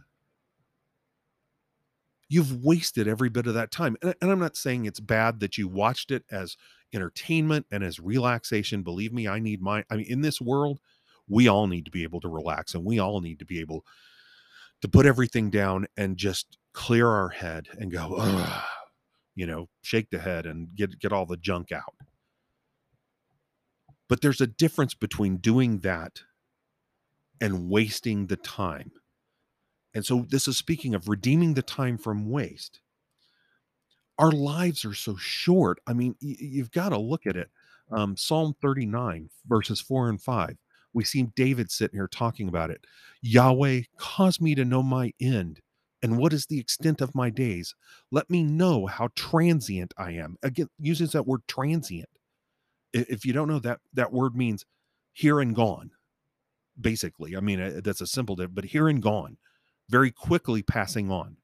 You've 2.27 2.63
wasted 2.63 3.07
every 3.07 3.29
bit 3.29 3.47
of 3.47 3.53
that 3.53 3.71
time. 3.71 3.97
And, 4.01 4.15
and 4.21 4.31
I'm 4.31 4.39
not 4.39 4.57
saying 4.57 4.85
it's 4.85 4.99
bad 4.99 5.39
that 5.41 5.57
you 5.57 5.67
watched 5.67 6.11
it 6.11 6.23
as 6.31 6.57
entertainment 6.93 7.67
and 7.71 7.83
as 7.83 7.99
relaxation. 7.99 8.81
Believe 8.81 9.13
me, 9.13 9.27
I 9.27 9.39
need 9.39 9.61
my, 9.61 9.83
I 9.89 9.97
mean, 9.97 10.07
in 10.07 10.21
this 10.21 10.41
world, 10.41 10.79
we 11.27 11.47
all 11.47 11.67
need 11.67 11.85
to 11.85 11.91
be 11.91 12.03
able 12.03 12.21
to 12.21 12.27
relax 12.27 12.73
and 12.73 12.85
we 12.85 12.99
all 12.99 13.21
need 13.21 13.39
to 13.39 13.45
be 13.45 13.59
able 13.59 13.83
to 14.81 14.87
put 14.87 15.05
everything 15.05 15.49
down 15.49 15.87
and 15.97 16.17
just 16.17 16.57
clear 16.73 17.07
our 17.07 17.29
head 17.29 17.67
and 17.79 17.91
go, 17.91 18.35
you 19.35 19.47
know, 19.47 19.69
shake 19.81 20.09
the 20.09 20.19
head 20.19 20.45
and 20.45 20.75
get 20.75 20.99
get 20.99 21.13
all 21.13 21.25
the 21.25 21.37
junk 21.37 21.71
out. 21.71 21.95
But 24.07 24.21
there's 24.21 24.41
a 24.41 24.47
difference 24.47 24.93
between 24.93 25.37
doing 25.37 25.79
that 25.79 26.21
and 27.41 27.69
wasting 27.69 28.27
the 28.27 28.37
time. 28.37 28.91
And 29.95 30.05
so 30.05 30.27
this 30.29 30.47
is 30.47 30.57
speaking 30.57 30.93
of 30.93 31.09
redeeming 31.09 31.55
the 31.55 31.63
time 31.63 31.97
from 31.97 32.29
waste. 32.29 32.81
Our 34.19 34.31
lives 34.31 34.85
are 34.85 34.93
so 34.93 35.15
short. 35.15 35.79
I 35.87 35.93
mean, 35.93 36.15
you've 36.19 36.71
got 36.71 36.89
to 36.89 36.99
look 36.99 37.25
at 37.25 37.35
it. 37.35 37.49
Um, 37.91 38.15
Psalm 38.15 38.55
39, 38.61 39.29
verses 39.47 39.81
4 39.81 40.09
and 40.09 40.21
5 40.21 40.57
we 40.95 41.03
see 41.03 41.23
David 41.35 41.69
sitting 41.69 41.99
here 41.99 42.07
talking 42.07 42.47
about 42.47 42.71
it. 42.71 42.85
Yahweh, 43.21 43.81
cause 43.97 44.39
me 44.39 44.55
to 44.55 44.63
know 44.63 44.81
my 44.81 45.11
end 45.19 45.59
and 46.01 46.17
what 46.17 46.31
is 46.31 46.45
the 46.45 46.57
extent 46.57 47.01
of 47.01 47.13
my 47.13 47.29
days. 47.29 47.75
Let 48.11 48.29
me 48.29 48.43
know 48.43 48.87
how 48.87 49.09
transient 49.13 49.93
I 49.97 50.11
am. 50.11 50.37
Again, 50.41 50.69
uses 50.79 51.11
that 51.11 51.27
word 51.27 51.41
transient. 51.49 52.09
If 52.93 53.25
you 53.25 53.33
don't 53.33 53.49
know 53.49 53.59
that, 53.59 53.81
that 53.93 54.13
word 54.13 54.37
means 54.37 54.65
here 55.11 55.41
and 55.41 55.53
gone, 55.53 55.91
basically. 56.79 57.35
I 57.35 57.41
mean, 57.41 57.59
uh, 57.59 57.81
that's 57.83 58.01
a 58.01 58.07
simple, 58.07 58.37
but 58.47 58.63
here 58.63 58.87
and 58.87 59.01
gone, 59.03 59.37
very 59.89 60.11
quickly 60.11 60.61
passing 60.61 61.11
on. 61.11 61.37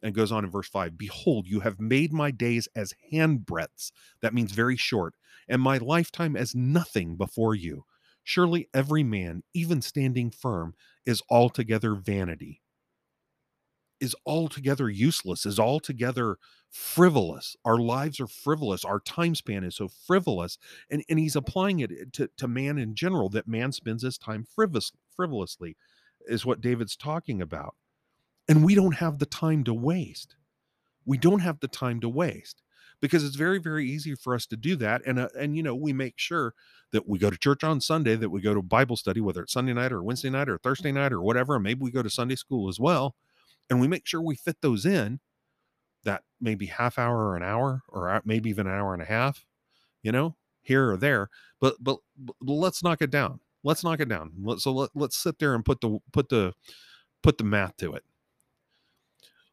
And 0.00 0.14
goes 0.14 0.30
on 0.30 0.44
in 0.44 0.50
verse 0.50 0.68
5 0.68 0.96
Behold, 0.96 1.48
you 1.48 1.60
have 1.60 1.80
made 1.80 2.12
my 2.12 2.30
days 2.30 2.68
as 2.76 2.94
handbreadths. 3.12 3.90
That 4.22 4.32
means 4.32 4.52
very 4.52 4.76
short, 4.76 5.14
and 5.48 5.60
my 5.60 5.78
lifetime 5.78 6.36
as 6.36 6.54
nothing 6.54 7.16
before 7.16 7.54
you. 7.54 7.84
Surely 8.22 8.68
every 8.72 9.02
man, 9.02 9.42
even 9.54 9.82
standing 9.82 10.30
firm, 10.30 10.74
is 11.04 11.22
altogether 11.30 11.94
vanity, 11.94 12.62
is 14.00 14.14
altogether 14.26 14.88
useless, 14.88 15.44
is 15.44 15.58
altogether 15.58 16.36
frivolous. 16.70 17.56
Our 17.64 17.78
lives 17.78 18.20
are 18.20 18.26
frivolous. 18.26 18.84
Our 18.84 19.00
time 19.00 19.34
span 19.34 19.64
is 19.64 19.76
so 19.76 19.88
frivolous. 19.88 20.58
And, 20.90 21.02
and 21.08 21.18
he's 21.18 21.36
applying 21.36 21.80
it 21.80 22.12
to, 22.14 22.28
to 22.36 22.48
man 22.48 22.78
in 22.78 22.94
general, 22.94 23.28
that 23.30 23.48
man 23.48 23.72
spends 23.72 24.02
his 24.02 24.18
time 24.18 24.44
frivolous, 24.44 24.92
frivolously, 25.14 25.76
is 26.28 26.46
what 26.46 26.60
David's 26.60 26.96
talking 26.96 27.42
about. 27.42 27.74
And 28.48 28.64
we 28.64 28.74
don't 28.74 28.96
have 28.96 29.18
the 29.18 29.26
time 29.26 29.64
to 29.64 29.74
waste. 29.74 30.36
We 31.04 31.18
don't 31.18 31.40
have 31.40 31.60
the 31.60 31.68
time 31.68 32.00
to 32.00 32.08
waste 32.08 32.62
because 33.00 33.24
it's 33.24 33.36
very 33.36 33.58
very 33.58 33.86
easy 33.88 34.14
for 34.14 34.34
us 34.34 34.46
to 34.46 34.56
do 34.56 34.76
that 34.76 35.02
and 35.06 35.18
uh, 35.18 35.28
and 35.38 35.56
you 35.56 35.62
know 35.62 35.74
we 35.74 35.92
make 35.92 36.14
sure 36.16 36.54
that 36.92 37.08
we 37.08 37.18
go 37.18 37.30
to 37.30 37.36
church 37.36 37.62
on 37.64 37.80
sunday 37.80 38.16
that 38.16 38.30
we 38.30 38.40
go 38.40 38.54
to 38.54 38.62
bible 38.62 38.96
study 38.96 39.20
whether 39.20 39.42
it's 39.42 39.52
sunday 39.52 39.72
night 39.72 39.92
or 39.92 40.02
wednesday 40.02 40.30
night 40.30 40.48
or 40.48 40.58
thursday 40.58 40.92
night 40.92 41.12
or 41.12 41.20
whatever 41.20 41.54
and 41.54 41.64
maybe 41.64 41.80
we 41.80 41.90
go 41.90 42.02
to 42.02 42.10
sunday 42.10 42.34
school 42.34 42.68
as 42.68 42.80
well 42.80 43.14
and 43.70 43.80
we 43.80 43.88
make 43.88 44.06
sure 44.06 44.20
we 44.20 44.36
fit 44.36 44.56
those 44.62 44.84
in 44.84 45.20
that 46.04 46.22
maybe 46.40 46.66
half 46.66 46.98
hour 46.98 47.28
or 47.28 47.36
an 47.36 47.42
hour 47.42 47.82
or 47.88 48.20
maybe 48.24 48.50
even 48.50 48.66
an 48.66 48.74
hour 48.74 48.92
and 48.92 49.02
a 49.02 49.06
half 49.06 49.44
you 50.02 50.12
know 50.12 50.36
here 50.62 50.90
or 50.90 50.96
there 50.96 51.28
but 51.60 51.76
but, 51.80 51.98
but 52.16 52.34
let's 52.42 52.82
knock 52.82 53.02
it 53.02 53.10
down 53.10 53.40
let's 53.68 53.84
knock 53.84 54.00
it 54.00 54.08
down. 54.08 54.32
So 54.56 54.72
let, 54.72 54.90
let's 54.94 55.18
sit 55.18 55.38
there 55.38 55.54
and 55.54 55.62
put 55.62 55.82
the 55.82 55.98
put 56.10 56.30
the 56.30 56.54
put 57.22 57.36
the 57.36 57.44
math 57.44 57.76
to 57.76 57.92
it. 57.92 58.02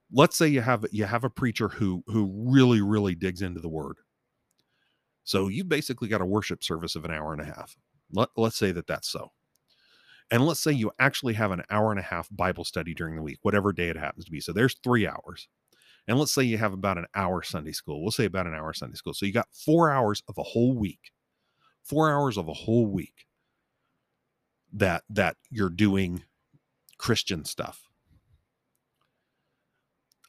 Let's 0.09 0.37
say 0.37 0.47
you 0.47 0.61
have 0.61 0.85
you 0.91 1.03
have 1.03 1.25
a 1.25 1.29
preacher 1.29 1.67
who 1.67 2.01
who 2.07 2.31
really 2.33 2.81
really 2.81 3.13
digs 3.13 3.41
into 3.41 3.59
the 3.59 3.69
word. 3.69 3.97
So 5.25 5.49
you 5.49 5.65
basically 5.65 6.07
got 6.07 6.21
a 6.21 6.25
worship 6.25 6.63
service 6.63 6.95
of 6.95 7.03
an 7.03 7.11
hour 7.11 7.33
and 7.33 7.41
a 7.41 7.45
half. 7.45 7.75
Let, 8.13 8.29
let's 8.37 8.55
say 8.55 8.71
that 8.71 8.87
that's 8.87 9.09
so. 9.09 9.31
And 10.31 10.45
let's 10.45 10.61
say 10.61 10.71
you 10.71 10.91
actually 10.97 11.33
have 11.33 11.51
an 11.51 11.63
hour 11.69 11.91
and 11.91 11.99
a 11.99 12.03
half 12.03 12.29
bible 12.31 12.63
study 12.63 12.93
during 12.93 13.17
the 13.17 13.21
week 13.21 13.39
whatever 13.41 13.73
day 13.73 13.89
it 13.89 13.97
happens 13.97 14.25
to 14.25 14.31
be. 14.31 14.39
So 14.39 14.53
there's 14.53 14.77
three 14.81 15.05
hours. 15.05 15.49
And 16.07 16.17
let's 16.17 16.31
say 16.31 16.43
you 16.43 16.57
have 16.57 16.71
about 16.71 16.97
an 16.97 17.07
hour 17.15 17.43
sunday 17.43 17.73
school. 17.73 18.01
We'll 18.01 18.11
say 18.11 18.25
about 18.25 18.47
an 18.47 18.53
hour 18.55 18.73
sunday 18.73 18.95
school. 18.95 19.13
So 19.13 19.25
you 19.25 19.33
got 19.33 19.49
four 19.51 19.91
hours 19.91 20.23
of 20.29 20.37
a 20.37 20.43
whole 20.43 20.73
week. 20.77 21.11
Four 21.83 22.09
hours 22.09 22.37
of 22.37 22.47
a 22.47 22.53
whole 22.53 22.87
week 22.87 23.25
that 24.75 25.03
that 25.09 25.37
you're 25.49 25.69
doing 25.69 26.23
christian 26.97 27.43
stuff 27.45 27.85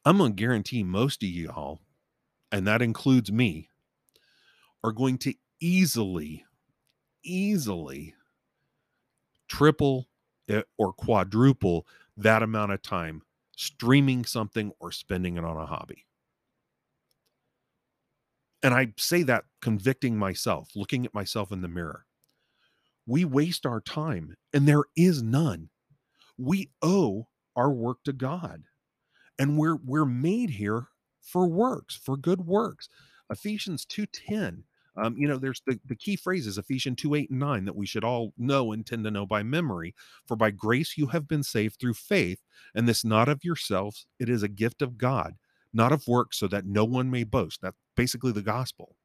I'm 0.06 0.18
going 0.18 0.36
to 0.36 0.40
guarantee 0.40 0.84
most 0.84 1.24
of 1.24 1.28
y'all, 1.28 1.80
and 2.52 2.64
that 2.64 2.80
includes 2.80 3.32
me, 3.32 3.70
are 4.84 4.92
going 4.92 5.18
to 5.18 5.34
easily, 5.60 6.44
easily 7.24 8.14
triple 9.48 10.06
eh, 10.48 10.62
or 10.78 10.92
quadruple 10.92 11.88
that 12.16 12.44
amount 12.44 12.70
of 12.70 12.82
time 12.82 13.22
streaming 13.56 14.24
something 14.24 14.70
or 14.78 14.92
spending 14.92 15.36
it 15.38 15.44
on 15.44 15.56
a 15.56 15.66
hobby. 15.66 16.06
And 18.62 18.74
I 18.74 18.92
say 18.96 19.24
that 19.24 19.46
convicting 19.60 20.16
myself, 20.16 20.70
looking 20.76 21.04
at 21.04 21.14
myself 21.14 21.50
in 21.50 21.62
the 21.62 21.68
mirror. 21.68 22.06
We 23.06 23.24
waste 23.24 23.66
our 23.66 23.80
time, 23.80 24.34
and 24.52 24.66
there 24.66 24.84
is 24.96 25.22
none. 25.22 25.70
We 26.36 26.70
owe 26.82 27.28
our 27.54 27.70
work 27.70 28.02
to 28.04 28.12
God 28.12 28.64
and 29.38 29.58
we're 29.58 29.76
we're 29.76 30.06
made 30.06 30.50
here 30.50 30.88
for 31.20 31.46
works 31.48 31.96
for 31.96 32.16
good 32.16 32.46
works. 32.46 32.88
Ephesians 33.30 33.84
2.10 33.86 34.62
um, 34.98 35.14
you 35.18 35.28
know 35.28 35.36
there's 35.36 35.62
the, 35.66 35.78
the 35.84 35.96
key 35.96 36.16
phrases 36.16 36.58
ephesians 36.58 36.96
2 37.00 37.14
8 37.14 37.30
and 37.30 37.40
9 37.40 37.64
that 37.64 37.76
we 37.76 37.86
should 37.86 38.04
all 38.04 38.32
know 38.38 38.72
and 38.72 38.86
tend 38.86 39.04
to 39.04 39.10
know 39.10 39.26
by 39.26 39.42
memory. 39.42 39.94
For 40.26 40.36
by 40.36 40.50
grace 40.50 40.96
you 40.96 41.08
have 41.08 41.28
been 41.28 41.42
saved 41.42 41.78
through 41.78 41.94
faith 41.94 42.40
and 42.74 42.88
this 42.88 43.04
not 43.04 43.28
of 43.28 43.44
yourselves 43.44 44.06
it 44.18 44.28
is 44.28 44.42
a 44.42 44.48
gift 44.48 44.82
of 44.82 44.98
god 44.98 45.34
not 45.72 45.92
of 45.92 46.08
works 46.08 46.38
so 46.38 46.48
that 46.48 46.64
no 46.64 46.84
one 46.84 47.10
may 47.10 47.24
boast. 47.24 47.60
That's 47.60 47.76
basically 47.96 48.32
the 48.32 48.42
gospel 48.42 48.96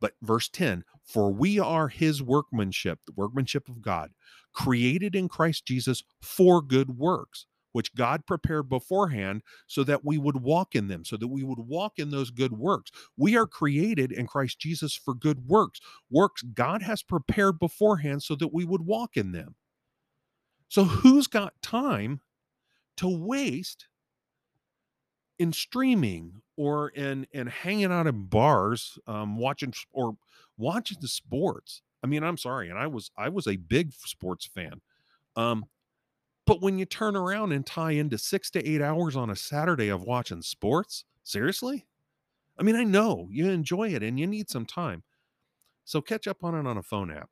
but 0.00 0.12
verse 0.22 0.48
10 0.48 0.84
for 1.04 1.30
we 1.30 1.58
are 1.58 1.88
his 1.88 2.22
workmanship 2.22 3.00
the 3.06 3.12
workmanship 3.16 3.68
of 3.68 3.82
god 3.82 4.10
created 4.52 5.14
in 5.14 5.28
christ 5.28 5.64
jesus 5.66 6.02
for 6.20 6.60
good 6.62 6.98
works 6.98 7.46
which 7.72 7.94
God 7.94 8.26
prepared 8.26 8.68
beforehand 8.68 9.42
so 9.66 9.84
that 9.84 10.04
we 10.04 10.18
would 10.18 10.42
walk 10.42 10.74
in 10.74 10.88
them, 10.88 11.04
so 11.04 11.16
that 11.16 11.28
we 11.28 11.42
would 11.42 11.60
walk 11.60 11.98
in 11.98 12.10
those 12.10 12.30
good 12.30 12.52
works. 12.52 12.90
We 13.16 13.36
are 13.36 13.46
created 13.46 14.12
in 14.12 14.26
Christ 14.26 14.58
Jesus 14.58 14.94
for 14.94 15.14
good 15.14 15.46
works, 15.46 15.80
works 16.10 16.42
God 16.42 16.82
has 16.82 17.02
prepared 17.02 17.58
beforehand 17.58 18.22
so 18.22 18.34
that 18.36 18.52
we 18.52 18.64
would 18.64 18.82
walk 18.82 19.16
in 19.16 19.32
them. 19.32 19.54
So, 20.68 20.84
who's 20.84 21.26
got 21.26 21.60
time 21.62 22.20
to 22.96 23.08
waste 23.08 23.86
in 25.38 25.52
streaming 25.52 26.42
or 26.60 26.90
in 26.90 27.26
in 27.32 27.46
hanging 27.46 27.90
out 27.90 28.06
in 28.06 28.26
bars, 28.26 28.98
um, 29.06 29.38
watching 29.38 29.72
or 29.92 30.18
watching 30.58 30.98
the 31.00 31.08
sports? 31.08 31.80
I 32.04 32.06
mean, 32.06 32.22
I'm 32.22 32.36
sorry, 32.36 32.68
and 32.68 32.78
I 32.78 32.86
was 32.86 33.10
I 33.16 33.30
was 33.30 33.46
a 33.46 33.56
big 33.56 33.94
sports 33.94 34.44
fan. 34.44 34.82
Um, 35.36 35.64
but 36.46 36.60
when 36.60 36.78
you 36.78 36.84
turn 36.84 37.16
around 37.16 37.52
and 37.52 37.64
tie 37.64 37.92
into 37.92 38.18
six 38.18 38.50
to 38.50 38.68
eight 38.68 38.82
hours 38.82 39.16
on 39.16 39.30
a 39.30 39.36
Saturday 39.36 39.88
of 39.88 40.02
watching 40.02 40.42
sports, 40.42 41.04
seriously? 41.22 41.86
I 42.58 42.62
mean, 42.62 42.76
I 42.76 42.84
know 42.84 43.28
you 43.30 43.48
enjoy 43.48 43.94
it 43.94 44.02
and 44.02 44.20
you 44.20 44.26
need 44.26 44.50
some 44.50 44.66
time. 44.66 45.02
So 45.86 46.02
catch 46.02 46.26
up 46.26 46.44
on 46.44 46.54
it 46.54 46.68
on 46.68 46.76
a 46.76 46.82
phone 46.82 47.10
app 47.10 47.30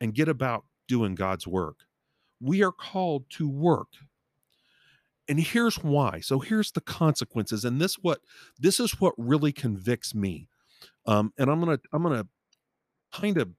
and 0.00 0.12
get 0.12 0.28
about 0.28 0.64
doing 0.88 1.14
God's 1.14 1.46
work. 1.46 1.84
We 2.40 2.64
are 2.64 2.72
called 2.72 3.30
to 3.30 3.48
work. 3.48 3.88
And 5.30 5.38
here's 5.38 5.76
why. 5.76 6.18
So 6.18 6.40
here's 6.40 6.72
the 6.72 6.80
consequences. 6.80 7.64
And 7.64 7.80
this 7.80 7.94
what 7.94 8.18
this 8.58 8.80
is 8.80 9.00
what 9.00 9.14
really 9.16 9.52
convicts 9.52 10.12
me. 10.12 10.48
Um, 11.06 11.32
and 11.38 11.48
I'm 11.48 11.60
gonna 11.60 11.78
I'm 11.92 12.02
gonna 12.02 12.26
kind 13.12 13.38
of 13.38 13.50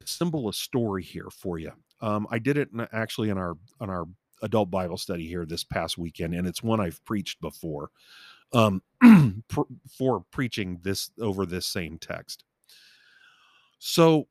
assemble 0.00 0.48
a 0.48 0.52
story 0.52 1.02
here 1.02 1.30
for 1.32 1.58
you. 1.58 1.72
Um, 2.00 2.28
I 2.30 2.38
did 2.38 2.56
it 2.56 2.68
in, 2.72 2.86
actually 2.92 3.28
in 3.28 3.38
our 3.38 3.56
on 3.80 3.90
our 3.90 4.04
adult 4.40 4.70
Bible 4.70 4.96
study 4.96 5.26
here 5.26 5.44
this 5.44 5.64
past 5.64 5.98
weekend, 5.98 6.32
and 6.32 6.46
it's 6.46 6.62
one 6.62 6.78
I've 6.78 7.04
preached 7.04 7.40
before 7.40 7.90
um, 8.52 8.80
for 9.98 10.24
preaching 10.30 10.78
this 10.82 11.10
over 11.20 11.44
this 11.44 11.66
same 11.66 11.98
text. 11.98 12.44
So 13.80 14.28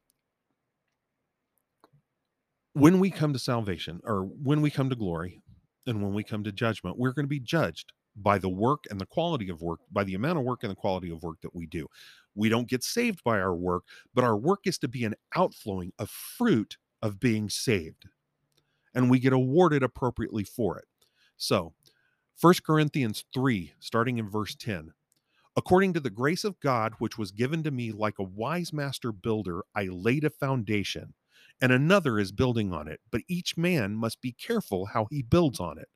when 2.71 3.01
we 3.01 3.09
come 3.09 3.33
to 3.33 3.39
salvation 3.39 3.99
or 4.05 4.21
when 4.21 4.61
we 4.61 4.71
come 4.71 4.89
to 4.89 4.95
glory, 4.95 5.41
And 5.87 6.03
when 6.03 6.13
we 6.13 6.23
come 6.23 6.43
to 6.43 6.51
judgment, 6.51 6.97
we're 6.97 7.13
going 7.13 7.25
to 7.25 7.29
be 7.29 7.39
judged 7.39 7.93
by 8.15 8.37
the 8.37 8.49
work 8.49 8.85
and 8.89 8.99
the 8.99 9.05
quality 9.05 9.49
of 9.49 9.61
work, 9.61 9.79
by 9.91 10.03
the 10.03 10.15
amount 10.15 10.39
of 10.39 10.43
work 10.43 10.63
and 10.63 10.71
the 10.71 10.75
quality 10.75 11.09
of 11.09 11.23
work 11.23 11.39
that 11.41 11.55
we 11.55 11.65
do. 11.65 11.87
We 12.35 12.49
don't 12.49 12.67
get 12.67 12.83
saved 12.83 13.23
by 13.23 13.39
our 13.39 13.55
work, 13.55 13.83
but 14.13 14.23
our 14.23 14.37
work 14.37 14.61
is 14.65 14.77
to 14.79 14.87
be 14.87 15.05
an 15.05 15.15
outflowing 15.35 15.93
of 15.97 16.09
fruit 16.09 16.77
of 17.01 17.19
being 17.19 17.49
saved. 17.49 18.09
And 18.93 19.09
we 19.09 19.19
get 19.19 19.33
awarded 19.33 19.83
appropriately 19.83 20.43
for 20.43 20.77
it. 20.77 20.85
So, 21.37 21.73
1 22.39 22.55
Corinthians 22.65 23.25
3, 23.33 23.73
starting 23.79 24.17
in 24.17 24.29
verse 24.29 24.55
10. 24.55 24.93
According 25.55 25.93
to 25.93 25.99
the 25.99 26.11
grace 26.11 26.43
of 26.43 26.59
God, 26.59 26.93
which 26.99 27.17
was 27.17 27.31
given 27.31 27.63
to 27.63 27.71
me 27.71 27.91
like 27.91 28.19
a 28.19 28.23
wise 28.23 28.71
master 28.71 29.11
builder, 29.11 29.63
I 29.75 29.85
laid 29.85 30.23
a 30.23 30.29
foundation, 30.29 31.13
and 31.61 31.71
another 31.71 32.19
is 32.19 32.31
building 32.31 32.73
on 32.73 32.87
it. 32.87 32.99
But 33.11 33.21
each 33.27 33.57
man 33.57 33.95
must 33.95 34.21
be 34.21 34.31
careful 34.31 34.87
how 34.87 35.07
he 35.09 35.21
builds 35.21 35.59
on 35.59 35.77
it. 35.77 35.87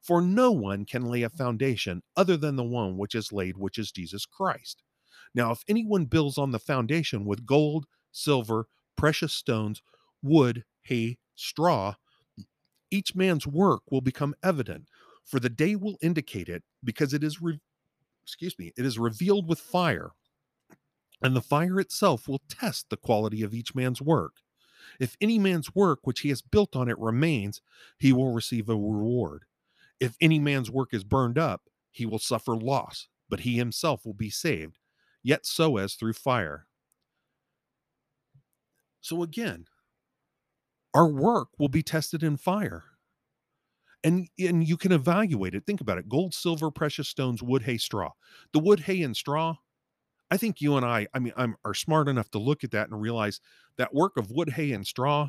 For 0.00 0.22
no 0.22 0.52
one 0.52 0.84
can 0.84 1.04
lay 1.04 1.22
a 1.22 1.28
foundation 1.28 2.02
other 2.16 2.36
than 2.36 2.56
the 2.56 2.64
one 2.64 2.96
which 2.96 3.14
is 3.14 3.32
laid, 3.32 3.56
which 3.56 3.78
is 3.78 3.90
Jesus 3.92 4.26
Christ. 4.26 4.82
Now, 5.34 5.50
if 5.50 5.62
anyone 5.68 6.06
builds 6.06 6.38
on 6.38 6.52
the 6.52 6.58
foundation 6.58 7.24
with 7.24 7.46
gold, 7.46 7.86
silver, 8.12 8.66
precious 8.96 9.32
stones, 9.32 9.82
wood, 10.22 10.64
hay, 10.82 11.18
straw, 11.34 11.94
each 12.90 13.14
man's 13.14 13.46
work 13.46 13.82
will 13.90 14.00
become 14.00 14.34
evident, 14.42 14.88
for 15.24 15.38
the 15.38 15.50
day 15.50 15.76
will 15.76 15.98
indicate 16.00 16.48
it, 16.48 16.62
because 16.82 17.12
it 17.12 17.22
is 17.22 17.42
re- 17.42 17.60
excuse 18.22 18.58
me, 18.58 18.72
it 18.76 18.84
is 18.84 18.98
revealed 18.98 19.48
with 19.48 19.60
fire, 19.60 20.12
and 21.22 21.34
the 21.34 21.42
fire 21.42 21.80
itself 21.80 22.28
will 22.28 22.40
test 22.48 22.86
the 22.88 22.96
quality 22.96 23.42
of 23.42 23.54
each 23.54 23.74
man's 23.74 24.00
work. 24.00 24.36
If 25.00 25.16
any 25.20 25.38
man's 25.38 25.74
work 25.74 26.00
which 26.02 26.20
he 26.20 26.28
has 26.30 26.42
built 26.42 26.76
on 26.76 26.88
it 26.88 26.98
remains, 26.98 27.60
he 27.98 28.12
will 28.12 28.32
receive 28.32 28.68
a 28.68 28.74
reward. 28.74 29.44
If 30.00 30.16
any 30.20 30.38
man's 30.38 30.70
work 30.70 30.94
is 30.94 31.04
burned 31.04 31.38
up, 31.38 31.62
he 31.90 32.06
will 32.06 32.18
suffer 32.18 32.56
loss, 32.56 33.08
but 33.28 33.40
he 33.40 33.56
himself 33.56 34.04
will 34.06 34.14
be 34.14 34.30
saved, 34.30 34.78
yet 35.22 35.44
so 35.46 35.76
as 35.76 35.94
through 35.94 36.12
fire. 36.14 36.66
So 39.00 39.22
again, 39.22 39.66
our 40.94 41.08
work 41.08 41.48
will 41.58 41.68
be 41.68 41.82
tested 41.82 42.22
in 42.22 42.36
fire 42.36 42.84
and 44.04 44.28
and 44.38 44.66
you 44.66 44.76
can 44.76 44.92
evaluate 44.92 45.54
it 45.54 45.64
think 45.66 45.80
about 45.80 45.98
it 45.98 46.08
gold 46.08 46.32
silver 46.34 46.70
precious 46.70 47.08
stones 47.08 47.42
wood 47.42 47.62
hay 47.62 47.76
straw 47.76 48.10
the 48.52 48.58
wood 48.58 48.80
hay 48.80 49.02
and 49.02 49.16
straw 49.16 49.54
i 50.30 50.36
think 50.36 50.60
you 50.60 50.76
and 50.76 50.84
i 50.84 51.06
i 51.14 51.18
mean 51.18 51.32
i'm 51.36 51.56
are 51.64 51.74
smart 51.74 52.08
enough 52.08 52.30
to 52.30 52.38
look 52.38 52.64
at 52.64 52.70
that 52.70 52.88
and 52.88 53.00
realize 53.00 53.40
that 53.76 53.94
work 53.94 54.16
of 54.16 54.30
wood 54.30 54.50
hay 54.50 54.72
and 54.72 54.86
straw 54.86 55.28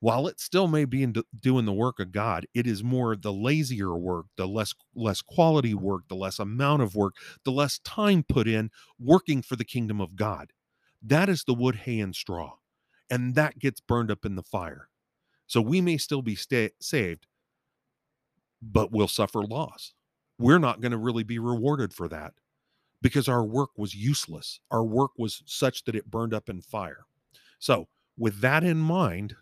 while 0.00 0.26
it 0.26 0.38
still 0.38 0.68
may 0.68 0.84
be 0.84 1.02
in 1.02 1.14
doing 1.40 1.64
the 1.64 1.72
work 1.72 1.98
of 1.98 2.12
god 2.12 2.46
it 2.54 2.66
is 2.66 2.84
more 2.84 3.16
the 3.16 3.32
lazier 3.32 3.96
work 3.96 4.26
the 4.36 4.46
less 4.46 4.74
less 4.94 5.22
quality 5.22 5.74
work 5.74 6.02
the 6.08 6.14
less 6.14 6.38
amount 6.38 6.82
of 6.82 6.94
work 6.94 7.14
the 7.44 7.52
less 7.52 7.78
time 7.80 8.22
put 8.22 8.46
in 8.46 8.70
working 8.98 9.42
for 9.42 9.56
the 9.56 9.64
kingdom 9.64 10.00
of 10.00 10.16
god. 10.16 10.52
That 11.02 11.28
is 11.28 11.44
the 11.44 11.54
wood 11.54 11.76
hay 11.76 12.00
and 12.00 12.14
straw 12.14 12.56
and 13.10 13.34
that 13.34 13.58
gets 13.58 13.80
burned 13.80 14.10
up 14.10 14.24
in 14.24 14.34
the 14.34 14.42
fire. 14.42 14.88
So 15.46 15.60
we 15.60 15.80
may 15.80 15.96
still 15.96 16.22
be 16.22 16.34
sta- 16.34 16.74
saved, 16.80 17.26
but 18.60 18.90
we'll 18.90 19.08
suffer 19.08 19.42
loss. 19.42 19.92
We're 20.38 20.58
not 20.58 20.80
going 20.80 20.92
to 20.92 20.98
really 20.98 21.22
be 21.22 21.38
rewarded 21.38 21.92
for 21.92 22.08
that 22.08 22.34
because 23.02 23.28
our 23.28 23.44
work 23.44 23.70
was 23.76 23.94
useless. 23.94 24.60
Our 24.70 24.84
work 24.84 25.12
was 25.18 25.42
such 25.46 25.84
that 25.84 25.94
it 25.94 26.10
burned 26.10 26.34
up 26.34 26.48
in 26.48 26.60
fire. 26.60 27.06
So, 27.58 27.88
with 28.18 28.40
that 28.40 28.64
in 28.64 28.78
mind, 28.78 29.34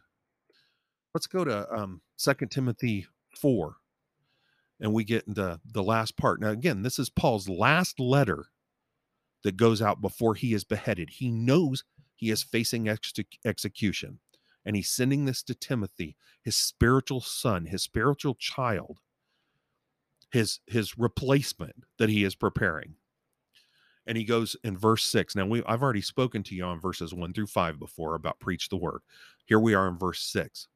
let's 1.15 1.27
go 1.27 1.45
to 1.45 1.73
um, 1.73 2.01
2 2.19 2.35
Timothy 2.51 3.07
4 3.37 3.77
and 4.81 4.93
we 4.93 5.05
get 5.05 5.27
into 5.29 5.61
the 5.65 5.83
last 5.83 6.17
part. 6.17 6.41
Now, 6.41 6.49
again, 6.49 6.83
this 6.83 6.99
is 6.99 7.09
Paul's 7.09 7.49
last 7.49 8.01
letter 8.01 8.47
that 9.45 9.57
goes 9.57 9.81
out 9.81 10.01
before 10.01 10.35
he 10.35 10.53
is 10.53 10.65
beheaded. 10.65 11.11
He 11.11 11.31
knows 11.31 11.85
he 12.17 12.31
is 12.31 12.43
facing 12.43 12.89
ex- 12.89 13.13
execution 13.45 14.19
and 14.65 14.77
he's 14.77 14.91
sending 14.91 15.25
this 15.25 15.43
to 15.45 15.55
Timothy, 15.55 16.17
his 16.43 16.57
spiritual 16.57 17.21
son, 17.21 17.67
his 17.67 17.83
spiritual 17.83 18.35
child, 18.35 18.99
his 20.31 20.61
his 20.67 20.99
replacement 20.99 21.85
that 21.99 22.09
he 22.09 22.25
is 22.25 22.35
preparing. 22.35 22.97
And 24.07 24.19
he 24.19 24.25
goes 24.25 24.57
in 24.63 24.77
verse 24.77 25.05
6. 25.05 25.35
Now 25.35 25.47
we 25.47 25.63
I've 25.65 25.83
already 25.83 26.03
spoken 26.03 26.43
to 26.45 26.55
you 26.55 26.65
on 26.65 26.81
verses 26.81 27.15
1 27.15 27.33
through 27.33 27.47
5 27.47 27.79
before 27.79 28.15
about 28.15 28.41
preach 28.41 28.69
the 28.69 28.77
word. 28.77 29.01
Here 29.47 29.59
we 29.59 29.75
are 29.75 29.89
in 29.89 29.99
verse 29.99 30.21
6. 30.21 30.69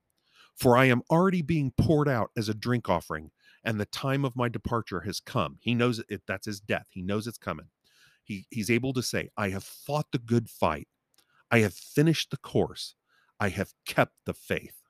For 0.56 0.76
I 0.76 0.86
am 0.86 1.02
already 1.10 1.42
being 1.42 1.72
poured 1.76 2.08
out 2.08 2.30
as 2.36 2.48
a 2.48 2.54
drink 2.54 2.88
offering, 2.88 3.30
and 3.64 3.78
the 3.78 3.86
time 3.86 4.24
of 4.24 4.36
my 4.36 4.48
departure 4.48 5.00
has 5.00 5.20
come. 5.20 5.58
He 5.60 5.74
knows 5.74 6.02
it 6.08 6.22
that's 6.26 6.46
his 6.46 6.60
death. 6.60 6.86
He 6.90 7.02
knows 7.02 7.26
it's 7.26 7.38
coming. 7.38 7.66
He 8.24 8.46
he's 8.50 8.70
able 8.70 8.92
to 8.94 9.02
say, 9.02 9.30
I 9.36 9.50
have 9.50 9.64
fought 9.64 10.06
the 10.12 10.18
good 10.18 10.50
fight. 10.50 10.88
I 11.50 11.60
have 11.60 11.74
finished 11.74 12.30
the 12.30 12.36
course. 12.38 12.94
I 13.40 13.50
have 13.50 13.72
kept 13.86 14.14
the 14.26 14.34
faith. 14.34 14.82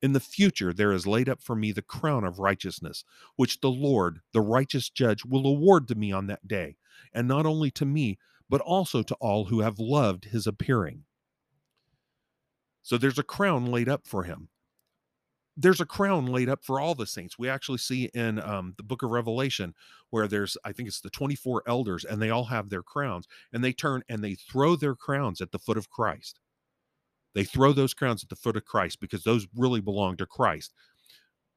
In 0.00 0.12
the 0.12 0.20
future, 0.20 0.72
there 0.72 0.92
is 0.92 1.06
laid 1.06 1.28
up 1.28 1.40
for 1.40 1.54
me 1.54 1.70
the 1.70 1.82
crown 1.82 2.24
of 2.24 2.40
righteousness, 2.40 3.04
which 3.36 3.60
the 3.60 3.70
Lord, 3.70 4.20
the 4.32 4.40
righteous 4.40 4.90
judge, 4.90 5.24
will 5.24 5.46
award 5.46 5.86
to 5.88 5.94
me 5.94 6.10
on 6.10 6.26
that 6.26 6.48
day, 6.48 6.76
and 7.12 7.28
not 7.28 7.46
only 7.46 7.70
to 7.72 7.84
me, 7.84 8.18
but 8.48 8.60
also 8.60 9.02
to 9.02 9.14
all 9.16 9.46
who 9.46 9.60
have 9.60 9.78
loved 9.78 10.26
his 10.26 10.46
appearing. 10.46 11.04
So 12.82 12.98
there's 12.98 13.18
a 13.18 13.22
crown 13.22 13.66
laid 13.66 13.88
up 13.88 14.06
for 14.06 14.24
him. 14.24 14.48
There's 15.56 15.80
a 15.80 15.86
crown 15.86 16.26
laid 16.26 16.48
up 16.48 16.64
for 16.64 16.80
all 16.80 16.94
the 16.94 17.06
saints. 17.06 17.38
We 17.38 17.48
actually 17.48 17.78
see 17.78 18.10
in 18.14 18.40
um, 18.40 18.74
the 18.76 18.82
book 18.82 19.02
of 19.02 19.10
Revelation 19.10 19.74
where 20.10 20.26
there's, 20.26 20.56
I 20.64 20.72
think 20.72 20.88
it's 20.88 21.00
the 21.00 21.10
24 21.10 21.62
elders, 21.66 22.04
and 22.04 22.20
they 22.20 22.30
all 22.30 22.44
have 22.44 22.70
their 22.70 22.82
crowns, 22.82 23.26
and 23.52 23.62
they 23.62 23.72
turn 23.72 24.02
and 24.08 24.24
they 24.24 24.34
throw 24.34 24.76
their 24.76 24.94
crowns 24.94 25.40
at 25.40 25.52
the 25.52 25.58
foot 25.58 25.76
of 25.76 25.90
Christ. 25.90 26.40
They 27.34 27.44
throw 27.44 27.72
those 27.72 27.94
crowns 27.94 28.22
at 28.22 28.28
the 28.28 28.36
foot 28.36 28.56
of 28.56 28.64
Christ 28.64 29.00
because 29.00 29.24
those 29.24 29.46
really 29.56 29.80
belong 29.80 30.16
to 30.18 30.26
Christ. 30.26 30.72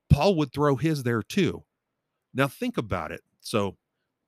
Paul 0.09 0.35
would 0.35 0.53
throw 0.53 0.75
his 0.75 1.03
there 1.03 1.23
too. 1.23 1.63
Now, 2.33 2.47
think 2.47 2.77
about 2.77 3.11
it. 3.11 3.21
So, 3.39 3.77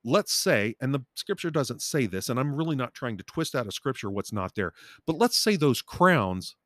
let's 0.08 0.32
say, 0.32 0.74
and 0.80 0.94
the 0.94 1.04
scripture 1.14 1.50
doesn't 1.50 1.82
say 1.82 2.06
this, 2.06 2.28
and 2.28 2.40
I'm 2.40 2.54
really 2.54 2.76
not 2.76 2.94
trying 2.94 3.16
to 3.18 3.24
twist 3.24 3.54
out 3.54 3.66
of 3.66 3.74
scripture 3.74 4.10
what's 4.10 4.32
not 4.32 4.54
there, 4.54 4.72
but 5.06 5.16
let's 5.18 5.36
say 5.38 5.56
those 5.56 5.82
crowns, 5.82 6.56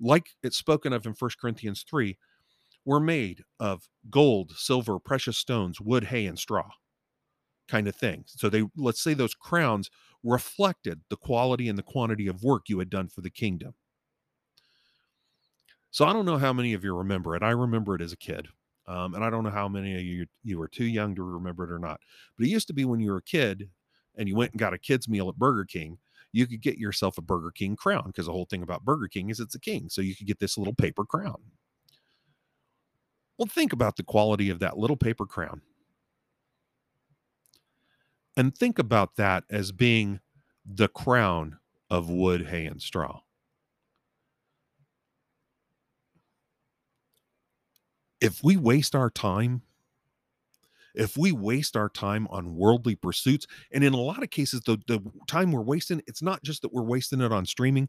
like 0.00 0.30
it's 0.42 0.56
spoken 0.56 0.92
of 0.92 1.06
in 1.06 1.14
First 1.14 1.38
Corinthians 1.38 1.84
3, 1.88 2.16
were 2.84 3.00
made 3.00 3.42
of 3.60 3.88
gold, 4.10 4.52
silver, 4.56 4.98
precious 4.98 5.36
stones, 5.36 5.80
wood, 5.80 6.04
hay, 6.04 6.26
and 6.26 6.38
straw 6.38 6.68
kind 7.68 7.88
of 7.88 7.96
thing. 7.96 8.24
So 8.26 8.48
they 8.48 8.64
let's 8.76 9.02
say 9.02 9.12
those 9.14 9.34
crowns 9.34 9.90
reflected 10.22 11.00
the 11.10 11.16
quality 11.16 11.68
and 11.68 11.78
the 11.78 11.82
quantity 11.82 12.28
of 12.28 12.42
work 12.42 12.68
you 12.68 12.78
had 12.78 12.90
done 12.90 13.08
for 13.08 13.20
the 13.20 13.30
kingdom. 13.30 13.74
So 15.90 16.04
I 16.04 16.12
don't 16.12 16.26
know 16.26 16.38
how 16.38 16.52
many 16.52 16.74
of 16.74 16.84
you 16.84 16.94
remember 16.94 17.34
it. 17.34 17.42
I 17.42 17.50
remember 17.50 17.94
it 17.94 18.02
as 18.02 18.12
a 18.12 18.16
kid. 18.16 18.48
Um, 18.88 19.14
and 19.14 19.24
I 19.24 19.30
don't 19.30 19.42
know 19.44 19.50
how 19.50 19.68
many 19.68 19.94
of 19.96 20.02
you 20.02 20.26
you 20.44 20.58
were 20.58 20.68
too 20.68 20.84
young 20.84 21.14
to 21.16 21.22
remember 21.22 21.64
it 21.64 21.72
or 21.72 21.78
not. 21.78 22.00
But 22.36 22.46
it 22.46 22.50
used 22.50 22.68
to 22.68 22.72
be 22.72 22.84
when 22.84 23.00
you 23.00 23.10
were 23.10 23.18
a 23.18 23.22
kid 23.22 23.68
and 24.16 24.28
you 24.28 24.36
went 24.36 24.52
and 24.52 24.60
got 24.60 24.74
a 24.74 24.78
kid's 24.78 25.08
meal 25.08 25.28
at 25.28 25.36
Burger 25.36 25.64
King, 25.64 25.98
you 26.32 26.46
could 26.46 26.60
get 26.60 26.78
yourself 26.78 27.18
a 27.18 27.22
Burger 27.22 27.50
King 27.50 27.76
crown 27.76 28.04
because 28.06 28.26
the 28.26 28.32
whole 28.32 28.46
thing 28.46 28.62
about 28.62 28.84
Burger 28.84 29.08
King 29.08 29.30
is 29.30 29.40
it's 29.40 29.54
a 29.54 29.60
king. 29.60 29.88
So 29.88 30.00
you 30.00 30.14
could 30.14 30.26
get 30.26 30.38
this 30.38 30.56
little 30.56 30.74
paper 30.74 31.04
crown. 31.04 31.36
Well, 33.38 33.46
think 33.46 33.72
about 33.72 33.96
the 33.96 34.02
quality 34.02 34.50
of 34.50 34.60
that 34.60 34.78
little 34.78 34.96
paper 34.96 35.26
crown. 35.26 35.62
And 38.36 38.56
think 38.56 38.78
about 38.78 39.16
that 39.16 39.44
as 39.50 39.72
being 39.72 40.20
the 40.64 40.88
crown 40.88 41.58
of 41.90 42.10
wood, 42.10 42.46
hay, 42.48 42.66
and 42.66 42.80
straw. 42.80 43.20
If 48.20 48.42
we 48.42 48.56
waste 48.56 48.94
our 48.94 49.10
time 49.10 49.62
if 50.94 51.14
we 51.14 51.30
waste 51.30 51.76
our 51.76 51.90
time 51.90 52.26
on 52.30 52.56
worldly 52.56 52.96
pursuits 52.96 53.46
and 53.72 53.84
in 53.84 53.92
a 53.92 54.00
lot 54.00 54.22
of 54.22 54.30
cases 54.30 54.62
the, 54.62 54.78
the 54.86 55.00
time 55.26 55.52
we're 55.52 55.60
wasting 55.60 56.02
it's 56.06 56.22
not 56.22 56.42
just 56.42 56.62
that 56.62 56.72
we're 56.72 56.82
wasting 56.82 57.20
it 57.20 57.32
on 57.32 57.44
streaming 57.44 57.88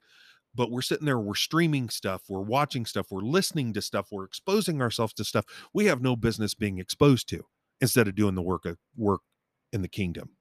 but 0.53 0.71
we're 0.71 0.81
sitting 0.81 1.05
there 1.05 1.19
we're 1.19 1.35
streaming 1.35 1.89
stuff 1.89 2.23
we're 2.27 2.41
watching 2.41 2.85
stuff 2.85 3.07
we're 3.09 3.21
listening 3.21 3.73
to 3.73 3.81
stuff 3.81 4.07
we're 4.11 4.25
exposing 4.25 4.81
ourselves 4.81 5.13
to 5.13 5.23
stuff 5.23 5.45
we 5.73 5.85
have 5.85 6.01
no 6.01 6.15
business 6.15 6.53
being 6.53 6.79
exposed 6.79 7.29
to 7.29 7.45
instead 7.79 8.07
of 8.07 8.15
doing 8.15 8.35
the 8.35 8.41
work 8.41 8.65
of 8.65 8.77
work 8.95 9.21
in 9.71 9.81
the 9.81 9.87
kingdom. 9.87 10.31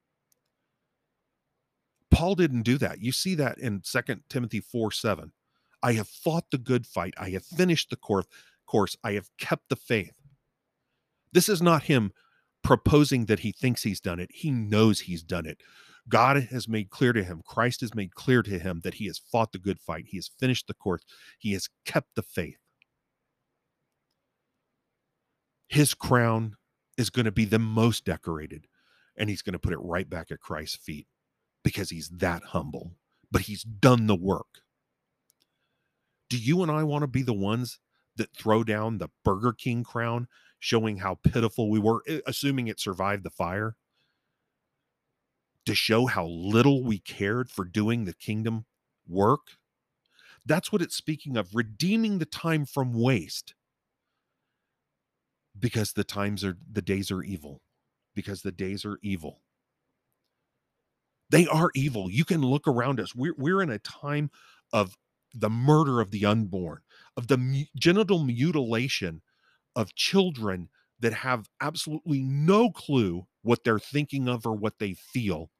Paul 2.11 2.35
didn't 2.35 2.63
do 2.63 2.79
that. 2.79 3.01
You 3.01 3.13
see 3.13 3.35
that 3.35 3.59
in 3.59 3.83
Second 3.85 4.23
timothy 4.29 4.61
4 4.61 4.91
7 4.91 5.33
i 5.83 5.93
have 5.93 6.09
fought 6.09 6.51
the 6.51 6.59
good 6.59 6.87
fight. 6.87 7.15
I 7.19 7.31
have 7.31 7.45
finished 7.45 7.91
the 7.91 7.97
course 7.97 8.27
course, 8.67 8.97
I 9.03 9.13
have 9.13 9.29
kept 9.39 9.69
the 9.69 9.77
faith. 9.77 10.15
This 11.33 11.49
is 11.49 11.63
not 11.63 11.85
him 11.85 12.13
proposing 12.63 13.27
that 13.27 13.41
he 13.41 13.53
thinks 13.53 13.83
he's 13.83 14.01
done 14.01 14.19
it. 14.19 14.31
He 14.33 14.51
knows 14.51 15.01
he's 15.01 15.23
done 15.23 15.47
it. 15.47 15.61
God 16.09 16.49
has 16.51 16.69
made 16.69 16.91
clear 16.91 17.13
to 17.13 17.25
him, 17.25 17.43
Christ 17.45 17.81
has 17.81 17.95
made 17.95 18.15
clear 18.15 18.43
to 18.43 18.59
him 18.59 18.81
that 18.85 18.95
he 18.95 19.07
has 19.07 19.19
fought 19.19 19.53
the 19.53 19.59
good 19.59 19.81
fight. 19.81 20.07
He 20.09 20.19
has 20.19 20.31
finished 20.39 20.67
the 20.69 20.75
course. 20.75 21.03
He 21.39 21.53
has 21.53 21.69
kept 21.85 22.15
the 22.15 22.23
faith. 22.23 22.59
his 25.69 25.95
crown 25.95 26.57
is 26.97 27.11
going 27.11 27.25
to 27.25 27.33
be 27.33 27.45
the 27.45 27.59
most 27.59 28.05
decorated, 28.05 28.67
and 29.17 29.29
he's 29.29 29.43
going 29.43 29.53
to 29.53 29.59
put 29.59 29.73
it 29.73 29.79
right 29.79 30.09
back 30.09 30.31
at 30.31 30.41
Christ's 30.41 30.77
feet 30.77 31.07
because 31.63 31.91
he's 31.91 32.09
that 32.11 32.43
humble, 32.43 32.93
but 33.31 33.43
he's 33.43 33.63
done 33.63 34.07
the 34.07 34.17
work. 34.17 34.63
Do 36.31 36.39
you 36.39 36.63
and 36.63 36.71
I 36.71 36.83
want 36.85 37.03
to 37.03 37.09
be 37.09 37.23
the 37.23 37.33
ones 37.33 37.79
that 38.17 38.35
throw 38.35 38.65
down 38.65 38.99
the 38.99 39.09
Burger 39.25 39.53
King 39.53 39.85
crown, 39.85 40.29
showing 40.59 40.99
how 40.99 41.17
pitiful 41.23 41.71
we 41.71 41.79
were, 41.79 42.03
eh, 42.07 42.21
assuming 42.27 42.69
it 42.69 42.81
survived 42.81 43.25
the 43.25 43.31
fire? 43.31 43.77
To 45.67 45.75
show 45.75 46.07
how 46.07 46.27
little 46.27 46.85
we 46.85 46.99
cared 46.99 47.51
for 47.51 47.65
doing 47.65 48.05
the 48.05 48.15
kingdom 48.15 48.67
work? 49.09 49.59
That's 50.45 50.73
what 50.73 50.83
it's 50.83 50.97
speaking 50.97 51.37
of, 51.37 51.55
redeeming 51.55 52.19
the 52.19 52.27
time 52.27 52.67
from 52.67 52.93
waste. 52.93 53.55
Because 55.59 55.93
the 55.93 56.05
times 56.05 56.45
are, 56.45 56.57
the 56.71 56.83
days 56.83 57.11
are 57.11 57.23
evil. 57.23 57.63
Because 58.15 58.43
the 58.43 58.53
days 58.53 58.85
are 58.85 58.99
evil. 59.03 59.43
They 61.31 61.47
are 61.49 61.71
evil. 61.75 62.11
You 62.11 62.25
can 62.25 62.43
look 62.43 62.69
around 62.69 63.01
us. 63.01 63.15
We're, 63.15 63.35
we're 63.37 63.63
in 63.63 63.71
a 63.71 63.79
time 63.79 64.31
of 64.73 64.97
the 65.35 65.51
murder 65.51 66.01
of 66.01 66.11
the 66.13 66.25
unborn, 66.25 66.81
of 67.17 67.29
the 67.29 67.39
mu- 67.39 67.65
genital 67.77 68.23
mutilation 68.25 69.23
of 69.75 69.95
children 69.95 70.69
that 71.01 71.13
have 71.13 71.49
absolutely 71.61 72.23
no 72.23 72.71
clue 72.71 73.27
what 73.43 73.65
they're 73.65 73.79
thinking 73.79 74.29
of 74.29 74.47
or 74.47 74.55
what 74.55 74.79
they 74.79 74.95
feel. 74.95 75.51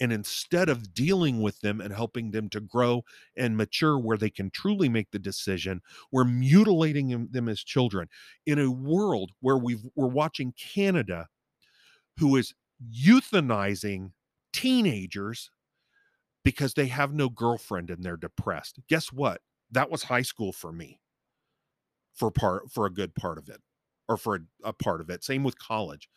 And 0.00 0.12
instead 0.12 0.68
of 0.68 0.94
dealing 0.94 1.40
with 1.40 1.60
them 1.60 1.80
and 1.80 1.94
helping 1.94 2.30
them 2.30 2.48
to 2.50 2.60
grow 2.60 3.04
and 3.36 3.56
mature 3.56 3.98
where 3.98 4.16
they 4.16 4.30
can 4.30 4.50
truly 4.50 4.88
make 4.88 5.10
the 5.10 5.18
decision, 5.18 5.80
we're 6.10 6.24
mutilating 6.24 7.28
them 7.30 7.48
as 7.48 7.62
children 7.62 8.08
in 8.46 8.58
a 8.58 8.70
world 8.70 9.32
where 9.40 9.58
we've, 9.58 9.84
we're 9.94 10.08
watching 10.08 10.52
Canada, 10.52 11.28
who 12.18 12.36
is 12.36 12.54
euthanizing 13.04 14.12
teenagers 14.52 15.50
because 16.44 16.74
they 16.74 16.86
have 16.86 17.12
no 17.14 17.28
girlfriend 17.28 17.90
and 17.90 18.02
they're 18.02 18.16
depressed. 18.16 18.80
Guess 18.88 19.12
what? 19.12 19.40
That 19.70 19.90
was 19.90 20.04
high 20.04 20.22
school 20.22 20.52
for 20.52 20.72
me 20.72 20.98
for 22.14 22.30
part 22.30 22.70
for 22.70 22.86
a 22.86 22.92
good 22.92 23.14
part 23.14 23.38
of 23.38 23.48
it 23.48 23.60
or 24.08 24.16
for 24.16 24.36
a, 24.36 24.40
a, 24.64 24.72
part 24.72 25.00
of 25.00 25.10
it. 25.10 25.24
Same 25.24 25.44
with 25.44 25.58
college. 25.58 26.08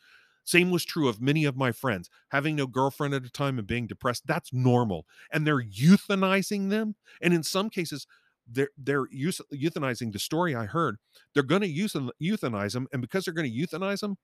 Same 0.43 0.69
was 0.69 0.85
true 0.85 1.07
of 1.07 1.21
many 1.21 1.45
of 1.45 1.55
my 1.55 1.71
friends 1.71 2.09
having 2.29 2.55
no 2.55 2.67
girlfriend 2.67 3.13
at 3.13 3.25
a 3.25 3.31
time 3.31 3.57
and 3.57 3.67
being 3.67 3.87
depressed. 3.87 4.27
That's 4.27 4.53
normal. 4.53 5.05
And 5.31 5.45
they're 5.45 5.63
euthanizing 5.63 6.69
them. 6.69 6.95
And 7.21 7.33
in 7.33 7.43
some 7.43 7.69
cases, 7.69 8.05
they're 8.47 8.69
they're 8.77 9.07
euthanizing 9.07 10.13
the 10.13 10.19
story 10.19 10.55
I 10.55 10.65
heard. 10.65 10.97
They're 11.33 11.43
going 11.43 11.61
to 11.61 12.11
euthanize 12.21 12.73
them, 12.73 12.87
and 12.93 13.01
because 13.01 13.25
they're 13.25 13.33
going 13.33 13.51
to 13.51 13.57
euthanize 13.57 14.01
them, 14.01 14.17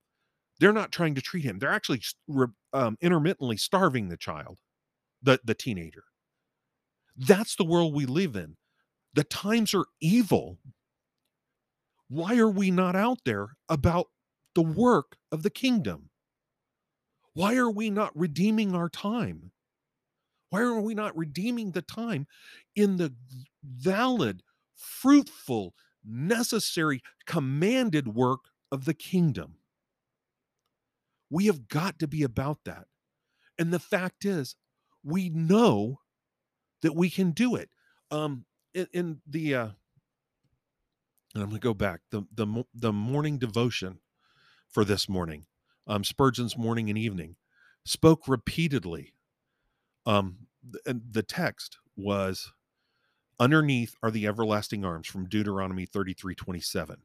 they're 0.59 0.71
not 0.71 0.91
trying 0.91 1.15
to 1.15 1.21
treat 1.21 1.43
him. 1.43 1.57
They're 1.57 1.71
actually 1.71 2.03
um, 2.71 2.97
intermittently 3.01 3.57
starving 3.57 4.09
the 4.09 4.17
child 4.17 4.59
the 5.21 5.39
the 5.43 5.53
teenager 5.53 6.03
that's 7.17 7.55
the 7.55 7.65
world 7.65 7.93
we 7.93 8.05
live 8.05 8.35
in 8.35 8.55
the 9.13 9.23
times 9.23 9.73
are 9.73 9.85
evil 9.99 10.57
why 12.11 12.37
are 12.37 12.49
we 12.49 12.71
not 12.71 12.93
out 12.93 13.19
there 13.23 13.55
about 13.69 14.07
the 14.53 14.61
work 14.61 15.15
of 15.31 15.43
the 15.43 15.49
kingdom? 15.49 16.09
Why 17.33 17.55
are 17.55 17.71
we 17.71 17.89
not 17.89 18.11
redeeming 18.13 18.75
our 18.75 18.89
time? 18.89 19.53
Why 20.49 20.59
are 20.59 20.81
we 20.81 20.93
not 20.93 21.15
redeeming 21.15 21.71
the 21.71 21.81
time 21.81 22.27
in 22.75 22.97
the 22.97 23.15
valid 23.63 24.43
fruitful 24.75 25.73
necessary 26.03 27.01
commanded 27.25 28.09
work 28.09 28.41
of 28.73 28.83
the 28.83 28.93
kingdom? 28.93 29.55
We 31.29 31.45
have 31.45 31.69
got 31.69 31.97
to 31.99 32.09
be 32.09 32.23
about 32.23 32.65
that. 32.65 32.87
And 33.57 33.71
the 33.71 33.79
fact 33.79 34.25
is 34.25 34.57
we 35.01 35.29
know 35.29 36.01
that 36.81 36.93
we 36.93 37.09
can 37.09 37.31
do 37.31 37.55
it. 37.55 37.69
Um, 38.11 38.43
in, 38.73 38.87
in 38.91 39.21
the 39.25 39.55
uh, 39.55 39.67
and 41.33 41.43
I'm 41.43 41.49
going 41.49 41.61
to 41.61 41.67
go 41.67 41.73
back 41.73 42.01
the 42.11 42.23
the 42.33 42.63
the 42.73 42.93
morning 42.93 43.37
devotion 43.37 43.99
for 44.69 44.85
this 44.85 45.09
morning, 45.09 45.45
um, 45.87 46.03
Spurgeon's 46.03 46.57
morning 46.57 46.89
and 46.89 46.97
evening, 46.97 47.35
spoke 47.85 48.27
repeatedly. 48.27 49.13
Um, 50.05 50.47
and 50.85 51.01
the 51.11 51.23
text 51.23 51.77
was 51.95 52.51
underneath 53.39 53.95
are 54.01 54.11
the 54.11 54.27
everlasting 54.27 54.85
arms 54.85 55.07
from 55.07 55.27
Deuteronomy 55.27 55.85
33 55.85 56.35
27. 56.35 56.97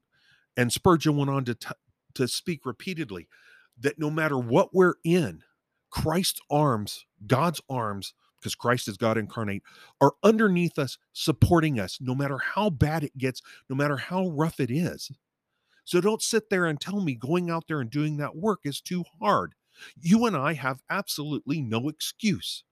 And 0.56 0.72
Spurgeon 0.72 1.16
went 1.16 1.30
on 1.30 1.44
to, 1.44 1.54
t- 1.54 1.68
to 2.14 2.28
speak 2.28 2.64
repeatedly 2.64 3.28
that 3.78 3.98
no 3.98 4.10
matter 4.10 4.38
what 4.38 4.74
we're 4.74 4.94
in, 5.04 5.42
Christ's 5.90 6.40
arms, 6.50 7.04
God's 7.26 7.60
arms, 7.68 8.14
because 8.40 8.54
Christ 8.54 8.88
is 8.88 8.96
God 8.96 9.18
incarnate, 9.18 9.62
are 10.00 10.14
underneath 10.22 10.78
us, 10.78 10.98
supporting 11.12 11.80
us, 11.80 11.98
no 12.00 12.14
matter 12.14 12.38
how 12.38 12.70
bad 12.70 13.04
it 13.04 13.16
gets, 13.16 13.42
no 13.68 13.76
matter 13.76 13.96
how 13.96 14.28
rough 14.28 14.60
it 14.60 14.70
is. 14.70 15.10
So 15.84 16.00
don't 16.00 16.22
sit 16.22 16.50
there 16.50 16.66
and 16.66 16.80
tell 16.80 17.00
me 17.00 17.14
going 17.14 17.50
out 17.50 17.64
there 17.68 17.80
and 17.80 17.90
doing 17.90 18.16
that 18.16 18.36
work 18.36 18.60
is 18.64 18.80
too 18.80 19.04
hard. 19.20 19.54
You 20.00 20.26
and 20.26 20.36
I 20.36 20.54
have 20.54 20.82
absolutely 20.90 21.62
no 21.62 21.88
excuse. 21.88 22.64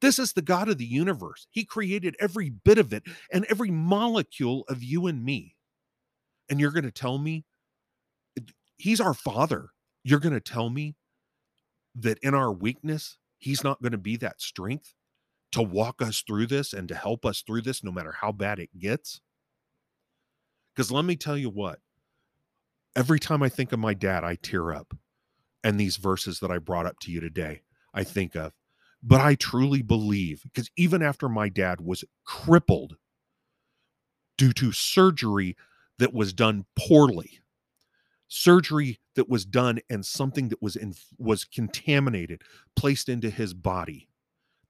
This 0.00 0.18
is 0.18 0.32
the 0.32 0.42
God 0.42 0.68
of 0.68 0.78
the 0.78 0.84
universe. 0.84 1.46
He 1.50 1.64
created 1.64 2.16
every 2.18 2.50
bit 2.50 2.78
of 2.78 2.92
it 2.92 3.04
and 3.32 3.46
every 3.48 3.70
molecule 3.70 4.64
of 4.68 4.82
you 4.82 5.06
and 5.06 5.24
me. 5.24 5.56
And 6.50 6.58
you're 6.58 6.72
going 6.72 6.84
to 6.84 6.90
tell 6.90 7.18
me 7.18 7.44
He's 8.76 9.00
our 9.00 9.14
Father. 9.14 9.68
You're 10.02 10.18
going 10.18 10.34
to 10.34 10.40
tell 10.40 10.68
me 10.68 10.96
that 11.94 12.18
in 12.18 12.34
our 12.34 12.52
weakness, 12.52 13.16
He's 13.42 13.64
not 13.64 13.82
going 13.82 13.92
to 13.92 13.98
be 13.98 14.16
that 14.18 14.40
strength 14.40 14.94
to 15.50 15.62
walk 15.62 16.00
us 16.00 16.22
through 16.24 16.46
this 16.46 16.72
and 16.72 16.88
to 16.88 16.94
help 16.94 17.26
us 17.26 17.42
through 17.42 17.62
this, 17.62 17.82
no 17.82 17.90
matter 17.90 18.12
how 18.20 18.30
bad 18.30 18.60
it 18.60 18.78
gets. 18.78 19.20
Because 20.74 20.92
let 20.92 21.04
me 21.04 21.16
tell 21.16 21.36
you 21.36 21.50
what, 21.50 21.80
every 22.94 23.18
time 23.18 23.42
I 23.42 23.48
think 23.48 23.72
of 23.72 23.80
my 23.80 23.94
dad, 23.94 24.22
I 24.22 24.36
tear 24.36 24.72
up. 24.72 24.96
And 25.64 25.78
these 25.78 25.96
verses 25.96 26.38
that 26.38 26.52
I 26.52 26.58
brought 26.58 26.86
up 26.86 27.00
to 27.00 27.10
you 27.10 27.20
today, 27.20 27.62
I 27.92 28.04
think 28.04 28.36
of. 28.36 28.52
But 29.02 29.20
I 29.20 29.34
truly 29.34 29.82
believe, 29.82 30.44
because 30.44 30.70
even 30.76 31.02
after 31.02 31.28
my 31.28 31.48
dad 31.48 31.80
was 31.80 32.04
crippled 32.24 32.96
due 34.38 34.52
to 34.52 34.70
surgery 34.70 35.56
that 35.98 36.14
was 36.14 36.32
done 36.32 36.64
poorly, 36.78 37.40
surgery 38.28 39.00
that 39.14 39.28
was 39.28 39.44
done 39.44 39.80
and 39.90 40.04
something 40.04 40.48
that 40.48 40.62
was 40.62 40.76
in 40.76 40.94
was 41.18 41.44
contaminated 41.44 42.42
placed 42.74 43.08
into 43.08 43.30
his 43.30 43.54
body 43.54 44.08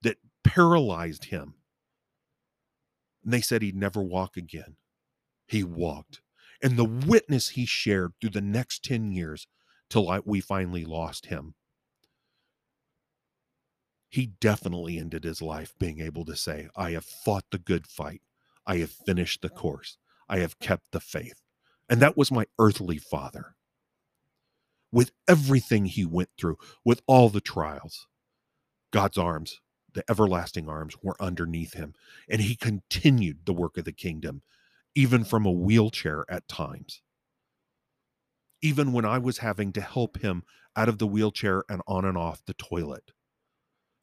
that 0.03 0.17
paralyzed 0.45 1.27
him. 1.27 1.55
And 3.25 3.33
they 3.33 3.41
said 3.41 3.63
he'd 3.63 3.77
never 3.77 4.03
walk 4.03 4.37
again. 4.37 4.77
He 5.47 5.63
walked. 5.63 6.21
And 6.63 6.77
the 6.77 6.85
witness 6.85 7.51
he 7.51 7.67
shared 7.67 8.13
through 8.21 8.31
the 8.31 8.41
next 8.41 8.85
10 8.85 9.13
years 9.13 9.47
till 9.91 10.09
I, 10.09 10.21
we 10.25 10.41
finally 10.41 10.85
lost 10.85 11.27
him. 11.27 11.55
He 14.09 14.27
definitely 14.27 14.99
ended 14.99 15.25
his 15.25 15.41
life 15.41 15.75
being 15.79 16.01
able 16.01 16.25
to 16.27 16.37
say 16.37 16.69
i 16.77 16.91
have 16.91 17.05
fought 17.05 17.45
the 17.51 17.59
good 17.59 17.87
fight. 17.87 18.23
I 18.67 18.77
have 18.79 18.91
finished 18.91 19.43
the 19.43 19.49
course. 19.49 19.97
I 20.29 20.39
have 20.39 20.59
kept 20.59 20.93
the 20.93 21.01
faith. 21.01 21.41
And 21.89 22.01
that 22.01 22.17
was 22.17 22.31
my 22.31 22.47
earthly 22.59 22.99
father. 22.99 23.57
With 24.93 25.11
everything 25.27 25.87
he 25.87 26.05
went 26.05 26.29
through, 26.39 26.59
with 26.85 27.01
all 27.07 27.31
the 27.31 27.41
trials, 27.41 28.07
God's 28.93 29.17
arms, 29.17 29.61
the 29.95 30.05
everlasting 30.09 30.69
arms, 30.69 30.97
were 31.03 31.17
underneath 31.21 31.75
him. 31.75 31.95
And 32.29 32.43
he 32.43 32.55
continued 32.55 33.41
the 33.45 33.55
work 33.55 33.79
of 33.79 33.85
the 33.85 33.93
kingdom, 33.93 34.43
even 34.95 35.25
from 35.25 35.47
a 35.47 35.51
wheelchair 35.51 36.27
at 36.29 36.47
times. 36.47 37.03
Even 38.61 38.93
when 38.93 39.05
I 39.05 39.19
was 39.19 39.39
having 39.39 39.73
to 39.73 39.81
help 39.81 40.19
him 40.19 40.45
out 40.77 40.89
of 40.89 40.99
the 40.99 41.07
wheelchair 41.07 41.65
and 41.69 41.83
on 41.87 42.05
and 42.05 42.17
off 42.17 42.45
the 42.45 42.55
toilet, 42.55 43.13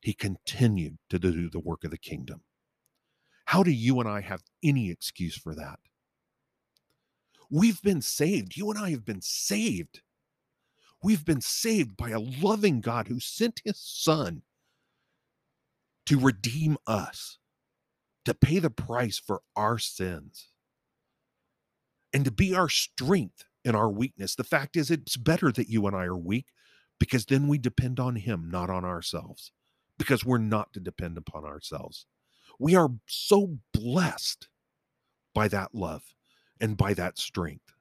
he 0.02 0.14
continued 0.14 0.98
to 1.10 1.20
do 1.20 1.50
the 1.50 1.60
work 1.60 1.84
of 1.84 1.92
the 1.92 1.98
kingdom. 1.98 2.42
How 3.46 3.64
do 3.64 3.72
you 3.72 4.00
and 4.00 4.10
I 4.10 4.22
have 4.22 4.44
any 4.64 4.92
excuse 4.92 5.38
for 5.38 5.56
that? 5.56 5.80
We've 7.50 7.82
been 7.82 8.02
saved. 8.02 8.56
You 8.56 8.70
and 8.70 8.80
I 8.80 8.92
have 8.92 9.06
been 9.06 9.22
saved. 9.22 10.02
We've 11.02 11.24
been 11.24 11.42
saved 11.42 11.96
by 11.96 12.10
a 12.10 12.20
loving 12.20 12.82
God 12.82 13.08
who 13.08 13.20
sent 13.20 13.62
his 13.64 13.80
son 13.80 14.42
to 16.06 16.20
redeem 16.20 16.78
us, 16.86 17.38
to 18.26 18.34
pay 18.34 18.60
the 18.60 18.70
price 18.70 19.18
for 19.18 19.42
our 19.56 19.78
sins, 19.78 20.50
and 22.12 22.26
to 22.26 22.32
be 22.32 22.54
our 22.54 22.68
strength 22.68 23.46
in 23.64 23.76
our 23.76 23.90
weakness. 23.90 24.36
The 24.36 24.44
fact 24.44 24.76
is, 24.76 24.92
it's 24.92 25.16
better 25.16 25.52
that 25.52 25.70
you 25.70 25.88
and 25.88 25.96
I 25.96 26.04
are 26.06 26.18
weak 26.18 26.48
because 27.00 27.26
then 27.26 27.48
we 27.48 27.58
depend 27.58 28.00
on 28.00 28.18
him, 28.18 28.50
not 28.52 28.70
on 28.70 28.84
ourselves, 28.84 29.52
because 29.98 30.26
we're 30.26 30.38
not 30.38 30.74
to 30.74 30.80
depend 30.80 31.18
upon 31.18 31.46
ourselves. 31.46 32.08
We 32.60 32.76
are 32.76 32.90
so 33.06 33.60
blessed 33.74 34.50
by 35.34 35.48
that 35.48 35.74
love 35.74 36.04
and 36.60 36.76
by 36.76 36.94
that 36.96 37.18
strength. 37.18 37.74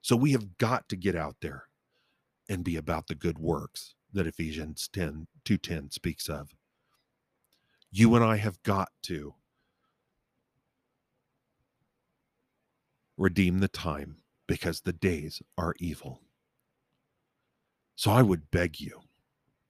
So 0.00 0.16
we 0.16 0.32
have 0.32 0.56
got 0.56 0.88
to 0.88 0.96
get 0.96 1.14
out 1.14 1.36
there 1.42 1.64
and 2.48 2.64
be 2.64 2.76
about 2.76 3.06
the 3.06 3.14
good 3.14 3.38
works 3.38 3.94
that 4.12 4.26
Ephesians 4.26 4.88
10 4.92 5.26
210 5.44 5.90
speaks 5.90 6.28
of. 6.28 6.54
You 7.90 8.14
and 8.14 8.24
I 8.24 8.36
have 8.36 8.62
got 8.62 8.88
to 9.02 9.34
redeem 13.16 13.58
the 13.58 13.68
time 13.68 14.16
because 14.46 14.80
the 14.80 14.92
days 14.92 15.42
are 15.56 15.74
evil. 15.78 16.20
So 17.94 18.10
I 18.10 18.22
would 18.22 18.50
beg 18.50 18.80
you, 18.80 19.02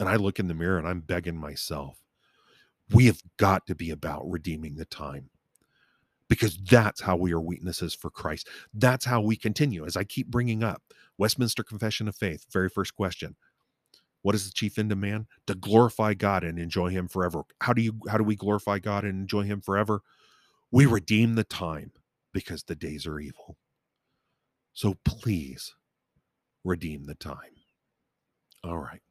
and 0.01 0.09
I 0.09 0.17
look 0.17 0.39
in 0.39 0.49
the 0.49 0.55
mirror 0.55 0.79
and 0.79 0.89
I'm 0.89 1.01
begging 1.01 1.37
myself, 1.37 1.99
we 2.91 3.07
have 3.07 3.21
got 3.37 3.67
to 3.67 3.75
be 3.75 3.91
about 3.91 4.31
redeeming 4.31 4.77
the 4.77 4.85
time 4.85 5.31
because 6.33 6.57
that's 6.57 7.03
how 7.03 7.15
we 7.15 7.31
are 7.35 7.41
witnesses 7.41 7.93
for 7.93 8.09
Christ. 8.09 8.49
That's 8.73 9.05
how 9.05 9.21
we 9.21 9.37
continue. 9.37 9.85
As 9.85 9.99
I 9.99 10.05
keep 10.05 10.29
bringing 10.29 10.63
up 10.65 10.81
Westminster 11.19 11.63
Confession 11.63 12.09
of 12.09 12.17
Faith, 12.17 12.47
very 12.51 12.71
first 12.71 12.95
question. 12.97 13.37
What 14.23 14.35
is 14.35 14.47
the 14.47 14.55
chief 14.55 14.79
end 14.79 14.91
of 14.93 14.97
man? 14.97 15.27
To 15.47 15.55
glorify 15.55 16.15
God 16.15 16.43
and 16.43 16.59
enjoy 16.59 16.89
him 16.89 17.07
forever. 17.07 17.43
How 17.61 17.75
do 17.75 17.83
you 17.83 18.01
how 18.09 18.17
do 18.17 18.25
we 18.25 18.35
glorify 18.35 18.79
God 18.79 19.05
and 19.05 19.21
enjoy 19.21 19.43
him 19.43 19.61
forever? 19.61 20.01
We 20.71 20.87
redeem 20.87 21.35
the 21.35 21.45
time 21.45 21.93
because 22.33 22.63
the 22.63 22.77
days 22.77 23.07
are 23.07 23.21
evil. 23.21 23.59
So 24.73 24.95
please 25.05 25.75
redeem 26.65 27.05
the 27.05 27.15
time. 27.15 27.61
All 28.65 28.79
right. 28.79 29.03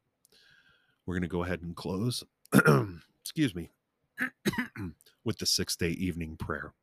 We're 1.05 1.13
going 1.13 1.21
to 1.21 1.27
go 1.27 1.43
ahead 1.43 1.61
and 1.61 1.75
close. 1.75 2.23
Excuse 3.21 3.53
me. 3.53 3.69
with 5.23 5.37
the 5.37 5.45
six 5.45 5.75
day 5.75 5.89
evening 5.89 6.35
prayer. 6.35 6.73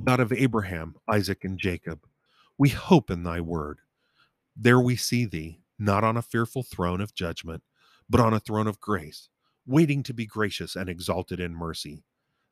God 0.00 0.20
of 0.20 0.32
Abraham, 0.32 0.96
Isaac, 1.08 1.44
and 1.44 1.58
Jacob, 1.58 2.00
we 2.58 2.70
hope 2.70 3.10
in 3.10 3.22
thy 3.22 3.40
word. 3.40 3.80
There 4.56 4.80
we 4.80 4.96
see 4.96 5.24
thee, 5.24 5.60
not 5.78 6.02
on 6.04 6.16
a 6.16 6.22
fearful 6.22 6.62
throne 6.62 7.00
of 7.00 7.14
judgment, 7.14 7.62
but 8.08 8.20
on 8.20 8.32
a 8.32 8.40
throne 8.40 8.66
of 8.66 8.80
grace, 8.80 9.28
waiting 9.66 10.02
to 10.04 10.14
be 10.14 10.26
gracious 10.26 10.76
and 10.76 10.88
exalted 10.88 11.40
in 11.40 11.54
mercy. 11.54 12.04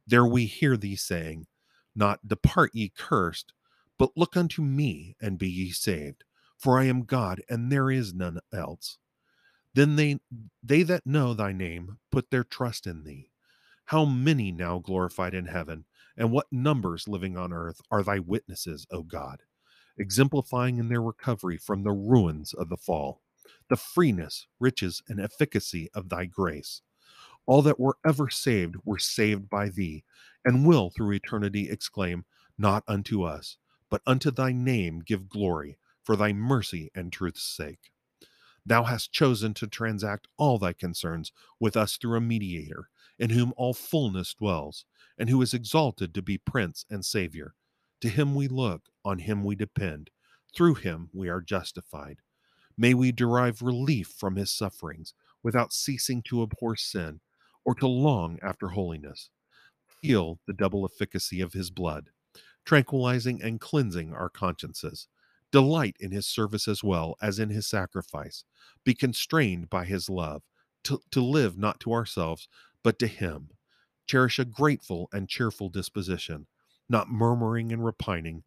There 0.07 0.27
we 0.27 0.47
hear 0.47 0.77
thee 0.77 0.97
saying, 0.97 1.47
Not 1.95 2.29
depart 2.29 2.75
ye 2.75 2.93
cursed, 2.97 3.53
but 3.99 4.17
look 4.17 4.37
unto 4.37 4.63
me 4.63 5.17
and 5.21 5.39
be 5.39 5.49
ye 5.49 5.71
saved, 5.71 6.25
for 6.59 6.79
I 6.79 6.85
am 6.85 7.05
God, 7.05 7.43
and 7.49 7.71
there 7.71 7.91
is 7.91 8.15
none 8.15 8.41
else. 8.53 8.99
Then 9.75 9.97
they 9.97 10.19
they 10.63 10.83
that 10.83 11.07
know 11.07 11.33
thy 11.33 11.53
name 11.53 11.99
put 12.11 12.31
their 12.31 12.45
trust 12.45 12.87
in 12.87 13.05
thee. 13.05 13.31
How 13.87 14.05
many 14.05 14.53
now 14.53 14.79
glorified 14.79 15.35
in 15.35 15.47
heaven, 15.47 15.85
and 16.17 16.33
what 16.33 16.47
numbers 16.53 17.09
living 17.09 17.37
on 17.37 17.53
earth 17.53 17.81
are 17.91 18.03
thy 18.03 18.19
witnesses, 18.19 18.87
O 18.91 19.03
God, 19.03 19.43
exemplifying 19.99 20.79
in 20.79 20.89
their 20.89 21.03
recovery 21.03 21.57
from 21.57 21.83
the 21.83 21.93
ruins 21.93 22.53
of 22.53 22.69
the 22.69 22.77
fall, 22.77 23.23
the 23.69 23.77
freeness, 23.77 24.47
riches, 24.59 25.03
and 25.09 25.21
efficacy 25.21 25.89
of 25.95 26.09
thy 26.09 26.27
grace. 26.27 26.83
All 27.47 27.63
that 27.63 27.81
were 27.81 27.99
ever 28.07 28.31
saved 28.31 28.77
were 28.85 28.99
saved 28.99 29.49
by 29.49 29.71
thee, 29.71 30.05
and 30.45 30.67
will 30.67 30.91
through 30.91 31.13
eternity 31.13 31.69
exclaim, 31.71 32.25
Not 32.57 32.85
unto 32.87 33.23
us, 33.23 33.57
but 33.91 34.03
unto 34.07 34.31
thy 34.31 34.53
name 34.53 35.01
give 35.01 35.29
glory, 35.29 35.79
for 36.03 36.17
thy 36.17 36.33
mercy 36.33 36.91
and 36.95 37.13
truth's 37.13 37.43
sake. 37.43 37.91
Thou 38.65 38.85
hast 38.85 39.13
chosen 39.13 39.55
to 39.55 39.67
transact 39.67 40.29
all 40.37 40.59
thy 40.59 40.73
concerns 40.73 41.33
with 41.59 41.77
us 41.77 41.97
through 41.97 42.17
a 42.17 42.21
mediator, 42.21 42.89
in 43.21 43.31
whom 43.31 43.55
all 43.57 43.73
fullness 43.73 44.35
dwells, 44.35 44.85
and 45.17 45.31
who 45.31 45.41
is 45.41 45.55
exalted 45.55 46.13
to 46.13 46.23
be 46.23 46.39
Prince 46.39 46.85
and 46.91 47.05
Savior. 47.05 47.55
To 48.01 48.09
him 48.09 48.35
we 48.35 48.49
look, 48.49 48.89
on 49.05 49.21
him 49.21 49.45
we 49.45 49.55
depend, 49.55 50.11
through 50.53 50.75
him 50.75 51.11
we 51.13 51.29
are 51.29 51.41
justified. 51.41 52.17
May 52.77 52.95
we 52.95 53.13
derive 53.13 53.63
relief 53.63 54.09
from 54.19 54.35
his 54.35 54.51
sufferings 54.51 55.15
without 55.45 55.73
ceasing 55.73 56.23
to 56.23 56.43
abhor 56.43 56.75
sin 56.75 57.21
or 57.65 57.77
to 57.77 57.87
long 57.87 58.41
after 58.43 58.71
holiness. 58.71 59.31
Feel 60.03 60.41
the 60.49 60.53
double 60.53 60.85
efficacy 60.85 61.41
of 61.41 61.53
his 61.53 61.71
blood 61.71 62.09
tranquilizing 62.65 63.43
and 63.43 63.61
cleansing 63.61 64.13
our 64.15 64.29
consciences. 64.29 65.09
Delight 65.51 65.97
in 65.99 66.13
his 66.13 66.27
service 66.27 66.69
as 66.69 66.85
well 66.85 67.17
as 67.21 67.39
in 67.39 67.51
his 67.51 67.67
sacrifice. 67.67 68.45
Be 68.85 68.95
constrained 68.95 69.69
by 69.69 69.85
his 69.85 70.09
love 70.09 70.43
to, 70.85 71.01
to 71.11 71.21
live 71.21 71.59
not 71.59 71.81
to 71.81 71.93
ourselves, 71.93 72.49
but 72.83 72.99
to 73.01 73.07
him. 73.07 73.51
Cherish 74.07 74.39
a 74.39 74.45
grateful 74.45 75.09
and 75.13 75.29
cheerful 75.29 75.69
disposition, 75.69 76.47
not 76.89 77.09
murmuring 77.09 77.73
and 77.73 77.85
repining, 77.85 78.45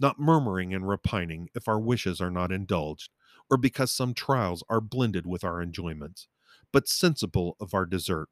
not 0.00 0.18
murmuring 0.18 0.74
and 0.74 0.88
repining 0.88 1.48
if 1.54 1.68
our 1.68 1.78
wishes 1.80 2.20
are 2.20 2.30
not 2.30 2.52
indulged, 2.52 3.10
or 3.50 3.56
because 3.56 3.92
some 3.92 4.14
trials 4.14 4.64
are 4.68 4.80
blended 4.80 5.26
with 5.26 5.44
our 5.44 5.62
enjoyments, 5.62 6.28
but 6.72 6.88
sensible 6.88 7.56
of 7.60 7.74
our 7.74 7.86
desert, 7.86 8.28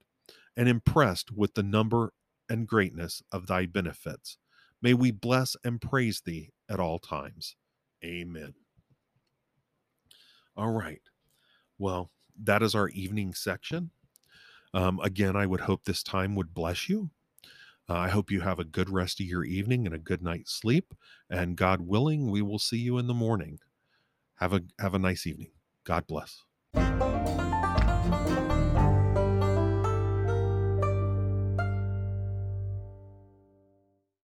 and 0.57 0.69
impressed 0.69 1.33
with 1.33 1.55
the 1.55 1.63
number 1.63 2.13
and 2.49 2.67
greatness 2.69 3.23
of 3.33 3.47
thy 3.47 3.67
benefits 3.67 4.39
May 4.83 4.93
we 4.93 5.11
bless 5.13 5.57
and 5.65 5.81
praise 5.81 6.21
thee 6.21 6.51
at 6.69 6.79
all 6.79 6.99
times. 6.99 7.57
Amen. 8.05 8.53
All 10.55 10.73
right. 10.73 11.01
Well, 11.79 12.11
that 12.43 12.63
is 12.63 12.75
our 12.75 12.91
evening 12.91 13.33
section. 13.33 13.93
Um, 14.75 14.99
again, 15.03 15.37
I 15.37 15.47
would 15.47 15.61
hope 15.61 15.85
this 15.85 16.03
time 16.03 16.35
would 16.35 16.53
bless 16.53 16.89
you. 16.89 17.11
Uh, 17.89 17.95
I 17.95 18.09
hope 18.09 18.31
you 18.31 18.41
have 18.41 18.59
a 18.59 18.65
good 18.65 18.91
rest 18.91 19.21
of 19.21 19.27
your 19.27 19.45
evening 19.45 19.87
and 19.87 19.95
a 19.95 19.99
good 19.99 20.23
night's 20.23 20.53
sleep. 20.53 20.95
And 21.31 21.57
God 21.57 21.81
willing, 21.83 22.31
we 22.31 22.43
will 22.43 22.59
see 22.59 22.79
you 22.79 22.99
in 22.99 23.07
the 23.07 23.15
morning. 23.15 23.61
Have 24.37 24.53
a 24.53 24.63
have 24.81 24.95
a 24.95 24.99
nice 24.99 25.27
evening. 25.27 25.53
God 25.85 26.07
bless. 26.07 26.43